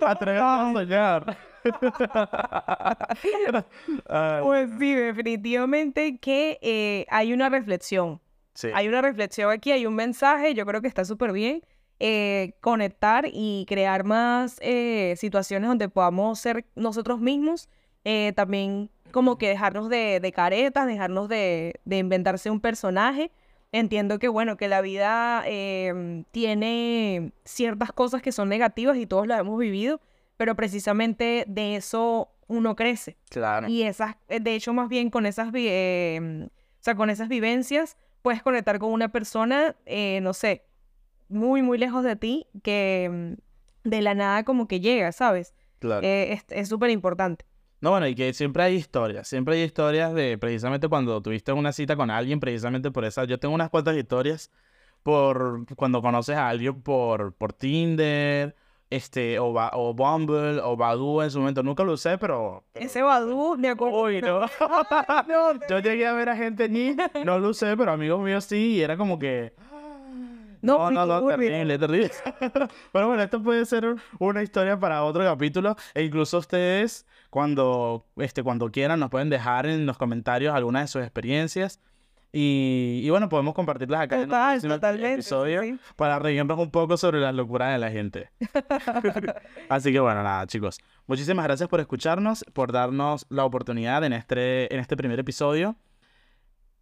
atrévete 0.00 0.40
a 0.42 0.72
soñar. 0.72 1.36
Pues 4.42 4.70
sí, 4.78 4.94
definitivamente 4.94 6.18
que 6.18 6.58
eh, 6.62 7.06
hay 7.10 7.32
una 7.32 7.48
reflexión. 7.48 8.20
sí. 8.54 8.68
Hay 8.74 8.88
una 8.88 9.02
reflexión 9.02 9.50
aquí, 9.50 9.72
hay 9.72 9.86
un 9.86 9.94
mensaje, 9.94 10.54
yo 10.54 10.66
creo 10.66 10.80
que 10.82 10.88
está 10.88 11.04
súper 11.04 11.32
bien. 11.32 11.62
Eh, 12.00 12.54
conectar 12.60 13.26
y 13.32 13.64
crear 13.68 14.04
más 14.04 14.56
eh, 14.60 15.14
situaciones 15.16 15.68
donde 15.68 15.88
podamos 15.88 16.38
ser 16.40 16.64
nosotros 16.74 17.20
mismos. 17.20 17.68
eh, 18.04 18.32
también 18.34 18.90
como 19.12 19.38
que 19.38 19.48
dejarnos 19.48 19.88
de, 19.88 20.20
de 20.20 20.32
caretas, 20.32 20.86
dejarnos 20.86 21.28
de, 21.28 21.74
de 21.84 21.98
inventarse 21.98 22.50
un 22.50 22.60
personaje. 22.60 23.30
Entiendo 23.72 24.18
que, 24.18 24.28
bueno, 24.28 24.56
que 24.56 24.68
la 24.68 24.80
vida 24.80 25.42
em, 25.46 26.24
tiene 26.32 27.32
ciertas 27.44 27.92
cosas 27.92 28.22
que 28.22 28.32
son 28.32 28.48
negativas 28.48 28.96
y 28.96 29.06
todos 29.06 29.26
las 29.26 29.40
hemos 29.40 29.58
vivido, 29.58 30.00
pero 30.36 30.56
precisamente 30.56 31.44
de 31.46 31.76
eso 31.76 32.30
uno 32.48 32.74
crece. 32.74 33.16
Claro. 33.28 33.68
Y 33.68 33.82
esas, 33.82 34.16
eh, 34.28 34.40
de 34.40 34.54
hecho, 34.54 34.72
más 34.72 34.88
bien 34.88 35.10
con 35.10 35.26
esas, 35.26 35.50
eh, 35.54 36.48
o 36.48 36.82
sea, 36.82 36.94
con 36.96 37.10
esas 37.10 37.28
vivencias, 37.28 37.96
puedes 38.22 38.42
conectar 38.42 38.78
con 38.78 38.92
una 38.92 39.08
persona, 39.10 39.76
eh, 39.86 40.20
no 40.22 40.32
sé, 40.34 40.64
muy, 41.30 41.62
muy 41.62 41.78
lejos 41.78 42.04
de 42.04 42.16
ti, 42.16 42.46
que 42.62 43.08
mm, 43.84 43.88
de 43.88 44.02
la 44.02 44.14
nada 44.14 44.44
como 44.44 44.68
que 44.68 44.80
llega, 44.80 45.10
¿sabes? 45.12 45.54
claro. 45.78 46.02
Eh, 46.06 46.38
es- 46.50 46.68
súper 46.68 46.90
importante. 46.90 47.46
No, 47.80 47.90
bueno, 47.92 48.06
y 48.06 48.14
que 48.14 48.34
siempre 48.34 48.62
hay 48.62 48.74
historias, 48.74 49.26
siempre 49.26 49.54
hay 49.54 49.62
historias 49.62 50.12
de 50.12 50.36
precisamente 50.36 50.86
cuando 50.88 51.22
tuviste 51.22 51.52
una 51.52 51.72
cita 51.72 51.96
con 51.96 52.10
alguien, 52.10 52.38
precisamente 52.38 52.90
por 52.90 53.06
esa. 53.06 53.24
Yo 53.24 53.38
tengo 53.38 53.54
unas 53.54 53.70
cuantas 53.70 53.96
historias 53.96 54.50
por 55.02 55.64
cuando 55.76 56.02
conoces 56.02 56.36
a 56.36 56.48
alguien 56.50 56.82
por, 56.82 57.32
por 57.34 57.54
Tinder, 57.54 58.54
este, 58.90 59.38
o, 59.38 59.52
Ba- 59.54 59.70
o 59.72 59.94
Bumble, 59.94 60.60
o 60.60 60.76
Badoo 60.76 61.22
en 61.22 61.30
su 61.30 61.38
momento. 61.38 61.62
Nunca 61.62 61.82
lo 61.84 61.92
usé, 61.92 62.18
pero. 62.18 62.64
pero- 62.74 62.84
Ese 62.84 63.00
Badoo, 63.00 63.56
me 63.56 63.68
acuerdo. 63.70 64.02
Uy, 64.02 64.20
no. 64.20 64.40
Yo 65.70 65.78
llegué 65.78 66.06
a 66.06 66.12
ver 66.12 66.28
a 66.28 66.36
gente 66.36 66.64
allí, 66.64 66.94
no 67.24 67.38
lo 67.38 67.48
usé, 67.50 67.76
pero 67.76 67.92
amigos 67.92 68.20
míos 68.20 68.44
sí, 68.44 68.74
y 68.74 68.82
era 68.82 68.96
como 68.98 69.18
que. 69.18 69.54
No, 70.62 70.90
No, 70.90 71.06
no, 71.06 71.20
no, 71.20 71.26
bien. 71.38 71.50
terrible, 71.50 71.78
terrible. 71.78 72.10
Pero 72.92 73.08
bueno, 73.08 73.22
esto 73.22 73.42
puede 73.42 73.64
ser 73.66 73.86
un- 73.86 74.00
una 74.18 74.42
historia 74.42 74.78
para 74.78 75.02
otro 75.04 75.22
capítulo. 75.24 75.76
E 75.94 76.02
incluso 76.04 76.38
ustedes, 76.38 77.06
cuando, 77.30 78.06
este, 78.16 78.42
cuando 78.42 78.70
quieran, 78.70 79.00
nos 79.00 79.10
pueden 79.10 79.30
dejar 79.30 79.66
en 79.66 79.86
los 79.86 79.96
comentarios 79.98 80.54
algunas 80.54 80.82
de 80.82 80.88
sus 80.88 81.02
experiencias. 81.02 81.80
Y, 82.32 83.00
y 83.02 83.10
bueno, 83.10 83.28
podemos 83.28 83.54
compartirlas 83.54 84.02
acá 84.02 84.16
en 84.20 84.26
Total, 84.28 84.54
el 84.54 84.60
próximo 84.60 84.74
totalmente, 84.74 85.14
episodio 85.14 85.62
sí. 85.62 85.78
para 85.96 86.20
reírnos 86.20 86.58
un 86.60 86.70
poco 86.70 86.96
sobre 86.96 87.18
las 87.18 87.34
locuras 87.34 87.72
de 87.72 87.78
la 87.78 87.90
gente. 87.90 88.30
Así 89.68 89.92
que 89.92 89.98
bueno, 89.98 90.22
nada, 90.22 90.46
chicos. 90.46 90.78
Muchísimas 91.08 91.44
gracias 91.44 91.68
por 91.68 91.80
escucharnos, 91.80 92.44
por 92.52 92.70
darnos 92.70 93.26
la 93.30 93.44
oportunidad 93.44 94.04
en 94.04 94.12
este, 94.12 94.72
en 94.72 94.78
este 94.78 94.96
primer 94.96 95.18
episodio. 95.18 95.74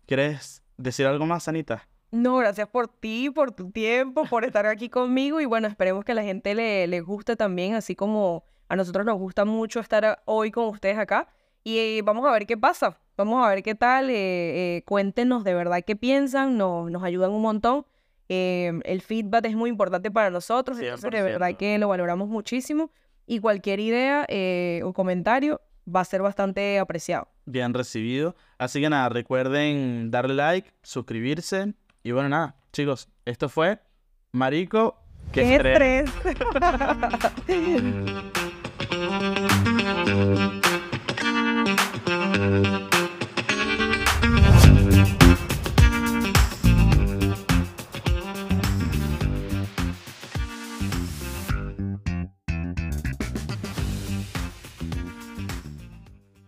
¿Quieres 0.07 0.63
decir 0.77 1.07
algo 1.07 1.25
más, 1.25 1.49
Anita? 1.49 1.87
No, 2.11 2.37
gracias 2.39 2.69
por 2.69 2.89
ti, 2.89 3.31
por 3.31 3.53
tu 3.53 3.71
tiempo, 3.71 4.25
por 4.25 4.45
estar 4.45 4.67
aquí 4.67 4.89
conmigo 4.89 5.41
y 5.41 5.45
bueno, 5.45 5.69
esperemos 5.69 6.05
que 6.05 6.13
a 6.13 6.15
la 6.15 6.23
gente 6.23 6.55
le, 6.55 6.87
le 6.87 7.01
guste 7.01 7.37
también, 7.37 7.75
así 7.75 7.95
como 7.95 8.45
a 8.69 8.77
nosotros 8.77 9.05
nos 9.05 9.19
gusta 9.19 9.45
mucho 9.45 9.81
estar 9.81 10.23
hoy 10.25 10.51
con 10.51 10.65
ustedes 10.67 10.99
acá. 10.99 11.29
Y 11.65 12.01
vamos 12.03 12.27
a 12.27 12.33
ver 12.33 12.47
qué 12.47 12.57
pasa, 12.57 12.99
vamos 13.17 13.45
a 13.45 13.49
ver 13.51 13.63
qué 13.63 13.75
tal, 13.75 14.09
eh, 14.09 14.77
eh, 14.77 14.83
cuéntenos 14.87 15.45
de 15.45 15.53
verdad 15.53 15.83
qué 15.87 15.97
piensan, 15.97 16.57
no, 16.57 16.89
nos 16.89 17.03
ayudan 17.03 17.31
un 17.31 17.43
montón. 17.43 17.85
Eh, 18.31 18.73
el 18.85 19.03
feedback 19.03 19.47
es 19.47 19.55
muy 19.55 19.69
importante 19.69 20.11
para 20.11 20.31
nosotros, 20.31 20.79
entonces 20.79 21.11
de 21.11 21.23
verdad 21.23 21.57
que 21.57 21.79
lo 21.79 21.89
valoramos 21.89 22.29
muchísimo 22.29 22.91
y 23.27 23.41
cualquier 23.41 23.81
idea 23.81 24.27
o 24.83 24.93
comentario 24.95 25.61
va 25.95 26.01
a 26.01 26.05
ser 26.05 26.23
bastante 26.23 26.79
apreciado. 26.79 27.29
Bien 27.45 27.75
recibido. 27.75 28.35
Así 28.57 28.81
que 28.81 28.89
nada, 28.89 29.09
recuerden 29.11 30.11
darle 30.11 30.35
like, 30.35 30.71
suscribirse 30.83 31.75
y 32.09 32.13
bueno, 32.13 32.31
nada, 32.31 32.57
chicos, 32.73 33.11
esto 33.27 33.51
fue 33.51 33.81
Marico. 34.33 34.97
¡Qué, 35.31 35.43
¡Qué 35.43 35.57
estrés! 35.57 36.11
estrés. 37.47 37.69